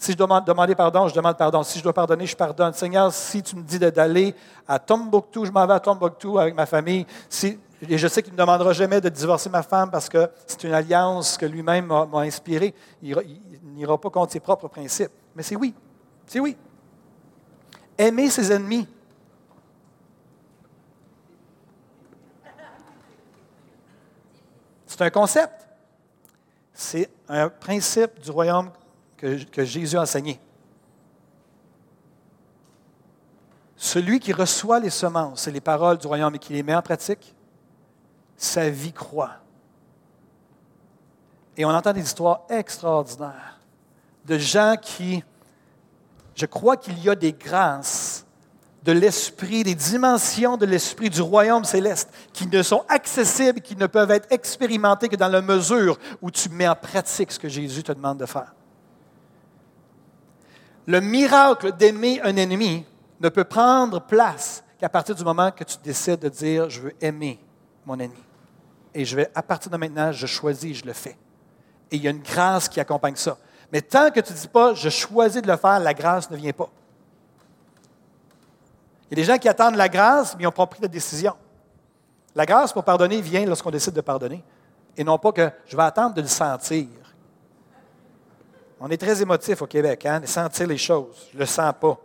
Si 0.00 0.12
je 0.12 0.16
dois 0.16 0.40
demander 0.40 0.74
pardon, 0.74 1.08
je 1.08 1.14
demande 1.14 1.36
pardon. 1.36 1.62
Si 1.62 1.78
je 1.78 1.82
dois 1.82 1.92
pardonner, 1.92 2.24
je 2.24 2.34
pardonne. 2.34 2.72
Seigneur, 2.72 3.12
si 3.12 3.42
tu 3.42 3.54
me 3.54 3.62
dis 3.62 3.78
d'aller 3.78 4.34
à 4.66 4.78
Tombouctou, 4.78 5.44
je 5.44 5.50
m'en 5.50 5.66
vais 5.66 5.74
à 5.74 5.80
Tombouctou 5.80 6.38
avec 6.38 6.54
ma 6.54 6.64
famille. 6.64 7.06
Si, 7.28 7.58
et 7.86 7.98
je 7.98 8.08
sais 8.08 8.22
qu'il 8.22 8.32
ne 8.32 8.36
me 8.36 8.42
demandera 8.42 8.72
jamais 8.72 9.00
de 9.00 9.10
divorcer 9.10 9.50
ma 9.50 9.62
femme 9.62 9.90
parce 9.90 10.08
que 10.08 10.30
c'est 10.46 10.64
une 10.64 10.72
alliance 10.72 11.36
que 11.36 11.46
lui-même 11.46 11.86
m'a 11.86 12.20
inspirée. 12.20 12.74
Il, 13.02 13.14
n'ira 13.74 13.98
pas 13.98 14.08
contre 14.08 14.32
ses 14.32 14.40
propres 14.40 14.68
principes. 14.68 15.12
Mais 15.34 15.42
c'est 15.42 15.56
oui. 15.56 15.74
C'est 16.26 16.40
oui. 16.40 16.56
Aimer 17.98 18.30
ses 18.30 18.52
ennemis. 18.52 18.88
C'est 24.86 25.02
un 25.02 25.10
concept. 25.10 25.69
C'est 26.82 27.10
un 27.28 27.50
principe 27.50 28.20
du 28.20 28.30
royaume 28.30 28.70
que, 29.18 29.64
Jésus 29.66 29.98
a 29.98 30.00
enseigné. 30.00 30.40
Celui 33.76 34.18
qui 34.18 34.32
reçoit 34.32 34.80
les 34.80 34.88
semences 34.88 35.46
et 35.46 35.50
les 35.50 35.60
paroles 35.60 35.98
du 35.98 36.06
royaume 36.06 36.36
et 36.36 36.38
qui 36.38 36.54
les 36.54 36.62
met 36.62 36.74
en 36.74 36.80
pratique, 36.80 37.34
sa 38.34 38.70
vie 38.70 38.94
croît. 38.94 39.36
Et 41.54 41.66
on 41.66 41.68
entend 41.68 41.92
des 41.92 42.00
histoires 42.00 42.46
extraordinaires 42.48 43.60
de 44.24 44.38
gens 44.38 44.76
qui, 44.80 45.22
je 46.34 46.46
crois 46.46 46.78
qu'il 46.78 46.98
y 46.98 47.10
a 47.10 47.14
des 47.14 47.34
grâces 47.34 48.09
de 48.82 48.92
l'esprit, 48.92 49.62
des 49.62 49.74
dimensions 49.74 50.56
de 50.56 50.64
l'esprit 50.64 51.10
du 51.10 51.20
royaume 51.20 51.64
céleste 51.64 52.10
qui 52.32 52.46
ne 52.46 52.62
sont 52.62 52.84
accessibles, 52.88 53.60
qui 53.60 53.76
ne 53.76 53.86
peuvent 53.86 54.10
être 54.10 54.32
expérimentées 54.32 55.08
que 55.08 55.16
dans 55.16 55.28
la 55.28 55.42
mesure 55.42 55.98
où 56.22 56.30
tu 56.30 56.48
mets 56.48 56.68
en 56.68 56.74
pratique 56.74 57.32
ce 57.32 57.38
que 57.38 57.48
Jésus 57.48 57.82
te 57.82 57.92
demande 57.92 58.18
de 58.18 58.26
faire. 58.26 58.54
Le 60.86 61.00
miracle 61.00 61.72
d'aimer 61.72 62.20
un 62.22 62.36
ennemi 62.36 62.84
ne 63.20 63.28
peut 63.28 63.44
prendre 63.44 64.00
place 64.00 64.64
qu'à 64.78 64.88
partir 64.88 65.14
du 65.14 65.24
moment 65.24 65.50
que 65.50 65.64
tu 65.64 65.76
décides 65.84 66.20
de 66.20 66.28
dire 66.30 66.70
je 66.70 66.80
veux 66.80 66.94
aimer 67.02 67.38
mon 67.84 67.98
ennemi. 67.98 68.24
Et 68.94 69.04
je 69.04 69.14
vais, 69.14 69.30
à 69.34 69.42
partir 69.42 69.70
de 69.70 69.76
maintenant, 69.76 70.10
je 70.10 70.26
choisis, 70.26 70.78
je 70.78 70.84
le 70.84 70.92
fais. 70.92 71.16
Et 71.90 71.96
il 71.96 72.02
y 72.02 72.08
a 72.08 72.10
une 72.10 72.22
grâce 72.22 72.68
qui 72.68 72.80
accompagne 72.80 73.14
ça. 73.16 73.36
Mais 73.72 73.82
tant 73.82 74.10
que 74.10 74.20
tu 74.20 74.32
ne 74.32 74.38
dis 74.38 74.48
pas, 74.48 74.74
je 74.74 74.88
choisis 74.88 75.40
de 75.42 75.46
le 75.46 75.56
faire, 75.56 75.78
la 75.78 75.94
grâce 75.94 76.30
ne 76.30 76.36
vient 76.36 76.52
pas. 76.52 76.68
Il 79.10 79.18
y 79.18 79.20
a 79.20 79.24
des 79.24 79.32
gens 79.32 79.38
qui 79.38 79.48
attendent 79.48 79.74
la 79.74 79.88
grâce, 79.88 80.36
mais 80.36 80.42
ils 80.42 80.46
n'ont 80.46 80.52
pas 80.52 80.66
pris 80.66 80.80
de 80.80 80.86
décision. 80.86 81.34
La 82.34 82.46
grâce 82.46 82.72
pour 82.72 82.84
pardonner 82.84 83.20
vient 83.20 83.44
lorsqu'on 83.44 83.72
décide 83.72 83.92
de 83.92 84.00
pardonner, 84.00 84.44
et 84.96 85.02
non 85.02 85.18
pas 85.18 85.32
que 85.32 85.50
je 85.66 85.76
vais 85.76 85.82
attendre 85.82 86.14
de 86.14 86.20
le 86.20 86.28
sentir. 86.28 86.86
On 88.78 88.88
est 88.88 88.96
très 88.96 89.20
émotif 89.20 89.60
au 89.62 89.66
Québec, 89.66 90.06
hein, 90.06 90.20
sentir 90.24 90.66
les 90.66 90.78
choses. 90.78 91.28
Je 91.32 91.36
ne 91.36 91.40
le 91.40 91.46
sens 91.46 91.72
pas. 91.80 91.98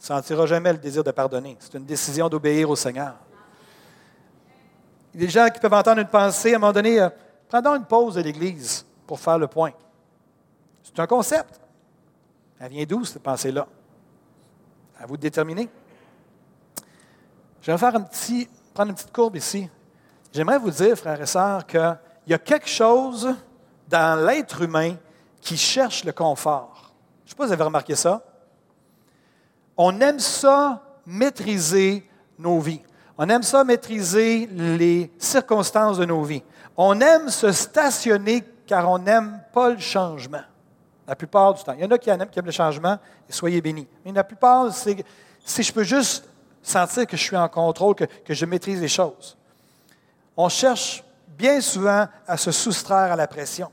Tu 0.00 0.12
ne 0.12 0.16
sentiras 0.16 0.46
jamais 0.46 0.72
le 0.72 0.78
désir 0.78 1.04
de 1.04 1.10
pardonner. 1.10 1.56
C'est 1.60 1.74
une 1.74 1.84
décision 1.84 2.28
d'obéir 2.28 2.70
au 2.70 2.76
Seigneur. 2.76 3.14
Il 5.14 5.20
y 5.20 5.24
a 5.24 5.26
des 5.26 5.32
gens 5.32 5.48
qui 5.48 5.60
peuvent 5.60 5.72
entendre 5.72 6.00
une 6.00 6.08
pensée, 6.08 6.54
à 6.54 6.56
un 6.56 6.58
moment 6.58 6.72
donné, 6.72 7.00
euh, 7.00 7.08
prends 7.48 7.62
une 7.74 7.84
pause 7.84 8.14
de 8.14 8.22
l'Église 8.22 8.84
pour 9.06 9.20
faire 9.20 9.38
le 9.38 9.46
point. 9.46 9.72
C'est 10.82 10.98
un 10.98 11.06
concept. 11.06 11.60
Elle 12.58 12.70
vient 12.70 12.84
d'où, 12.84 13.04
cette 13.04 13.22
pensée-là? 13.22 13.66
À 14.98 15.06
vous 15.06 15.16
de 15.16 15.22
déterminer. 15.22 15.68
Je 17.66 17.72
vais 17.72 17.78
faire 17.78 17.96
un 17.96 18.02
petit, 18.02 18.48
prendre 18.72 18.90
une 18.90 18.94
petite 18.94 19.12
courbe 19.12 19.34
ici. 19.34 19.68
J'aimerais 20.32 20.56
vous 20.56 20.70
dire, 20.70 20.96
frères 20.96 21.20
et 21.20 21.26
sœurs, 21.26 21.66
qu'il 21.66 21.98
y 22.28 22.32
a 22.32 22.38
quelque 22.38 22.68
chose 22.68 23.34
dans 23.88 24.24
l'être 24.24 24.62
humain 24.62 24.94
qui 25.40 25.56
cherche 25.56 26.04
le 26.04 26.12
confort. 26.12 26.92
Je 27.24 27.24
ne 27.24 27.30
sais 27.30 27.34
pas 27.34 27.42
si 27.42 27.48
vous 27.48 27.52
avez 27.54 27.64
remarqué 27.64 27.96
ça. 27.96 28.22
On 29.76 30.00
aime 30.00 30.20
ça 30.20 30.80
maîtriser 31.06 32.08
nos 32.38 32.60
vies. 32.60 32.82
On 33.18 33.28
aime 33.28 33.42
ça 33.42 33.64
maîtriser 33.64 34.46
les 34.46 35.10
circonstances 35.18 35.98
de 35.98 36.04
nos 36.04 36.22
vies. 36.22 36.44
On 36.76 37.00
aime 37.00 37.30
se 37.30 37.50
stationner 37.50 38.44
car 38.64 38.88
on 38.88 38.98
n'aime 39.00 39.40
pas 39.52 39.70
le 39.70 39.78
changement. 39.78 40.44
La 41.04 41.16
plupart 41.16 41.54
du 41.54 41.64
temps. 41.64 41.72
Il 41.72 41.80
y 41.80 41.84
en 41.84 41.90
a 41.90 41.98
qui 41.98 42.10
aiment, 42.10 42.28
le 42.44 42.52
changement, 42.52 42.96
et 43.28 43.32
soyez 43.32 43.60
bénis. 43.60 43.88
Mais 44.04 44.12
la 44.12 44.22
plupart, 44.22 44.72
c'est 44.72 45.04
si 45.44 45.64
je 45.64 45.72
peux 45.72 45.82
juste 45.82 46.28
sentir 46.66 47.06
que 47.06 47.16
je 47.16 47.22
suis 47.22 47.36
en 47.36 47.48
contrôle, 47.48 47.94
que, 47.94 48.34
je 48.34 48.44
maîtrise 48.44 48.80
les 48.80 48.88
choses. 48.88 49.36
On 50.36 50.48
cherche 50.48 51.04
bien 51.38 51.60
souvent 51.60 52.08
à 52.26 52.36
se 52.36 52.50
soustraire 52.50 53.12
à 53.12 53.16
la 53.16 53.26
pression. 53.26 53.70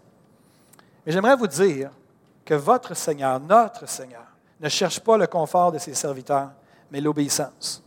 Mais 1.06 1.12
j'aimerais 1.12 1.36
vous 1.36 1.48
dire 1.48 1.90
que 2.46 2.54
votre 2.54 2.96
Seigneur, 2.96 3.40
notre 3.40 3.88
Seigneur, 3.90 4.26
ne 4.60 4.70
cherche 4.70 5.00
pas 5.00 5.18
le 5.18 5.28
confort 5.28 5.72
de 5.72 5.80
ses 5.80 5.96
serviteurs, 5.96 6.52
mais 6.92 7.02
l'obéissance, 7.02 7.84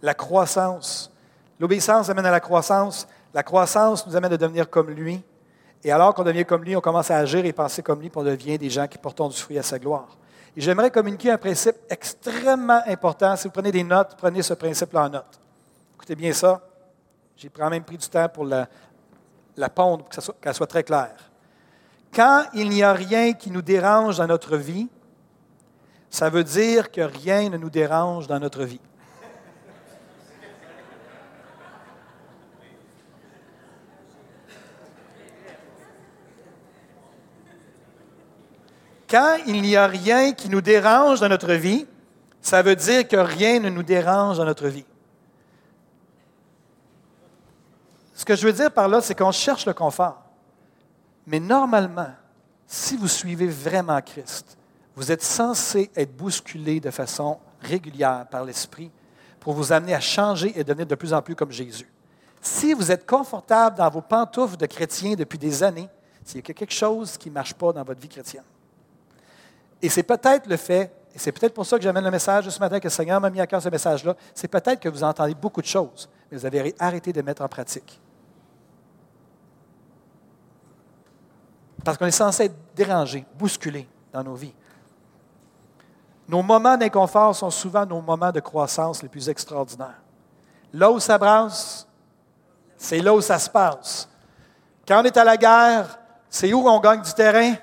la 0.00 0.14
croissance. 0.14 1.12
L'obéissance 1.58 2.08
amène 2.08 2.26
à 2.26 2.30
la 2.30 2.40
croissance. 2.40 3.06
La 3.34 3.42
croissance 3.42 4.06
nous 4.06 4.16
amène 4.16 4.32
à 4.32 4.38
devenir 4.38 4.70
comme 4.70 4.90
lui. 4.90 5.22
Et 5.84 5.92
alors 5.92 6.14
qu'on 6.14 6.24
devient 6.24 6.46
comme 6.46 6.64
lui, 6.64 6.74
on 6.74 6.80
commence 6.80 7.10
à 7.10 7.18
agir 7.18 7.44
et 7.44 7.52
penser 7.52 7.82
comme 7.82 8.00
lui, 8.00 8.08
pour 8.08 8.24
devenir 8.24 8.58
des 8.58 8.70
gens 8.70 8.88
qui 8.88 8.96
portent 8.96 9.30
du 9.30 9.36
fruit 9.36 9.58
à 9.58 9.62
sa 9.62 9.78
gloire. 9.78 10.16
Et 10.56 10.60
j'aimerais 10.60 10.90
communiquer 10.90 11.30
un 11.30 11.38
principe 11.38 11.76
extrêmement 11.88 12.82
important. 12.86 13.36
Si 13.36 13.44
vous 13.44 13.52
prenez 13.52 13.72
des 13.72 13.84
notes, 13.84 14.16
prenez 14.18 14.42
ce 14.42 14.54
principe-là 14.54 15.04
en 15.04 15.08
note. 15.08 15.40
Écoutez 15.96 16.16
bien 16.16 16.32
ça. 16.32 16.60
J'ai 17.36 17.50
même 17.58 17.84
pris 17.84 17.96
du 17.96 18.08
temps 18.08 18.28
pour 18.28 18.44
la, 18.44 18.68
pondre, 19.74 20.04
pour 20.04 20.40
qu'elle 20.40 20.54
soit 20.54 20.66
très 20.66 20.82
claire. 20.82 21.30
Quand 22.12 22.44
il 22.54 22.68
n'y 22.68 22.82
a 22.82 22.92
rien 22.92 23.32
qui 23.32 23.50
nous 23.50 23.62
dérange 23.62 24.18
dans 24.18 24.26
notre 24.26 24.56
vie, 24.56 24.88
ça 26.10 26.28
veut 26.28 26.44
dire 26.44 26.90
que 26.90 27.00
rien 27.00 27.48
ne 27.48 27.56
nous 27.56 27.70
dérange 27.70 28.26
dans 28.26 28.40
notre 28.40 28.64
vie. 28.64 28.80
Quand 39.10 39.38
il 39.46 39.60
n'y 39.62 39.76
a 39.76 39.88
rien 39.88 40.32
qui 40.32 40.48
nous 40.48 40.60
dérange 40.60 41.20
dans 41.20 41.28
notre 41.28 41.52
vie, 41.54 41.86
ça 42.40 42.62
veut 42.62 42.76
dire 42.76 43.08
que 43.08 43.16
rien 43.16 43.58
ne 43.58 43.68
nous 43.68 43.82
dérange 43.82 44.38
dans 44.38 44.44
notre 44.44 44.68
vie. 44.68 44.84
Ce 48.14 48.24
que 48.24 48.36
je 48.36 48.46
veux 48.46 48.52
dire 48.52 48.70
par 48.70 48.86
là, 48.86 49.00
c'est 49.00 49.18
qu'on 49.18 49.32
cherche 49.32 49.66
le 49.66 49.74
confort. 49.74 50.22
Mais 51.26 51.40
normalement, 51.40 52.10
si 52.66 52.96
vous 52.96 53.08
suivez 53.08 53.48
vraiment 53.48 54.00
Christ, 54.00 54.56
vous 54.94 55.10
êtes 55.10 55.22
censé 55.22 55.90
être 55.96 56.16
bousculé 56.16 56.78
de 56.78 56.90
façon 56.90 57.38
régulière 57.62 58.26
par 58.30 58.44
l'Esprit 58.44 58.90
pour 59.40 59.54
vous 59.54 59.72
amener 59.72 59.94
à 59.94 60.00
changer 60.00 60.52
et 60.54 60.62
devenir 60.62 60.86
de 60.86 60.94
plus 60.94 61.12
en 61.12 61.22
plus 61.22 61.34
comme 61.34 61.50
Jésus. 61.50 61.90
Si 62.40 62.74
vous 62.74 62.92
êtes 62.92 63.06
confortable 63.06 63.76
dans 63.76 63.90
vos 63.90 64.02
pantoufles 64.02 64.56
de 64.56 64.66
chrétien 64.66 65.14
depuis 65.14 65.38
des 65.38 65.62
années, 65.62 65.88
c'est 66.24 66.42
qu'il 66.42 66.54
y 66.54 66.56
a 66.56 66.58
quelque 66.58 66.74
chose 66.74 67.16
qui 67.16 67.28
ne 67.28 67.34
marche 67.34 67.54
pas 67.54 67.72
dans 67.72 67.82
votre 67.82 68.00
vie 68.00 68.08
chrétienne. 68.08 68.44
Et 69.82 69.88
c'est 69.88 70.02
peut-être 70.02 70.46
le 70.46 70.56
fait, 70.56 70.92
et 71.14 71.18
c'est 71.18 71.32
peut-être 71.32 71.54
pour 71.54 71.66
ça 71.66 71.76
que 71.76 71.82
j'amène 71.82 72.04
le 72.04 72.10
message 72.10 72.48
ce 72.48 72.60
matin, 72.60 72.78
que 72.78 72.84
le 72.84 72.90
Seigneur 72.90 73.20
m'a 73.20 73.30
mis 73.30 73.40
à 73.40 73.46
cœur 73.46 73.62
ce 73.62 73.68
message-là, 73.68 74.14
c'est 74.34 74.48
peut-être 74.48 74.80
que 74.80 74.88
vous 74.88 75.02
entendez 75.02 75.34
beaucoup 75.34 75.62
de 75.62 75.66
choses, 75.66 76.08
mais 76.30 76.38
vous 76.38 76.46
avez 76.46 76.74
arrêté 76.78 77.12
de 77.12 77.22
mettre 77.22 77.42
en 77.42 77.48
pratique. 77.48 78.00
Parce 81.84 81.96
qu'on 81.96 82.06
est 82.06 82.10
censé 82.10 82.44
être 82.44 82.56
dérangé, 82.74 83.24
bousculé 83.38 83.88
dans 84.12 84.22
nos 84.22 84.34
vies. 84.34 84.54
Nos 86.28 86.42
moments 86.42 86.76
d'inconfort 86.76 87.34
sont 87.34 87.50
souvent 87.50 87.84
nos 87.86 88.00
moments 88.00 88.30
de 88.30 88.40
croissance 88.40 89.02
les 89.02 89.08
plus 89.08 89.28
extraordinaires. 89.28 90.00
Là 90.72 90.90
où 90.90 91.00
ça 91.00 91.18
brasse, 91.18 91.88
c'est 92.76 93.00
là 93.00 93.12
où 93.12 93.20
ça 93.20 93.38
se 93.38 93.50
passe. 93.50 94.08
Quand 94.86 95.00
on 95.00 95.04
est 95.04 95.16
à 95.16 95.24
la 95.24 95.36
guerre, 95.36 95.98
c'est 96.28 96.52
où 96.52 96.68
on 96.68 96.80
gagne 96.80 97.02
du 97.02 97.12
terrain? 97.12 97.54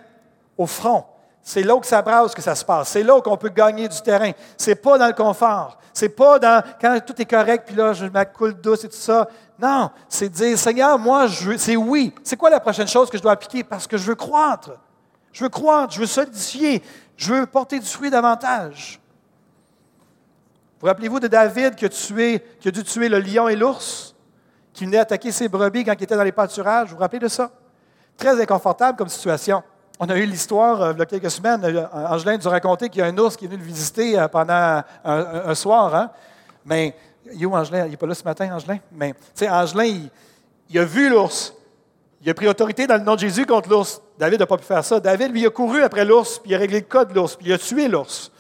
Au 0.57 0.65
front. 0.65 1.05
C'est 1.47 1.63
là 1.63 1.77
où 1.77 1.81
ça 1.81 2.01
brasse 2.01 2.35
que 2.35 2.41
ça 2.41 2.55
se 2.55 2.65
passe. 2.65 2.89
C'est 2.89 3.03
là 3.03 3.21
qu'on 3.21 3.37
peut 3.37 3.47
gagner 3.47 3.87
du 3.87 4.01
terrain. 4.01 4.31
C'est 4.57 4.75
pas 4.75 4.97
dans 4.97 5.07
le 5.07 5.13
confort. 5.13 5.77
C'est 5.93 6.09
pas 6.09 6.37
dans 6.39 6.61
quand 6.81 6.99
tout 7.05 7.21
est 7.21 7.25
correct, 7.25 7.63
puis 7.65 7.73
là, 7.73 7.93
je 7.93 8.03
me 8.03 8.23
coule 8.25 8.53
douce 8.53 8.83
et 8.83 8.89
tout 8.89 8.97
ça. 8.97 9.29
Non, 9.57 9.89
c'est 10.09 10.27
dire, 10.27 10.59
Seigneur, 10.59 10.99
moi, 10.99 11.27
c'est 11.57 11.77
oui. 11.77 12.13
C'est 12.21 12.35
quoi 12.35 12.49
la 12.49 12.59
prochaine 12.59 12.89
chose 12.89 13.09
que 13.09 13.17
je 13.17 13.23
dois 13.23 13.31
appliquer? 13.31 13.63
Parce 13.63 13.87
que 13.87 13.95
je 13.95 14.03
veux 14.03 14.15
croître. 14.15 14.71
Je 15.31 15.45
veux 15.45 15.49
croître, 15.49 15.93
je 15.93 16.01
veux 16.01 16.05
solidifier, 16.05 16.83
je 17.15 17.33
veux 17.33 17.45
porter 17.45 17.79
du 17.79 17.87
fruit 17.87 18.09
davantage. 18.09 18.99
Vous 20.81 20.87
rappelez-vous 20.87 21.21
de 21.21 21.27
David 21.27 21.75
qui 21.75 21.85
a, 21.85 21.89
qui 21.89 22.67
a 22.67 22.71
dû 22.71 22.83
tuer 22.83 23.07
le 23.07 23.19
lion 23.19 23.47
et 23.47 23.55
l'ours, 23.55 24.13
qui 24.73 24.83
venait 24.83 24.97
attaquer 24.97 25.31
ses 25.31 25.47
brebis 25.47 25.85
quand 25.85 25.93
il 25.93 26.03
était 26.03 26.17
dans 26.17 26.23
les 26.23 26.33
pâturages? 26.33 26.89
Vous 26.89 26.95
vous 26.95 27.01
rappelez 27.01 27.19
de 27.19 27.29
ça? 27.29 27.49
Très 28.17 28.37
inconfortable 28.41 28.97
comme 28.97 29.07
situation. 29.07 29.63
On 29.99 30.07
a 30.09 30.17
eu 30.17 30.25
l'histoire, 30.25 30.81
euh, 30.81 30.93
il 30.93 30.99
y 30.99 31.01
a 31.01 31.05
quelques 31.07 31.31
semaines, 31.31 31.63
euh, 31.63 31.85
Angelin 31.91 32.37
nous 32.37 32.47
a 32.47 32.51
raconté 32.51 32.87
qu'il 32.89 32.99
y 32.99 33.01
a 33.01 33.07
un 33.07 33.17
ours 33.17 33.35
qui 33.35 33.45
est 33.45 33.47
venu 33.47 33.61
le 33.61 33.65
visiter 33.65 34.17
euh, 34.17 34.27
pendant 34.27 34.83
un, 35.03 35.55
soir. 35.55 35.95
Hein? 35.95 36.11
Mais, 36.63 36.95
il 37.33 37.47
Angelin? 37.47 37.85
Il 37.85 37.91
n'est 37.91 37.97
pas 37.97 38.05
là 38.05 38.13
ce 38.13 38.23
matin, 38.23 38.55
Angelin? 38.55 38.77
Mais, 38.91 39.13
tu 39.13 39.19
sais, 39.33 39.49
Angelin, 39.49 40.07
il, 40.69 40.79
a 40.79 40.85
vu 40.85 41.09
l'ours. 41.09 41.51
Il 42.21 42.29
a 42.29 42.33
pris 42.35 42.47
autorité 42.47 42.85
dans 42.85 42.97
le 42.97 43.03
nom 43.03 43.15
de 43.15 43.21
Jésus 43.21 43.47
contre 43.47 43.69
l'ours. 43.69 43.99
David 44.19 44.39
n'a 44.39 44.45
pas 44.45 44.57
pu 44.57 44.65
faire 44.65 44.83
ça. 44.83 44.99
David, 44.99 45.31
lui, 45.31 45.47
a 45.47 45.49
couru 45.49 45.81
après 45.81 46.05
l'ours, 46.05 46.37
puis 46.37 46.51
il 46.51 46.55
a 46.55 46.59
réglé 46.59 46.79
le 46.79 46.85
cas 46.85 47.03
de 47.03 47.13
l'ours, 47.15 47.35
puis 47.35 47.47
il 47.47 47.53
a 47.53 47.57
tué 47.57 47.87
l'ours. 47.87 48.31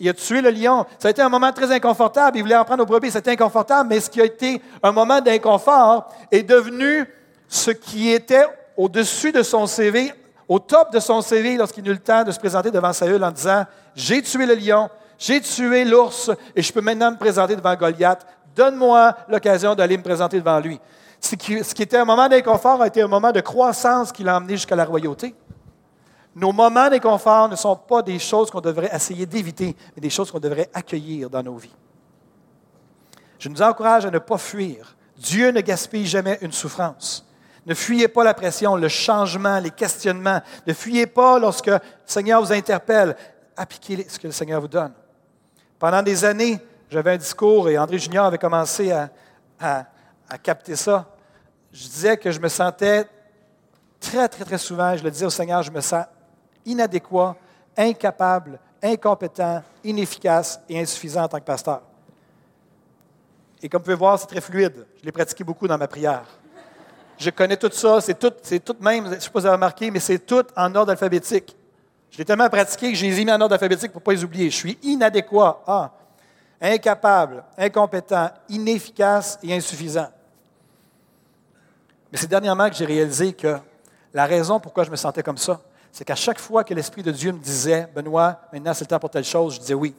Il 0.00 0.08
a 0.08 0.14
tué 0.14 0.40
le 0.40 0.50
lion. 0.50 0.86
Ça 0.98 1.08
a 1.08 1.10
été 1.12 1.22
un 1.22 1.28
moment 1.28 1.52
très 1.52 1.70
inconfortable. 1.70 2.36
Il 2.36 2.42
voulait 2.42 2.56
en 2.56 2.64
prendre 2.64 2.82
aux 2.82 2.86
brebis. 2.86 3.12
C'était 3.12 3.32
inconfortable, 3.32 3.90
mais 3.90 4.00
ce 4.00 4.10
qui 4.10 4.20
a 4.20 4.24
été 4.24 4.60
un 4.82 4.90
moment 4.90 5.20
d'inconfort 5.20 6.08
est 6.32 6.42
devenu 6.42 7.06
ce 7.46 7.70
qui 7.70 8.10
était 8.10 8.46
au-dessus 8.76 9.30
de 9.30 9.42
son 9.42 9.66
CV 9.66 10.12
au 10.50 10.58
top 10.58 10.92
de 10.92 10.98
son 10.98 11.22
CV 11.22 11.56
lorsqu'il 11.56 11.86
eut 11.86 11.92
le 11.92 11.98
temps 12.00 12.24
de 12.24 12.32
se 12.32 12.38
présenter 12.40 12.72
devant 12.72 12.92
Saül 12.92 13.22
en 13.22 13.30
disant 13.30 13.64
J'ai 13.94 14.20
tué 14.20 14.46
le 14.46 14.56
lion, 14.56 14.90
j'ai 15.16 15.40
tué 15.40 15.84
l'ours 15.84 16.28
et 16.56 16.60
je 16.60 16.72
peux 16.72 16.80
maintenant 16.80 17.12
me 17.12 17.16
présenter 17.16 17.54
devant 17.54 17.76
Goliath. 17.76 18.26
Donne-moi 18.56 19.14
l'occasion 19.28 19.76
d'aller 19.76 19.96
me 19.96 20.02
présenter 20.02 20.40
devant 20.40 20.58
lui. 20.58 20.80
Ce 21.20 21.36
qui, 21.36 21.54
était 21.54 21.98
un 21.98 22.04
moment 22.04 22.28
d'inconfort 22.28 22.82
a 22.82 22.88
été 22.88 23.00
un 23.00 23.06
moment 23.06 23.30
de 23.30 23.40
croissance 23.40 24.10
qui 24.10 24.24
l'a 24.24 24.38
emmené 24.38 24.54
jusqu'à 24.54 24.74
la 24.74 24.84
royauté. 24.84 25.36
Nos 26.34 26.50
moments 26.50 26.90
d'inconfort 26.90 27.48
ne 27.48 27.54
sont 27.54 27.76
pas 27.76 28.02
des 28.02 28.18
choses 28.18 28.50
qu'on 28.50 28.60
devrait 28.60 28.90
essayer 28.92 29.26
d'éviter, 29.26 29.76
mais 29.94 30.00
des 30.00 30.10
choses 30.10 30.32
qu'on 30.32 30.40
devrait 30.40 30.68
accueillir 30.74 31.30
dans 31.30 31.44
nos 31.44 31.58
vies. 31.58 31.76
Je 33.38 33.48
nous 33.48 33.62
encourage 33.62 34.04
à 34.04 34.10
ne 34.10 34.18
pas 34.18 34.38
fuir. 34.38 34.96
Dieu 35.16 35.52
ne 35.52 35.60
gaspille 35.60 36.06
jamais 36.06 36.38
une 36.40 36.52
souffrance. 36.52 37.29
Ne 37.66 37.74
fuyez 37.74 38.08
pas 38.08 38.24
la 38.24 38.34
pression, 38.34 38.76
le 38.76 38.88
changement, 38.88 39.58
les 39.58 39.70
questionnements. 39.70 40.40
Ne 40.66 40.72
fuyez 40.72 41.06
pas 41.06 41.38
lorsque 41.38 41.66
le 41.66 41.78
Seigneur 42.06 42.40
vous 42.40 42.52
interpelle. 42.52 43.16
Appliquez 43.56 44.06
ce 44.08 44.18
que 44.18 44.26
le 44.26 44.32
Seigneur 44.32 44.60
vous 44.60 44.68
donne. 44.68 44.92
Pendant 45.78 46.02
des 46.02 46.24
années, 46.24 46.58
j'avais 46.88 47.12
un 47.12 47.16
discours 47.16 47.68
et 47.68 47.78
André 47.78 47.98
Junior 47.98 48.26
avait 48.26 48.38
commencé 48.38 48.90
à, 48.90 49.10
à, 49.58 49.86
capter 50.42 50.74
ça. 50.74 51.06
Je 51.72 51.82
disais 51.86 52.16
que 52.16 52.30
je 52.30 52.40
me 52.40 52.48
sentais 52.48 53.06
très, 54.00 54.28
très, 54.28 54.44
très 54.44 54.58
souvent, 54.58 54.96
je 54.96 55.04
le 55.04 55.10
disais 55.10 55.26
au 55.26 55.30
Seigneur, 55.30 55.62
je 55.62 55.70
me 55.70 55.80
sens 55.80 56.04
inadéquat, 56.64 57.36
incapable, 57.76 58.58
incompétent, 58.82 59.62
inefficace 59.84 60.60
et 60.68 60.80
insuffisant 60.80 61.24
en 61.24 61.28
tant 61.28 61.38
que 61.38 61.44
pasteur. 61.44 61.82
Et 63.62 63.68
comme 63.68 63.80
vous 63.80 63.84
pouvez 63.84 63.96
voir, 63.96 64.18
c'est 64.18 64.26
très 64.26 64.40
fluide. 64.40 64.86
Je 64.98 65.04
l'ai 65.04 65.12
pratiqué 65.12 65.44
beaucoup 65.44 65.68
dans 65.68 65.76
ma 65.76 65.86
prière 65.86 66.39
je 67.20 67.28
connais 67.28 67.56
tout 67.58 67.70
ça, 67.70 68.00
c'est 68.00 68.18
tout, 68.18 68.32
c'est 68.42 68.64
tout 68.64 68.74
même, 68.80 69.04
je 69.04 69.10
ne 69.10 69.20
sais 69.20 69.28
pas 69.28 69.40
si 69.40 69.42
vous 69.42 69.46
avez 69.46 69.54
remarqué, 69.54 69.90
mais 69.90 70.00
c'est 70.00 70.20
tout 70.20 70.44
en 70.56 70.74
ordre 70.74 70.90
alphabétique. 70.90 71.54
Je 72.10 72.16
l'ai 72.16 72.24
tellement 72.24 72.48
pratiqué 72.48 72.90
que 72.90 72.96
je 72.96 73.04
les 73.04 73.20
ai 73.20 73.24
mis 73.24 73.30
en 73.30 73.40
ordre 73.40 73.52
alphabétique 73.52 73.92
pour 73.92 74.00
ne 74.00 74.04
pas 74.04 74.12
les 74.12 74.24
oublier. 74.24 74.50
Je 74.50 74.56
suis 74.56 74.78
inadéquat, 74.82 75.62
ah, 75.66 75.92
incapable, 76.62 77.44
incompétent, 77.58 78.30
inefficace 78.48 79.38
et 79.42 79.54
insuffisant. 79.54 80.08
Mais 82.10 82.18
c'est 82.18 82.26
dernièrement 82.26 82.70
que 82.70 82.74
j'ai 82.74 82.86
réalisé 82.86 83.34
que 83.34 83.58
la 84.14 84.24
raison 84.24 84.58
pourquoi 84.58 84.84
je 84.84 84.90
me 84.90 84.96
sentais 84.96 85.22
comme 85.22 85.38
ça, 85.38 85.60
c'est 85.92 86.04
qu'à 86.06 86.16
chaque 86.16 86.38
fois 86.38 86.64
que 86.64 86.72
l'Esprit 86.72 87.02
de 87.02 87.12
Dieu 87.12 87.32
me 87.32 87.38
disait, 87.38 87.86
Benoît, 87.94 88.40
maintenant 88.50 88.72
c'est 88.72 88.84
le 88.84 88.88
temps 88.88 88.98
pour 88.98 89.10
telle 89.10 89.24
chose, 89.24 89.56
je 89.56 89.60
disais 89.60 89.74
oui. 89.74 89.94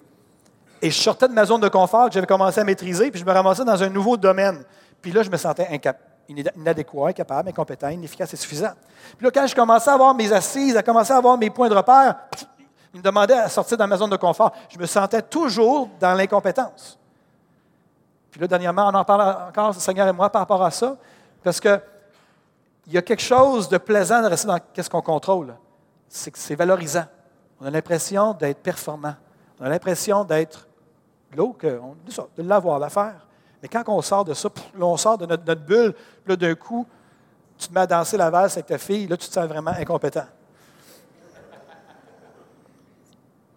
Et 0.82 0.90
je 0.90 1.00
sortais 1.00 1.28
de 1.28 1.34
ma 1.34 1.46
zone 1.46 1.62
de 1.62 1.70
confort 1.70 2.08
que 2.08 2.16
j'avais 2.16 2.26
commencé 2.26 2.60
à 2.60 2.64
maîtriser, 2.64 3.12
puis 3.12 3.20
je 3.20 3.26
me 3.26 3.32
ramassais 3.32 3.64
dans 3.64 3.82
un 3.84 3.90
nouveau 3.90 4.18
domaine. 4.18 4.64
Puis 5.04 5.12
là, 5.12 5.22
je 5.22 5.30
me 5.30 5.38
sentais 5.38 5.68
incapable 5.70 6.11
inadéquat, 6.28 7.10
incapable, 7.10 7.50
incompétent, 7.50 7.90
inefficace 7.90 8.34
et 8.34 8.38
suffisant. 8.38 8.72
Puis 9.18 9.26
là, 9.26 9.32
quand 9.32 9.48
je 9.48 9.56
commençais 9.56 9.90
à 9.90 9.94
avoir 9.94 10.14
mes 10.14 10.32
assises, 10.32 10.78
à 10.78 10.84
commencer 10.84 11.12
à 11.12 11.18
avoir 11.18 11.38
mes 11.38 11.50
points 11.50 11.70
de 11.70 11.76
repère, 11.76 12.16
il 12.94 13.00
me 13.00 13.04
demandait 13.04 13.38
à 13.38 13.50
sortir 13.50 13.78
de 13.78 13.84
ma 13.86 13.98
zone 13.98 14.10
de 14.10 14.18
confort. 14.18 14.52
Je 14.70 14.78
me 14.78 14.86
sentais 14.86 15.22
toujours 15.22 15.90
dans 16.00 16.14
l'incompétence. 16.14 16.98
Puis 18.30 18.40
là, 18.40 18.48
dernièrement, 18.48 18.88
on 18.88 18.96
en 18.96 19.04
parle 19.04 19.50
encore, 19.50 19.76
Seigneur 19.76 20.08
et 20.08 20.14
moi, 20.14 20.30
par 20.30 20.42
rapport 20.42 20.64
à 20.64 20.72
ça. 20.72 20.98
Parce 21.44 21.60
que 21.60 21.80
il 22.88 22.94
y 22.94 22.98
a 22.98 23.02
quelque 23.02 23.22
chose 23.22 23.70
de 23.70 23.78
plaisant 23.78 24.22
de 24.22 24.28
rester 24.28 24.48
dans 24.48 24.60
ce 24.76 24.90
qu'on 24.90 25.02
contrôle. 25.02 25.56
C'est 26.08 26.32
que 26.32 26.38
c'est 26.38 26.56
valorisant. 26.56 27.06
On 27.60 27.66
a 27.66 27.70
l'impression 27.70 28.34
d'être 28.34 28.60
performant. 28.60 29.16
On 29.60 29.66
a 29.66 29.70
l'impression 29.70 30.24
d'être 30.24 30.68
l'eau, 31.36 31.56
de 31.62 32.44
l'avoir, 32.44 32.80
l'affaire. 32.80 33.28
Mais 33.62 33.70
quand 33.70 33.84
on 33.88 34.02
sort 34.02 34.26
de 34.26 34.34
ça, 34.34 34.50
on 34.80 34.98
sort 34.98 35.18
de 35.18 35.26
notre, 35.26 35.54
bulle, 35.56 35.94
là, 36.26 36.36
d'un 36.36 36.56
coup, 36.56 36.88
tu 37.58 37.68
te 37.68 37.74
mets 37.74 37.82
à 37.82 37.88
danser 37.88 38.18
la 38.18 38.30
valse 38.30 38.54
avec 38.54 38.66
ta 38.66 38.78
fille, 38.78 39.08
là, 39.08 39.18
tu 39.18 39.28
te 39.28 39.34
sens 39.34 39.48
vraiment 39.48 39.72
incompétent. 39.72 40.26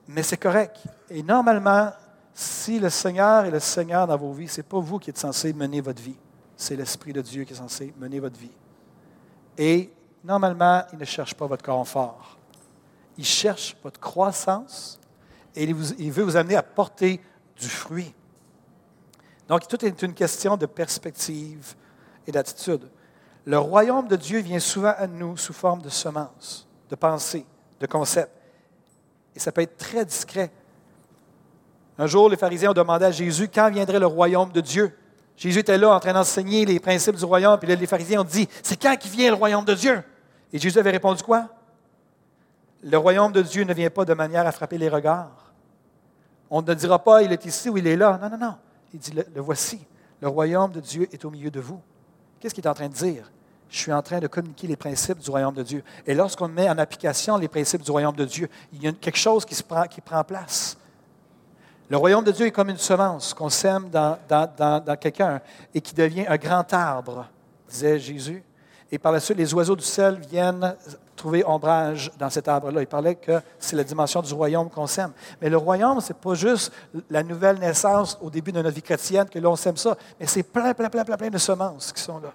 Mais 0.09 0.23
c'est 0.23 0.37
correct. 0.37 0.79
Et 1.09 1.23
normalement, 1.23 1.91
si 2.35 2.79
le 2.79 2.91
Seigneur 2.91 3.47
est 3.47 3.51
le 3.51 3.61
Seigneur 3.61 4.07
dans 4.07 4.17
vos 4.17 4.33
vies, 4.33 4.49
ce 4.49 4.59
n'est 4.59 4.67
pas 4.67 4.81
vous 4.81 4.99
qui 4.99 5.11
êtes 5.11 5.19
censé 5.19 5.53
mener 5.53 5.81
votre 5.81 6.03
vie. 6.03 6.17
C'est 6.57 6.77
l'Esprit 6.77 7.13
de 7.13 7.23
Dieu 7.23 7.45
qui 7.45 7.53
est 7.53 7.57
censé 7.57 7.95
mener 7.99 8.21
votre 8.21 8.39
vie. 8.39 8.51
Et 9.57 9.91
normalement, 10.23 10.83
il 10.93 10.99
ne 10.99 11.05
cherche 11.05 11.35
pas 11.35 11.47
votre 11.47 11.65
confort. 11.65 12.37
Il 13.17 13.25
cherche 13.25 13.77
votre 13.83 14.01
croissance 14.01 14.99
et 15.55 15.65
il, 15.65 16.13
veut 16.13 16.25
vous 16.25 16.37
amener 16.37 16.57
à 16.57 16.63
porter 16.63 17.21
du 17.57 17.69
fruit. 17.69 18.13
Donc, 19.49 19.69
tout 19.69 19.85
est 19.85 20.03
une 20.03 20.15
question 20.15 20.57
de 20.57 20.67
perspective 20.67 21.75
et 22.27 22.33
d'attitude. 22.33 22.89
Le 23.45 23.59
royaume 23.59 24.09
de 24.09 24.17
Dieu 24.17 24.41
vient 24.41 24.59
souvent 24.59 24.95
à 24.97 25.07
nous 25.07 25.37
sous 25.37 25.53
forme 25.53 25.83
de 25.83 25.91
semences, 25.91 26.67
de 26.89 26.97
pensées, 26.97 27.45
de 27.79 27.87
concepts. 27.87 28.33
Et 29.37 29.39
ça 29.39 29.53
peut 29.53 29.61
être 29.61 29.77
très 29.77 30.05
discret. 30.05 30.51
Un 31.99 32.07
jour, 32.07 32.29
les 32.29 32.37
pharisiens 32.37 32.71
ont 32.71 32.75
demandé 32.75 33.05
à 33.05 33.11
Jésus 33.11 33.49
quand 33.53 33.71
viendrait 33.71 33.99
le 33.99 34.07
royaume 34.07 34.51
de 34.51 34.61
Dieu. 34.61 34.97
Jésus 35.37 35.59
était 35.59 35.79
là 35.79 35.91
en 35.91 36.01
train 36.01 36.13
d'enseigner 36.13 36.65
les 36.65 36.81
principes 36.81 37.17
du 37.17 37.25
royaume, 37.25 37.59
puis 37.59 37.75
les 37.75 37.87
pharisiens 37.87 38.21
ont 38.21 38.25
dit 38.25 38.49
C'est 38.63 38.81
quand 38.81 38.97
qui 38.97 39.09
vient 39.09 39.31
le 39.31 39.37
royaume 39.37 39.65
de 39.65 39.75
Dieu 39.75 40.03
Et 40.53 40.59
Jésus 40.59 40.79
avait 40.79 40.93
répondu 40.93 41.23
quoi 41.23 41.49
Le 42.83 42.97
royaume 42.97 43.33
de 43.33 43.43
Dieu 43.43 43.65
ne 43.65 43.75
vient 43.75 43.91
pas 43.91 44.05
de 44.05 44.15
manière 44.15 44.47
à 44.47 44.53
frapper 44.53 44.79
les 44.79 44.89
regards. 44.89 45.53
On 46.49 46.63
ne 46.63 46.75
dira 46.75 47.03
pas 47.03 47.23
Il 47.23 47.33
est 47.33 47.45
ici 47.45 47.69
ou 47.69 47.77
il 47.77 47.87
est 47.87 47.97
là. 47.97 48.19
Non, 48.23 48.31
non, 48.31 48.39
non. 48.39 48.55
Il 48.95 49.01
dit 49.01 49.13
Le, 49.13 49.41
voici. 49.41 49.81
Le 50.21 50.29
royaume 50.29 50.71
de 50.71 50.81
Dieu 50.81 51.09
est 51.13 51.25
au 51.25 51.31
milieu 51.31 51.51
de 51.51 51.61
vous. 51.61 51.81
Qu'est-ce 52.41 52.55
qu'il 52.55 52.65
est 52.65 52.69
en 52.69 52.75
train 52.75 52.89
de 52.89 52.95
dire? 52.95 53.31
Je 53.69 53.77
suis 53.77 53.93
en 53.93 54.01
train 54.01 54.21
de 54.21 54.29
communiquer 54.29 54.69
les 54.69 54.77
principes 54.77 55.19
du 55.19 55.29
royaume 55.29 55.55
de 55.55 55.65
Dieu. 55.65 55.83
Et 56.07 56.15
lorsqu'on 56.15 56.47
met 56.47 56.69
en 56.71 56.79
application 56.79 57.37
les 57.37 57.49
principes 57.49 57.83
du 57.83 57.91
royaume 57.91 58.15
de 58.15 58.25
Dieu, 58.25 58.49
il 58.73 58.83
y 58.83 58.87
a 58.87 58.93
quelque 58.93 59.19
chose 59.19 59.45
qui, 59.45 59.55
se 59.55 59.65
prend, 59.65 59.85
qui 59.89 60.01
prend 60.01 60.23
place. 60.23 60.79
Le 61.91 61.97
royaume 61.97 62.25
de 62.25 62.31
Dieu 62.31 62.47
est 62.47 62.53
comme 62.53 62.71
une 62.71 62.79
semence 62.79 63.35
qu'on 63.35 63.49
sème 63.49 63.91
dans, 63.91 64.17
dans, 64.29 64.97
quelqu'un 64.97 65.41
et 65.75 65.81
qui 65.81 65.93
devient 65.93 66.27
un 66.29 66.37
grand 66.37 66.73
arbre, 66.73 67.29
disait 67.69 67.99
Jésus. 67.99 68.45
Et 68.95 68.99
par 68.99 69.11
la 69.11 69.19
suite, 69.19 69.39
les 69.39 69.53
oiseaux 69.53 69.75
du 69.75 69.83
ciel 69.83 70.21
viennent 70.21 70.77
trouver 71.17 71.45
ombrage 71.45 72.13
dans 72.17 72.31
cet 72.31 72.47
arbre-là. 72.47 72.81
Il 72.81 72.87
parlait 72.87 73.17
que 73.17 73.41
c'est 73.59 73.75
la 73.75 73.83
dimension 73.83 74.23
du 74.23 74.33
royaume 74.33 74.71
qu'on 74.71 74.87
sème. 74.87 75.11
Mais 75.43 75.51
le 75.51 75.57
royaume, 75.57 76.01
ce 76.01 76.13
n'est 76.13 76.19
pas 76.21 76.35
juste 76.35 76.73
la 77.11 77.25
nouvelle 77.25 77.59
naissance 77.59 78.17
au 78.23 78.31
début 78.31 78.53
de 78.53 78.63
notre 78.63 78.77
vie 78.77 78.83
chrétienne 78.83 79.29
que 79.29 79.41
l'on 79.41 79.57
sème 79.57 79.77
ça, 79.77 79.97
mais 80.21 80.29
c'est 80.29 80.45
plein, 80.45 80.73
plein, 80.75 80.89
plein, 80.89 81.05
plein, 81.05 81.17
plein 81.17 81.29
de 81.29 81.39
semences 81.39 81.93
qui 81.93 82.01
sont 82.01 82.21
là. 82.21 82.33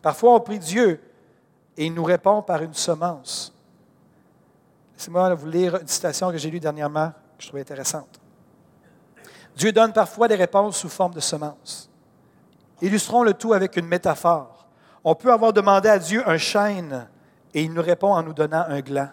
Parfois, 0.00 0.32
on 0.32 0.40
prie 0.40 0.58
Dieu 0.58 0.98
et 1.76 1.84
il 1.84 1.92
nous 1.92 2.04
répond 2.04 2.40
par 2.40 2.62
une 2.62 2.72
semence. 2.72 3.52
Laissez-moi 4.96 5.34
vous 5.34 5.46
lire 5.46 5.76
une 5.76 5.88
citation 5.88 6.30
que 6.30 6.38
j'ai 6.38 6.50
lue 6.50 6.58
dernièrement 6.58 7.10
que 7.36 7.42
je 7.42 7.48
trouvais 7.48 7.60
intéressante. 7.60 8.18
Dieu 9.54 9.72
donne 9.72 9.92
parfois 9.92 10.26
des 10.26 10.36
réponses 10.36 10.78
sous 10.78 10.88
forme 10.88 11.12
de 11.12 11.20
semences. 11.20 11.90
Illustrons 12.80 13.24
le 13.24 13.34
tout 13.34 13.52
avec 13.52 13.76
une 13.76 13.86
métaphore. 13.86 14.57
On 15.04 15.14
peut 15.14 15.32
avoir 15.32 15.52
demandé 15.52 15.88
à 15.88 15.98
Dieu 15.98 16.22
un 16.28 16.38
chêne 16.38 17.08
et 17.54 17.62
il 17.62 17.72
nous 17.72 17.82
répond 17.82 18.12
en 18.12 18.22
nous 18.22 18.34
donnant 18.34 18.64
un 18.68 18.80
gland. 18.80 19.10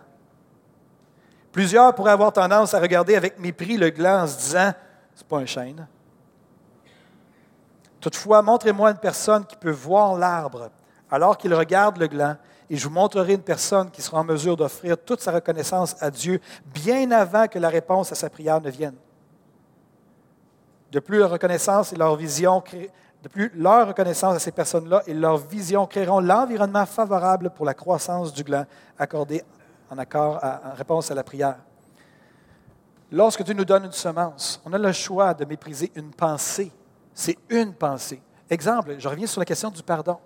Plusieurs 1.52 1.96
pourraient 1.96 2.12
avoir 2.12 2.34
tendance 2.34 2.74
à 2.74 2.80
regarder 2.80 3.16
avec 3.16 3.40
mépris 3.40 3.78
le 3.78 3.90
gland 3.90 4.24
en 4.24 4.28
se 4.28 4.38
disant 4.38 4.74
C'est 5.14 5.28
pas 5.28 5.38
un 5.38 5.46
chêne. 5.46 5.88
Toutefois, 8.02 8.42
montrez-moi 8.42 8.92
une 8.92 8.98
personne 8.98 9.46
qui 9.46 9.56
peut 9.56 9.72
voir 9.72 10.16
l'arbre 10.16 10.70
alors 11.10 11.38
qu'il 11.38 11.54
regarde 11.54 11.98
le 11.98 12.08
gland, 12.08 12.36
et 12.70 12.78
je 12.78 12.84
vous 12.88 12.94
montrerai 12.94 13.34
une 13.34 13.42
personne 13.42 13.92
qui 13.92 14.02
sera 14.02 14.20
en 14.20 14.24
mesure 14.24 14.58
d'offrir 14.58 14.98
toute 14.98 15.22
sa 15.22 15.32
reconnaissance 15.32 15.96
à 16.02 16.10
Dieu 16.10 16.42
bien 16.66 17.12
avant 17.12 17.48
que 17.48 17.60
la 17.60 17.70
réponse 17.70 18.12
à 18.12 18.16
sa 18.16 18.30
prière 18.30 18.60
ne 18.60 18.70
vienne. 18.70 18.96
De 20.92 21.00
plus, 21.00 21.20
leur 21.20 21.30
reconnaissance 21.30 21.94
et 21.94 21.96
leur 21.96 22.16
vision, 22.16 22.64
de 23.26 23.30
plus, 23.30 23.52
leur 23.56 23.90
reconnaissance 23.90 24.36
à 24.36 24.40
ces 24.40 24.52
personnes-là 24.52 25.04
et 25.06 25.14
leur 25.14 25.36
vision 25.38 25.86
créeront 25.86 26.22
l'environnement 26.22 26.86
favorable 26.86 27.50
pour 27.50 27.66
la 27.66 27.74
croissance 27.74 28.32
du 28.32 28.44
gland 28.44 28.66
accordé 28.98 29.44
en 29.90 29.96
réponse 30.76 31.12
à 31.12 31.16
la 31.16 31.24
prière. 31.24 31.58
Lorsque 33.12 33.44
Dieu 33.44 33.54
nous 33.54 33.66
donne 33.66 33.86
une 33.86 33.92
semence, 33.92 34.62
on 34.64 34.72
a 34.72 34.78
le 34.78 34.92
choix 34.92 35.34
de 35.34 35.44
mépriser 35.44 35.92
une 35.96 36.12
pensée 36.12 36.72
c'est 37.16 37.38
une 37.50 37.74
pensée. 37.74 38.22
Exemple, 38.50 38.96
je 39.00 39.08
reviens 39.08 39.26
sur 39.26 39.40
la 39.40 39.46
question 39.46 39.72
du 39.72 39.82
pardon. 39.82 40.18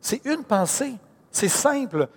C'est 0.00 0.24
une 0.24 0.44
pensée. 0.44 0.94
C'est 1.32 1.48
simple. 1.48 2.08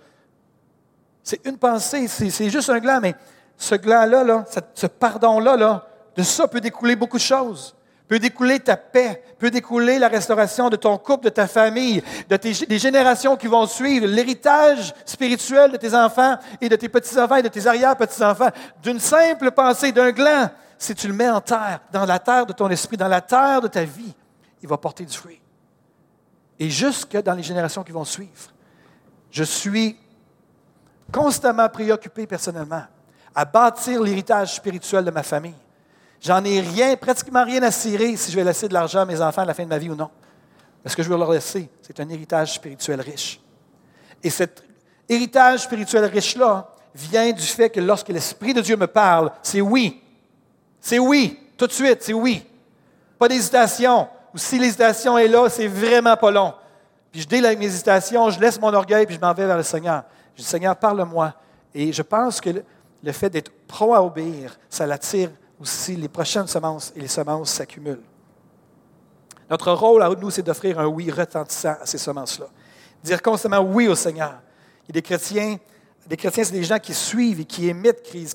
C'est 1.24 1.44
une 1.44 1.58
pensée. 1.58 2.06
C'est 2.06 2.48
juste 2.48 2.70
un 2.70 2.78
gland, 2.78 3.00
mais 3.02 3.14
ce 3.56 3.74
gland-là, 3.74 4.22
là, 4.22 4.44
ce 4.74 4.86
pardon-là, 4.86 5.56
là, 5.56 5.86
de 6.16 6.22
ça 6.22 6.46
peut 6.46 6.60
découler 6.60 6.94
beaucoup 6.94 7.16
de 7.16 7.22
choses. 7.22 7.74
Peut 8.10 8.18
découler 8.18 8.58
ta 8.58 8.76
paix, 8.76 9.22
peut 9.38 9.52
découler 9.52 10.00
la 10.00 10.08
restauration 10.08 10.68
de 10.68 10.74
ton 10.74 10.98
couple, 10.98 11.26
de 11.26 11.28
ta 11.28 11.46
famille, 11.46 12.02
de 12.28 12.36
tes, 12.36 12.66
des 12.66 12.78
générations 12.80 13.36
qui 13.36 13.46
vont 13.46 13.68
suivre, 13.68 14.04
l'héritage 14.04 14.92
spirituel 15.06 15.70
de 15.70 15.76
tes 15.76 15.94
enfants 15.94 16.36
et 16.60 16.68
de 16.68 16.74
tes 16.74 16.88
petits-enfants 16.88 17.36
et 17.36 17.42
de 17.42 17.48
tes 17.48 17.68
arrière-petits-enfants, 17.68 18.48
d'une 18.82 18.98
simple 18.98 19.52
pensée, 19.52 19.92
d'un 19.92 20.10
gland 20.10 20.50
si 20.76 20.92
tu 20.96 21.06
le 21.06 21.14
mets 21.14 21.30
en 21.30 21.40
terre, 21.40 21.78
dans 21.92 22.04
la 22.04 22.18
terre 22.18 22.46
de 22.46 22.52
ton 22.52 22.68
esprit, 22.68 22.96
dans 22.96 23.06
la 23.06 23.20
terre 23.20 23.60
de 23.60 23.68
ta 23.68 23.84
vie, 23.84 24.12
il 24.60 24.68
va 24.68 24.76
porter 24.76 25.04
du 25.04 25.16
fruit. 25.16 25.40
Et 26.58 26.68
jusque 26.68 27.16
dans 27.22 27.34
les 27.34 27.44
générations 27.44 27.84
qui 27.84 27.92
vont 27.92 28.04
suivre. 28.04 28.50
Je 29.30 29.44
suis 29.44 29.96
constamment 31.12 31.68
préoccupé 31.68 32.26
personnellement 32.26 32.82
à 33.36 33.44
bâtir 33.44 34.02
l'héritage 34.02 34.56
spirituel 34.56 35.04
de 35.04 35.12
ma 35.12 35.22
famille. 35.22 35.54
J'en 36.20 36.44
ai 36.44 36.60
rien, 36.60 36.96
pratiquement 36.96 37.44
rien 37.44 37.62
à 37.62 37.70
cirer 37.70 38.16
si 38.16 38.30
je 38.30 38.36
vais 38.36 38.44
laisser 38.44 38.68
de 38.68 38.74
l'argent 38.74 39.00
à 39.00 39.04
mes 39.04 39.20
enfants 39.20 39.42
à 39.42 39.46
la 39.46 39.54
fin 39.54 39.64
de 39.64 39.68
ma 39.68 39.78
vie 39.78 39.88
ou 39.88 39.94
non. 39.94 40.10
Parce 40.82 40.94
que 40.94 41.02
je 41.02 41.08
veux 41.08 41.16
leur 41.16 41.30
laisser, 41.32 41.68
c'est 41.80 41.98
un 42.00 42.08
héritage 42.08 42.54
spirituel 42.54 43.00
riche. 43.00 43.40
Et 44.22 44.30
cet 44.30 44.62
héritage 45.08 45.60
spirituel 45.60 46.04
riche-là 46.04 46.68
vient 46.94 47.32
du 47.32 47.42
fait 47.42 47.70
que 47.70 47.80
lorsque 47.80 48.08
l'Esprit 48.08 48.52
de 48.52 48.60
Dieu 48.60 48.76
me 48.76 48.86
parle, 48.86 49.32
c'est 49.42 49.60
oui, 49.60 50.02
c'est 50.80 50.98
oui, 50.98 51.38
tout 51.56 51.66
de 51.66 51.72
suite, 51.72 52.02
c'est 52.02 52.12
oui. 52.12 52.44
Pas 53.18 53.28
d'hésitation. 53.28 54.08
Ou 54.34 54.38
si 54.38 54.58
l'hésitation 54.58 55.18
est 55.18 55.28
là, 55.28 55.48
c'est 55.48 55.66
vraiment 55.66 56.16
pas 56.16 56.30
long. 56.30 56.54
Puis 57.12 57.22
je 57.22 57.28
délègue 57.28 57.58
mes 57.58 57.66
hésitations, 57.66 58.30
je 58.30 58.40
laisse 58.40 58.60
mon 58.60 58.72
orgueil, 58.72 59.06
puis 59.06 59.16
je 59.16 59.20
m'en 59.20 59.34
vais 59.34 59.46
vers 59.46 59.56
le 59.56 59.62
Seigneur. 59.62 60.04
Je 60.34 60.42
dis, 60.42 60.48
Seigneur, 60.48 60.76
parle-moi. 60.76 61.34
Et 61.74 61.92
je 61.92 62.02
pense 62.02 62.40
que 62.40 62.62
le 63.02 63.12
fait 63.12 63.30
d'être 63.30 63.50
pro 63.66 63.94
à 63.94 64.02
obéir, 64.02 64.58
ça 64.68 64.86
l'attire 64.86 65.30
aussi 65.60 65.96
les 65.96 66.08
prochaines 66.08 66.46
semences, 66.46 66.92
et 66.96 67.00
les 67.00 67.08
semences 67.08 67.50
s'accumulent. 67.50 68.02
Notre 69.50 69.72
rôle 69.72 70.02
à 70.02 70.08
nous, 70.08 70.30
c'est 70.30 70.42
d'offrir 70.42 70.78
un 70.78 70.86
oui 70.86 71.10
retentissant 71.10 71.76
à 71.80 71.86
ces 71.86 71.98
semences-là. 71.98 72.46
Dire 73.02 73.20
constamment 73.20 73.60
oui 73.60 73.88
au 73.88 73.94
Seigneur. 73.94 74.40
A 74.88 74.92
des 74.92 75.02
chrétiens, 75.02 75.58
des 76.06 76.16
chrétiens, 76.16 76.44
c'est 76.44 76.52
des 76.52 76.64
gens 76.64 76.78
qui 76.78 76.94
suivent 76.94 77.40
et 77.40 77.44
qui 77.44 77.68
émettent 77.68 78.02
Christ, 78.02 78.34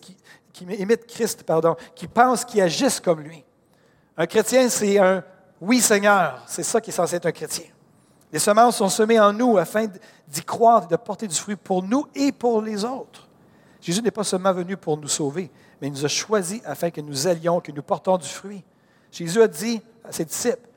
qui, 0.54 0.64
imitent 0.64 1.44
pardon, 1.46 1.76
qui 1.96 2.08
pensent, 2.08 2.46
qui 2.46 2.62
agissent 2.62 3.00
comme 3.00 3.22
lui. 3.22 3.44
Un 4.18 4.26
chrétien, 4.28 4.70
c'est 4.70 4.98
un 4.98 5.24
oui 5.60 5.82
Seigneur. 5.82 6.44
C'est 6.48 6.64
ça 6.64 6.80
qui 6.80 6.92
est 6.92 6.94
censé 6.94 7.16
être 7.16 7.26
un 7.26 7.32
chrétien. 7.32 7.66
Les 8.32 8.40
semences 8.40 8.78
sont 8.78 8.90
semées 8.90 9.20
en 9.20 9.32
nous 9.32 9.58
afin 9.58 9.88
d'y 10.28 10.44
croire 10.44 10.84
et 10.84 10.88
de 10.88 10.96
porter 10.98 11.28
du 11.28 11.36
fruit 11.36 11.56
pour 11.56 11.84
nous 11.84 12.08
et 12.14 12.32
pour 12.32 12.62
les 12.62 12.84
autres. 12.84 13.28
Jésus 13.80 14.02
n'est 14.02 14.12
pas 14.12 14.24
seulement 14.24 14.52
venu 14.52 14.76
pour 14.76 14.98
nous 14.98 15.08
sauver, 15.08 15.52
mais 15.82 15.88
il 15.88 15.94
nous 15.94 16.06
a 16.06 16.10
choisis 16.10 16.62
afin 16.66 16.90
que 16.90 17.02
nous 17.02 17.28
allions, 17.28 17.60
que 17.60 17.72
nous 17.72 17.84
portons 17.84 18.18
du 18.18 18.28
fruit. 18.28 18.64
Jésus 19.12 19.42
a 19.42 19.48
dit 19.48 19.82
à 20.04 20.12
ses 20.12 20.26
disciples, 20.26 20.68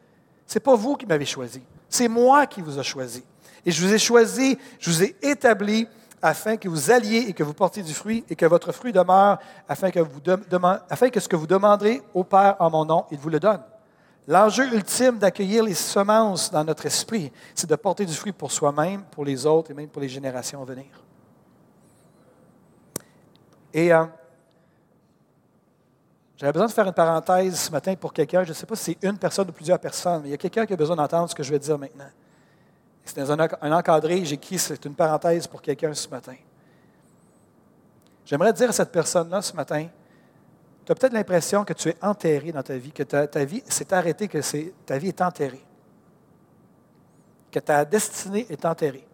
c'est 0.46 0.60
pas 0.60 0.74
vous 0.74 0.96
qui 0.96 1.06
m'avez 1.06 1.26
choisi, 1.26 1.62
c'est 1.88 2.08
moi 2.08 2.46
qui 2.46 2.62
vous 2.62 2.78
ai 2.78 2.82
choisi. 2.82 3.24
Et 3.66 3.70
je 3.70 3.84
vous 3.84 3.92
ai 3.92 3.98
choisi, 3.98 4.58
je 4.78 4.90
vous 4.90 5.02
ai 5.02 5.16
établi 5.22 5.86
afin 6.22 6.56
que 6.56 6.68
vous 6.68 6.90
alliez 6.90 7.26
et 7.28 7.32
que 7.32 7.42
vous 7.42 7.54
portiez 7.54 7.82
du 7.82 7.94
fruit 7.94 8.24
et 8.28 8.36
que 8.36 8.46
votre 8.46 8.72
fruit 8.72 8.92
demeure, 8.92 9.38
afin 9.68 9.90
que, 9.90 10.00
ce 11.20 11.28
que 11.28 11.36
vous 11.36 11.46
demanderez 11.46 12.02
au 12.14 12.24
Père 12.24 12.56
en 12.60 12.70
mon 12.70 12.84
nom, 12.84 13.04
il 13.10 13.18
vous 13.18 13.28
le 13.28 13.40
donne. 13.40 13.60
L'enjeu 14.26 14.72
ultime 14.74 15.18
d'accueillir 15.18 15.64
les 15.64 15.74
semences 15.74 16.50
dans 16.50 16.64
notre 16.64 16.84
esprit, 16.86 17.32
c'est 17.54 17.68
de 17.68 17.76
porter 17.76 18.04
du 18.04 18.12
fruit 18.12 18.32
pour 18.32 18.52
soi-même, 18.52 19.02
pour 19.10 19.24
les 19.24 19.46
autres 19.46 19.70
et 19.70 19.74
même 19.74 19.88
pour 19.88 20.02
les 20.02 20.08
générations 20.08 20.60
à 20.60 20.64
venir. 20.64 20.86
Et 23.72 23.92
euh, 23.92 24.04
j'avais 26.38 26.52
besoin 26.52 26.68
de 26.68 26.72
faire 26.72 26.86
une 26.86 26.92
parenthèse 26.92 27.58
ce 27.58 27.70
matin 27.72 27.96
pour 27.96 28.12
quelqu'un. 28.12 28.44
Je 28.44 28.50
ne 28.50 28.54
sais 28.54 28.64
pas 28.64 28.76
si 28.76 28.96
c'est 29.00 29.08
une 29.08 29.18
personne 29.18 29.48
ou 29.48 29.52
plusieurs 29.52 29.80
personnes, 29.80 30.22
mais 30.22 30.28
il 30.28 30.30
y 30.30 30.34
a 30.34 30.38
quelqu'un 30.38 30.64
qui 30.64 30.72
a 30.72 30.76
besoin 30.76 30.94
d'entendre 30.94 31.28
ce 31.28 31.34
que 31.34 31.42
je 31.42 31.50
vais 31.50 31.58
dire 31.58 31.76
maintenant. 31.76 32.08
C'est 33.04 33.18
dans 33.18 33.32
un, 33.32 33.72
encadré, 33.72 34.24
j'écris, 34.24 34.58
c'est 34.58 34.84
une 34.84 34.94
parenthèse 34.94 35.48
pour 35.48 35.60
quelqu'un 35.60 35.92
ce 35.94 36.06
matin. 36.08 36.36
J'aimerais 38.24 38.52
dire 38.52 38.68
à 38.68 38.72
cette 38.72 38.92
personne-là 38.92 39.42
ce 39.42 39.52
matin, 39.54 39.88
tu 40.84 40.92
as 40.92 40.94
peut-être 40.94 41.12
l'impression 41.12 41.64
que 41.64 41.72
tu 41.72 41.88
es 41.88 41.96
enterré 42.00 42.52
dans 42.52 42.62
ta 42.62 42.76
vie, 42.76 42.92
que 42.92 43.02
ta, 43.02 43.26
ta 43.26 43.44
vie 43.44 43.62
s'est 43.66 43.92
arrêtée, 43.92 44.28
que 44.28 44.38
ta 44.86 44.96
vie 44.96 45.08
est 45.08 45.20
enterrée, 45.20 45.64
que 47.50 47.58
ta 47.58 47.84
destinée 47.84 48.46
est 48.48 48.64
enterrée. 48.64 49.06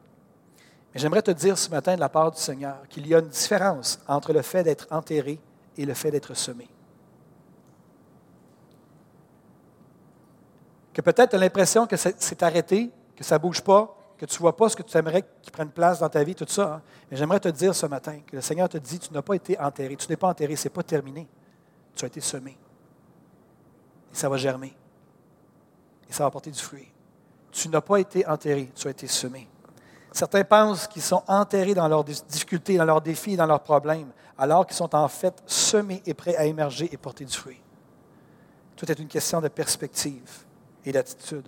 Mais 0.93 1.01
j'aimerais 1.01 1.23
te 1.23 1.31
dire 1.31 1.57
ce 1.57 1.71
matin 1.71 1.95
de 1.95 2.01
la 2.01 2.11
part 2.11 2.33
du 2.33 2.41
Seigneur 2.41 2.87
qu'il 2.91 3.07
y 3.07 3.15
a 3.15 3.21
une 3.21 3.29
différence 3.29 3.99
entre 4.07 4.33
le 4.33 4.43
fait 4.43 4.63
d'être 4.63 4.87
enterré 4.91 5.39
et 5.79 5.87
le 5.87 5.95
fait 5.95 6.11
d'être 6.11 6.35
semé. 6.35 6.69
Que 10.95 11.01
peut-être 11.03 11.31
tu 11.31 11.37
as 11.37 11.39
l'impression 11.39 11.87
que 11.87 11.97
c'est 11.97 12.43
arrêté, 12.43 12.91
que 13.17 13.25
ça 13.25 13.37
ne 13.37 13.43
bouge 13.43 13.61
pas, 13.61 13.97
que 14.17 14.25
tu 14.25 14.37
ne 14.37 14.39
vois 14.39 14.57
pas 14.57 14.69
ce 14.69 14.77
que 14.77 14.83
tu 14.83 14.97
aimerais 14.97 15.25
qu'il 15.43 15.53
prenne 15.53 15.71
place 15.71 15.99
dans 15.99 16.09
ta 16.09 16.23
vie, 16.23 16.37
tout 16.37 16.47
ça. 16.49 16.75
Hein. 16.75 16.83
Mais 17.11 17.17
j'aimerais 17.17 17.41
te 17.41 17.49
dire 17.49 17.75
ce 17.75 17.87
matin 17.87 18.21
que 18.25 18.37
le 18.37 18.43
Seigneur 18.43 18.69
te 18.69 18.79
dit, 18.79 19.01
tu 19.01 19.13
n'as 19.13 19.23
pas 19.23 19.35
été 19.35 19.59
enterré, 19.59 19.97
tu 19.97 20.09
n'es 20.09 20.17
pas 20.17 20.29
enterré, 20.29 20.55
ce 20.55 20.69
n'est 20.69 20.73
pas 20.73 20.85
terminé. 20.85 21.29
Tu 21.97 22.05
as 22.05 22.09
été 22.09 22.21
semé. 22.21 22.57
Et 24.13 24.17
ça 24.17 24.29
va 24.29 24.37
germer. 24.37 24.75
Et 26.09 26.13
ça 26.13 26.25
va 26.25 26.31
porter 26.31 26.53
du 26.53 26.61
fruit. 26.61 26.89
Tu 27.51 27.69
n'as 27.69 27.81
pas 27.81 27.99
été 27.99 28.27
enterré, 28.27 28.71
tu 28.75 28.87
as 28.87 28.91
été 28.93 29.09
semé. 29.09 29.49
Certains 30.13 30.45
pensent 30.45 30.87
qu'ils 30.87 31.03
sont 31.03 31.25
enterrés 31.27 31.75
dans 31.75 31.89
leurs 31.89 32.05
difficultés, 32.05 32.77
dans 32.77 32.85
leurs 32.85 33.01
défis, 33.01 33.37
dans 33.37 33.47
leurs 33.47 33.63
problèmes, 33.63 34.13
alors 34.39 34.65
qu'ils 34.65 34.77
sont 34.77 34.95
en 34.95 35.09
fait 35.09 35.43
semés 35.45 36.03
et 36.07 36.15
prêts 36.15 36.37
à 36.37 36.45
émerger 36.45 36.89
et 36.93 36.97
porter 36.97 37.25
du 37.25 37.37
fruit. 37.37 37.61
Tout 38.77 38.91
est 38.91 38.99
une 38.99 39.09
question 39.09 39.41
de 39.41 39.49
perspective 39.49 40.45
et 40.85 40.93
d'attitude. 40.93 41.47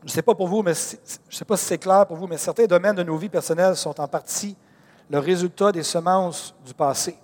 Je 0.00 0.10
ne 0.10 0.12
sais 0.12 0.22
pas 0.22 0.34
pour 0.34 0.48
vous, 0.48 0.62
mais 0.62 0.74
je 0.74 1.34
sais 1.34 1.46
pas 1.46 1.56
si 1.56 1.64
c'est 1.64 1.78
clair 1.78 2.06
pour 2.06 2.18
vous, 2.18 2.26
mais 2.26 2.36
certains 2.36 2.66
domaines 2.66 2.96
de 2.96 3.02
nos 3.02 3.16
vies 3.16 3.30
personnelles 3.30 3.74
sont 3.74 3.98
en 3.98 4.06
partie 4.06 4.54
le 5.08 5.18
résultat 5.18 5.72
des 5.72 5.82
semences 5.82 6.54
du 6.64 6.74
passé. 6.74 7.16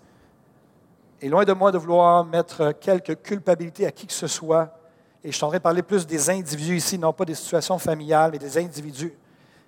Et 1.21 1.29
loin 1.29 1.45
de 1.45 1.53
moi 1.53 1.71
de 1.71 1.77
vouloir 1.77 2.25
mettre 2.25 2.73
quelque 2.73 3.13
culpabilité 3.13 3.87
à 3.87 3.91
qui 3.91 4.07
que 4.07 4.13
ce 4.15 4.27
soit, 4.27 4.75
et 5.23 5.31
je 5.31 5.37
suis 5.37 5.45
en 5.45 5.51
de 5.51 5.59
parler 5.59 5.83
plus 5.83 6.07
des 6.07 6.31
individus 6.31 6.77
ici, 6.77 6.99
non 6.99 7.13
pas 7.13 7.27
des 7.27 7.35
situations 7.35 7.79
familiales, 7.79 8.31
mais 8.33 8.39
des 8.39 8.57
individus, 8.57 9.13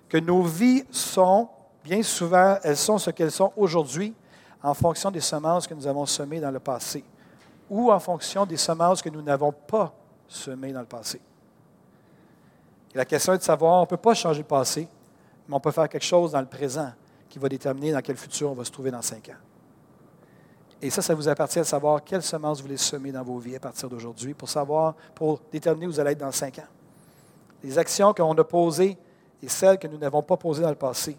que 0.09 0.17
nos 0.17 0.41
vies 0.41 0.83
sont, 0.89 1.47
bien 1.83 2.01
souvent, 2.01 2.57
elles 2.63 2.77
sont 2.77 2.97
ce 2.97 3.11
qu'elles 3.11 3.31
sont 3.31 3.53
aujourd'hui 3.55 4.15
en 4.63 4.73
fonction 4.73 5.11
des 5.11 5.21
semences 5.21 5.67
que 5.67 5.75
nous 5.75 5.85
avons 5.85 6.07
semées 6.07 6.39
dans 6.39 6.49
le 6.49 6.59
passé 6.59 7.03
ou 7.73 7.91
en 7.91 7.99
fonction 7.99 8.45
des 8.45 8.55
semences 8.55 9.01
que 9.01 9.09
nous 9.09 9.23
n'avons 9.23 9.51
pas 9.51 9.91
semées 10.27 10.71
dans 10.71 10.81
le 10.81 10.85
passé. 10.85 11.19
La 12.93 13.03
question 13.03 13.33
est 13.33 13.39
de 13.39 13.43
savoir, 13.43 13.79
on 13.79 13.81
ne 13.81 13.87
peut 13.87 13.97
pas 13.97 14.13
changer 14.13 14.41
le 14.41 14.47
passé, 14.47 14.87
mais 15.47 15.55
on 15.55 15.59
peut 15.59 15.71
faire 15.71 15.89
quelque 15.89 16.05
chose 16.05 16.33
dans 16.33 16.39
le 16.39 16.45
présent 16.45 16.91
qui 17.27 17.39
va 17.39 17.49
déterminer 17.49 17.91
dans 17.91 18.01
quel 18.01 18.15
futur 18.15 18.51
on 18.51 18.53
va 18.53 18.63
se 18.63 18.69
trouver 18.69 18.91
dans 18.91 19.01
cinq 19.01 19.29
ans. 19.29 19.41
Et 20.83 20.91
ça, 20.91 21.01
ça 21.01 21.15
vous 21.15 21.27
appartient 21.27 21.57
de 21.57 21.63
savoir 21.63 22.03
quelles 22.03 22.21
semences 22.21 22.59
vous 22.59 22.65
voulez 22.65 22.77
semer 22.77 23.11
dans 23.11 23.23
vos 23.23 23.39
vies 23.39 23.55
à 23.55 23.59
partir 23.59 23.89
d'aujourd'hui 23.89 24.35
pour 24.35 24.49
savoir, 24.49 24.93
pour 25.15 25.41
déterminer 25.51 25.87
où 25.87 25.91
vous 25.91 25.99
allez 25.99 26.11
être 26.11 26.19
dans 26.19 26.31
cinq 26.31 26.59
ans. 26.59 26.69
Les 27.63 27.79
actions 27.79 28.13
qu'on 28.13 28.35
a 28.35 28.43
posées 28.43 28.99
et 29.41 29.49
celles 29.49 29.79
que 29.79 29.87
nous 29.87 29.97
n'avons 29.97 30.21
pas 30.21 30.37
posées 30.37 30.61
dans 30.61 30.69
le 30.69 30.75
passé 30.75 31.17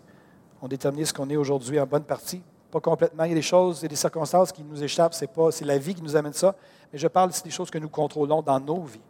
ont 0.62 0.68
déterminé 0.68 1.04
ce 1.04 1.12
qu'on 1.12 1.28
est 1.30 1.36
aujourd'hui 1.36 1.80
en 1.80 1.86
bonne 1.86 2.04
partie. 2.04 2.42
Complètement. 2.80 3.24
Il 3.24 3.28
y 3.30 3.32
a 3.32 3.36
des 3.36 3.42
choses 3.42 3.84
et 3.84 3.88
des 3.88 3.96
circonstances 3.96 4.50
qui 4.50 4.62
nous 4.62 4.82
échappent. 4.82 5.14
C'est, 5.14 5.28
pas, 5.28 5.50
c'est 5.50 5.64
la 5.64 5.78
vie 5.78 5.94
qui 5.94 6.02
nous 6.02 6.16
amène 6.16 6.32
ça. 6.32 6.54
Mais 6.92 6.98
je 6.98 7.06
parle 7.08 7.30
ici 7.30 7.42
des 7.42 7.50
choses 7.50 7.70
que 7.70 7.78
nous 7.78 7.88
contrôlons 7.88 8.42
dans 8.42 8.58
nos 8.58 8.82
vies. 8.82 9.00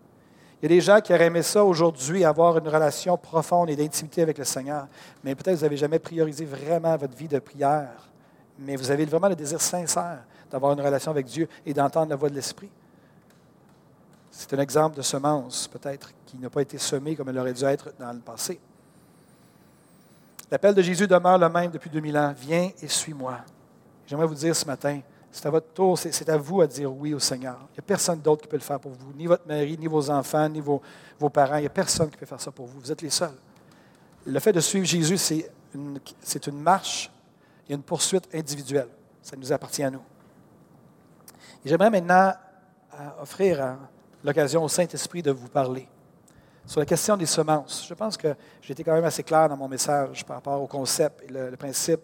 Il 0.60 0.70
y 0.70 0.72
a 0.72 0.76
des 0.76 0.80
gens 0.80 1.00
qui 1.00 1.12
auraient 1.12 1.26
aimé 1.26 1.42
ça 1.42 1.64
aujourd'hui, 1.64 2.24
avoir 2.24 2.56
une 2.58 2.68
relation 2.68 3.16
profonde 3.18 3.68
et 3.70 3.76
d'intimité 3.76 4.22
avec 4.22 4.38
le 4.38 4.44
Seigneur. 4.44 4.86
Mais 5.22 5.34
peut-être 5.34 5.54
que 5.54 5.58
vous 5.58 5.64
n'avez 5.64 5.76
jamais 5.76 5.98
priorisé 5.98 6.44
vraiment 6.44 6.96
votre 6.96 7.16
vie 7.16 7.28
de 7.28 7.38
prière. 7.38 8.08
Mais 8.58 8.76
vous 8.76 8.90
avez 8.90 9.04
vraiment 9.04 9.28
le 9.28 9.36
désir 9.36 9.60
sincère 9.60 10.24
d'avoir 10.50 10.72
une 10.72 10.80
relation 10.80 11.10
avec 11.10 11.26
Dieu 11.26 11.48
et 11.66 11.74
d'entendre 11.74 12.10
la 12.10 12.16
voix 12.16 12.30
de 12.30 12.34
l'Esprit. 12.34 12.70
C'est 14.30 14.52
un 14.54 14.58
exemple 14.58 14.96
de 14.96 15.02
semence, 15.02 15.68
peut-être, 15.68 16.12
qui 16.26 16.38
n'a 16.38 16.50
pas 16.50 16.62
été 16.62 16.78
semée 16.78 17.14
comme 17.14 17.28
elle 17.28 17.38
aurait 17.38 17.52
dû 17.52 17.64
être 17.64 17.92
dans 17.98 18.12
le 18.12 18.20
passé. 18.20 18.58
L'appel 20.54 20.72
de 20.72 20.82
Jésus 20.82 21.08
demeure 21.08 21.36
le 21.36 21.48
même 21.48 21.72
depuis 21.72 21.90
2000 21.90 22.16
ans. 22.16 22.32
Viens 22.38 22.70
et 22.80 22.86
suis-moi. 22.86 23.38
J'aimerais 24.06 24.28
vous 24.28 24.36
dire 24.36 24.54
ce 24.54 24.64
matin, 24.64 25.00
c'est 25.32 25.44
à 25.46 25.50
votre 25.50 25.66
tour, 25.72 25.98
c'est 25.98 26.28
à 26.28 26.36
vous 26.36 26.60
à 26.60 26.66
dire 26.68 26.92
oui 26.92 27.12
au 27.12 27.18
Seigneur. 27.18 27.56
Il 27.70 27.72
n'y 27.72 27.78
a 27.80 27.82
personne 27.82 28.20
d'autre 28.20 28.42
qui 28.42 28.46
peut 28.46 28.56
le 28.56 28.62
faire 28.62 28.78
pour 28.78 28.92
vous, 28.92 29.12
ni 29.14 29.26
votre 29.26 29.48
mari, 29.48 29.76
ni 29.76 29.88
vos 29.88 30.08
enfants, 30.08 30.48
ni 30.48 30.60
vos, 30.60 30.80
parents. 31.28 31.56
Il 31.56 31.62
n'y 31.62 31.66
a 31.66 31.70
personne 31.70 32.08
qui 32.08 32.16
peut 32.16 32.24
faire 32.24 32.40
ça 32.40 32.52
pour 32.52 32.66
vous. 32.66 32.78
Vous 32.78 32.92
êtes 32.92 33.02
les 33.02 33.10
seuls. 33.10 33.34
Le 34.24 34.38
fait 34.38 34.52
de 34.52 34.60
suivre 34.60 34.86
Jésus, 34.86 35.18
c'est 35.18 35.50
une, 35.74 35.98
une 36.46 36.62
marche, 36.62 37.10
il 37.66 37.70
y 37.70 37.74
a 37.74 37.76
une 37.76 37.82
poursuite 37.82 38.32
individuelle. 38.32 38.90
Ça 39.22 39.34
nous 39.36 39.52
appartient 39.52 39.82
à 39.82 39.90
nous. 39.90 40.02
j'aimerais 41.64 41.90
maintenant 41.90 42.32
euh, 42.94 43.22
offrir 43.22 43.60
euh, 43.60 43.72
l'occasion 44.22 44.62
au 44.62 44.68
Saint-Esprit 44.68 45.20
de 45.20 45.32
vous 45.32 45.48
parler 45.48 45.88
sur 46.66 46.80
la 46.80 46.86
question 46.86 47.16
des 47.16 47.26
semences. 47.26 47.84
Je 47.88 47.94
pense 47.94 48.16
que 48.16 48.34
j'ai 48.62 48.72
été 48.72 48.82
quand 48.82 48.94
même 48.94 49.04
assez 49.04 49.22
clair 49.22 49.48
dans 49.48 49.56
mon 49.56 49.68
message 49.68 50.24
par 50.24 50.36
rapport 50.36 50.60
au 50.60 50.66
concept 50.66 51.22
et 51.22 51.32
le, 51.32 51.56
principe. 51.56 52.00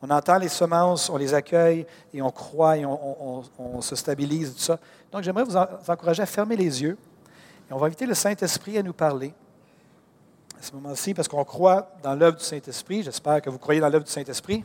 On 0.00 0.10
entend 0.10 0.38
les 0.38 0.48
semences, 0.48 1.10
on 1.10 1.16
les 1.16 1.34
accueille 1.34 1.86
et 2.12 2.22
on 2.22 2.30
croit 2.30 2.76
et 2.78 2.84
on, 2.86 3.80
se 3.80 3.96
stabilise, 3.96 4.54
tout 4.54 4.60
ça. 4.60 4.78
Donc, 5.10 5.22
j'aimerais 5.22 5.44
vous, 5.44 5.56
encourager 5.56 6.22
à 6.22 6.26
fermer 6.26 6.56
les 6.56 6.82
yeux 6.82 6.96
et 7.68 7.72
on 7.72 7.78
va 7.78 7.86
inviter 7.86 8.06
le 8.06 8.14
Saint-Esprit 8.14 8.78
à 8.78 8.82
nous 8.82 8.92
parler 8.92 9.34
à 10.58 10.62
ce 10.62 10.72
moment-ci 10.74 11.12
parce 11.12 11.26
qu'on 11.26 11.44
croit 11.44 11.90
dans 12.02 12.14
l'œuvre 12.14 12.36
du 12.36 12.44
Saint-Esprit. 12.44 13.02
J'espère 13.02 13.42
que 13.42 13.50
vous 13.50 13.58
croyez 13.58 13.80
dans 13.80 13.88
l'œuvre 13.88 14.04
du 14.04 14.12
Saint-Esprit. 14.12 14.62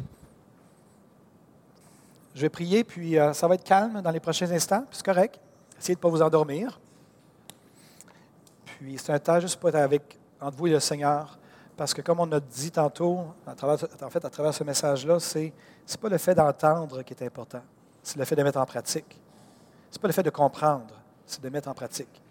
Je 2.35 2.41
vais 2.41 2.49
prier, 2.49 2.83
puis 2.83 3.17
euh, 3.17 3.33
ça 3.33 3.47
va 3.47 3.55
être 3.55 3.63
calme 3.63 3.99
dans 4.03 4.11
les 4.11 4.19
prochains 4.19 4.51
instants, 4.51 4.85
c'est 4.91 5.03
correct. 5.03 5.39
Essayez 5.79 5.95
de 5.95 5.99
ne 5.99 6.01
pas 6.03 6.09
vous 6.09 6.21
endormir. 6.21 6.79
Puis 8.79 8.97
c'est 8.97 9.11
un 9.11 9.19
temps 9.19 9.39
juste 9.39 9.59
pour 9.59 9.69
être 9.69 9.75
avec, 9.75 10.19
entre 10.39 10.55
vous 10.57 10.67
et 10.67 10.71
le 10.71 10.79
Seigneur. 10.79 11.37
Parce 11.75 11.93
que 11.93 12.01
comme 12.01 12.19
on 12.19 12.31
a 12.31 12.39
dit 12.39 12.71
tantôt, 12.71 13.25
en 13.45 14.09
fait, 14.09 14.23
à 14.25 14.29
travers 14.29 14.53
ce 14.53 14.63
message-là, 14.63 15.19
ce 15.19 15.39
n'est 15.39 15.53
pas 15.99 16.09
le 16.09 16.17
fait 16.17 16.35
d'entendre 16.35 17.01
qui 17.03 17.13
est 17.13 17.23
important, 17.23 17.61
c'est 18.01 18.17
le 18.17 18.25
fait 18.25 18.35
de 18.35 18.43
mettre 18.43 18.59
en 18.59 18.65
pratique. 18.65 19.19
Ce 19.89 19.97
n'est 19.97 20.01
pas 20.01 20.07
le 20.07 20.13
fait 20.13 20.23
de 20.23 20.29
comprendre, 20.29 20.93
c'est 21.25 21.41
de 21.41 21.49
mettre 21.49 21.69
en 21.69 21.73
pratique. 21.73 22.21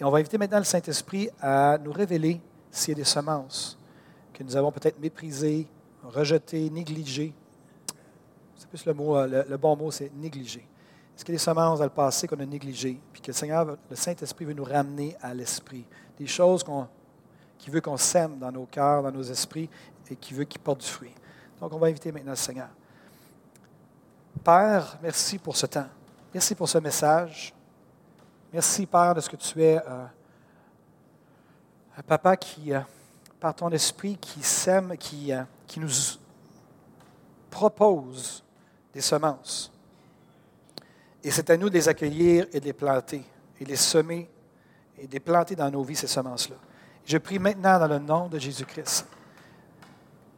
Et 0.00 0.04
on 0.04 0.10
va 0.10 0.18
inviter 0.18 0.38
maintenant 0.38 0.58
le 0.58 0.64
Saint-Esprit 0.64 1.28
à 1.40 1.78
nous 1.78 1.92
révéler 1.92 2.40
s'il 2.70 2.90
y 2.90 2.92
a 2.92 2.96
des 2.96 3.04
semences 3.04 3.78
que 4.32 4.42
nous 4.42 4.56
avons 4.56 4.72
peut-être 4.72 4.98
méprisées, 4.98 5.66
rejetées, 6.02 6.68
négligées. 6.70 7.32
C'est 8.56 8.68
plus 8.68 8.84
le, 8.86 8.94
euh, 8.98 9.44
le 9.48 9.56
bon 9.56 9.76
mot, 9.76 9.90
c'est 9.90 10.12
négliger. 10.14 10.66
Est-ce 11.14 11.24
qu'il 11.24 11.32
y 11.32 11.36
a 11.36 11.38
des 11.38 11.44
semences 11.44 11.78
dans 11.78 11.84
le 11.84 11.90
passé 11.90 12.26
qu'on 12.26 12.40
a 12.40 12.46
négligées, 12.46 13.00
puis 13.12 13.22
que 13.22 13.28
le 13.28 13.32
Seigneur, 13.32 13.76
le 13.88 13.96
Saint-Esprit 13.96 14.44
veut 14.44 14.52
nous 14.52 14.64
ramener 14.64 15.16
à 15.22 15.32
l'Esprit? 15.32 15.84
Des 16.18 16.26
choses 16.26 16.64
qu'il 17.58 17.72
veut 17.72 17.80
qu'on 17.80 17.96
sème 17.96 18.38
dans 18.38 18.50
nos 18.50 18.66
cœurs, 18.66 19.02
dans 19.02 19.12
nos 19.12 19.22
esprits, 19.22 19.70
et 20.10 20.16
qui 20.16 20.34
veut 20.34 20.44
qu'ils 20.44 20.60
portent 20.60 20.80
du 20.80 20.86
fruit. 20.86 21.14
Donc, 21.60 21.72
on 21.72 21.78
va 21.78 21.86
inviter 21.86 22.10
maintenant 22.12 22.32
le 22.32 22.36
Seigneur. 22.36 22.68
Père, 24.42 24.98
merci 25.02 25.38
pour 25.38 25.56
ce 25.56 25.66
temps. 25.66 25.86
Merci 26.32 26.54
pour 26.54 26.68
ce 26.68 26.78
message. 26.78 27.54
Merci, 28.52 28.84
Père, 28.86 29.14
de 29.14 29.20
ce 29.20 29.30
que 29.30 29.36
tu 29.36 29.62
es. 29.62 29.78
Euh, 29.78 30.04
un 31.96 32.02
papa 32.02 32.36
qui, 32.36 32.74
euh, 32.74 32.80
par 33.38 33.54
ton 33.54 33.70
esprit, 33.70 34.16
qui 34.16 34.42
sème, 34.42 34.96
qui, 34.98 35.32
euh, 35.32 35.44
qui 35.66 35.78
nous 35.78 35.90
propose 37.50 38.42
des 38.92 39.00
semences. 39.00 39.73
Et 41.24 41.30
c'est 41.30 41.48
à 41.48 41.56
nous 41.56 41.70
de 41.70 41.74
les 41.74 41.88
accueillir 41.88 42.46
et 42.52 42.60
de 42.60 42.66
les 42.66 42.74
planter, 42.74 43.24
et 43.58 43.64
les 43.64 43.76
semer, 43.76 44.28
et 44.98 45.06
de 45.06 45.12
les 45.12 45.20
planter 45.20 45.56
dans 45.56 45.70
nos 45.70 45.82
vies, 45.82 45.96
ces 45.96 46.06
semences-là. 46.06 46.56
Je 47.06 47.16
prie 47.16 47.38
maintenant 47.38 47.78
dans 47.78 47.88
le 47.88 47.98
nom 47.98 48.28
de 48.28 48.38
Jésus-Christ. 48.38 49.06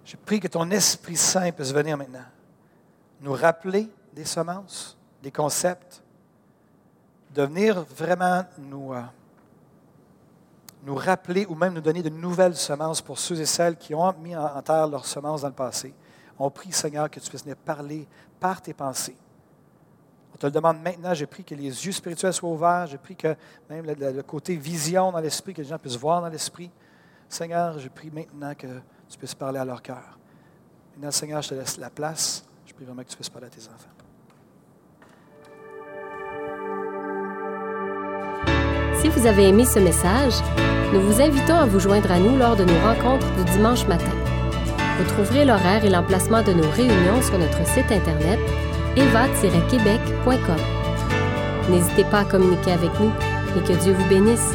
Je 0.04 0.16
prie 0.16 0.38
que 0.38 0.46
ton 0.46 0.70
Esprit 0.70 1.16
Saint 1.16 1.50
puisse 1.50 1.72
venir 1.72 1.96
maintenant 1.96 2.24
nous 3.20 3.32
rappeler 3.32 3.90
des 4.12 4.24
semences, 4.24 4.96
des 5.22 5.32
concepts, 5.32 6.02
de 7.34 7.42
venir 7.42 7.82
vraiment 7.82 8.44
nous, 8.58 8.92
euh, 8.92 9.02
nous 10.84 10.94
rappeler 10.94 11.46
ou 11.46 11.56
même 11.56 11.72
nous 11.72 11.80
donner 11.80 12.02
de 12.02 12.10
nouvelles 12.10 12.54
semences 12.54 13.02
pour 13.02 13.18
ceux 13.18 13.40
et 13.40 13.46
celles 13.46 13.76
qui 13.76 13.94
ont 13.94 14.12
mis 14.18 14.36
en 14.36 14.62
terre 14.62 14.86
leurs 14.86 15.06
semences 15.06 15.40
dans 15.40 15.48
le 15.48 15.54
passé. 15.54 15.92
On 16.38 16.50
prie, 16.50 16.70
Seigneur, 16.70 17.10
que 17.10 17.18
tu 17.18 17.28
puisses 17.28 17.42
venir 17.42 17.56
parler 17.56 18.06
par 18.38 18.60
tes 18.60 18.74
pensées 18.74 19.16
on 20.36 20.38
te 20.38 20.44
le 20.44 20.52
demande 20.52 20.82
maintenant. 20.82 21.14
J'ai 21.14 21.24
pris 21.24 21.42
que 21.42 21.54
les 21.54 21.64
yeux 21.64 21.92
spirituels 21.92 22.34
soient 22.34 22.50
ouverts. 22.50 22.86
J'ai 22.88 22.98
pris 22.98 23.16
que 23.16 23.34
même 23.70 23.86
le, 23.86 24.22
côté 24.22 24.54
vision 24.54 25.10
dans 25.10 25.20
l'esprit, 25.20 25.54
que 25.54 25.62
les 25.62 25.68
gens 25.68 25.78
puissent 25.78 25.96
voir 25.96 26.20
dans 26.20 26.28
l'esprit. 26.28 26.70
Seigneur, 27.26 27.78
j'ai 27.78 27.88
pris 27.88 28.10
maintenant 28.10 28.54
que 28.54 28.66
tu 29.08 29.16
puisses 29.16 29.34
parler 29.34 29.58
à 29.58 29.64
leur 29.64 29.80
cœur. 29.80 30.18
Maintenant, 30.94 31.10
Seigneur, 31.10 31.40
je 31.40 31.48
te 31.48 31.54
laisse 31.54 31.78
la 31.78 31.88
place. 31.88 32.44
Je 32.66 32.74
prie 32.74 32.84
vraiment 32.84 33.02
que 33.02 33.08
tu 33.08 33.16
puisses 33.16 33.30
parler 33.30 33.46
à 33.46 33.50
tes 33.50 33.62
enfants. 33.62 33.88
Si 39.00 39.08
vous 39.08 39.26
avez 39.26 39.48
aimé 39.48 39.64
ce 39.64 39.78
message, 39.78 40.34
nous 40.92 41.00
vous 41.00 41.22
invitons 41.22 41.56
à 41.56 41.64
vous 41.64 41.80
joindre 41.80 42.12
à 42.12 42.18
nous 42.18 42.36
lors 42.36 42.56
de 42.56 42.64
nos 42.64 42.80
rencontres 42.80 43.34
du 43.36 43.44
dimanche 43.52 43.86
matin. 43.86 44.12
Vous 44.98 45.04
trouverez 45.14 45.46
l'horaire 45.46 45.82
et 45.82 45.88
l'emplacement 45.88 46.42
de 46.42 46.52
nos 46.52 46.68
réunions 46.72 47.22
sur 47.22 47.38
notre 47.38 47.66
site 47.66 47.90
Internet 47.90 48.38
eva-québec.com. 48.96 50.56
N'hésitez 51.70 52.04
pas 52.04 52.20
à 52.20 52.24
communiquer 52.24 52.72
avec 52.72 52.90
nous 53.00 53.12
et 53.56 53.60
que 53.60 53.82
Dieu 53.82 53.92
vous 53.92 54.08
bénisse. 54.08 54.54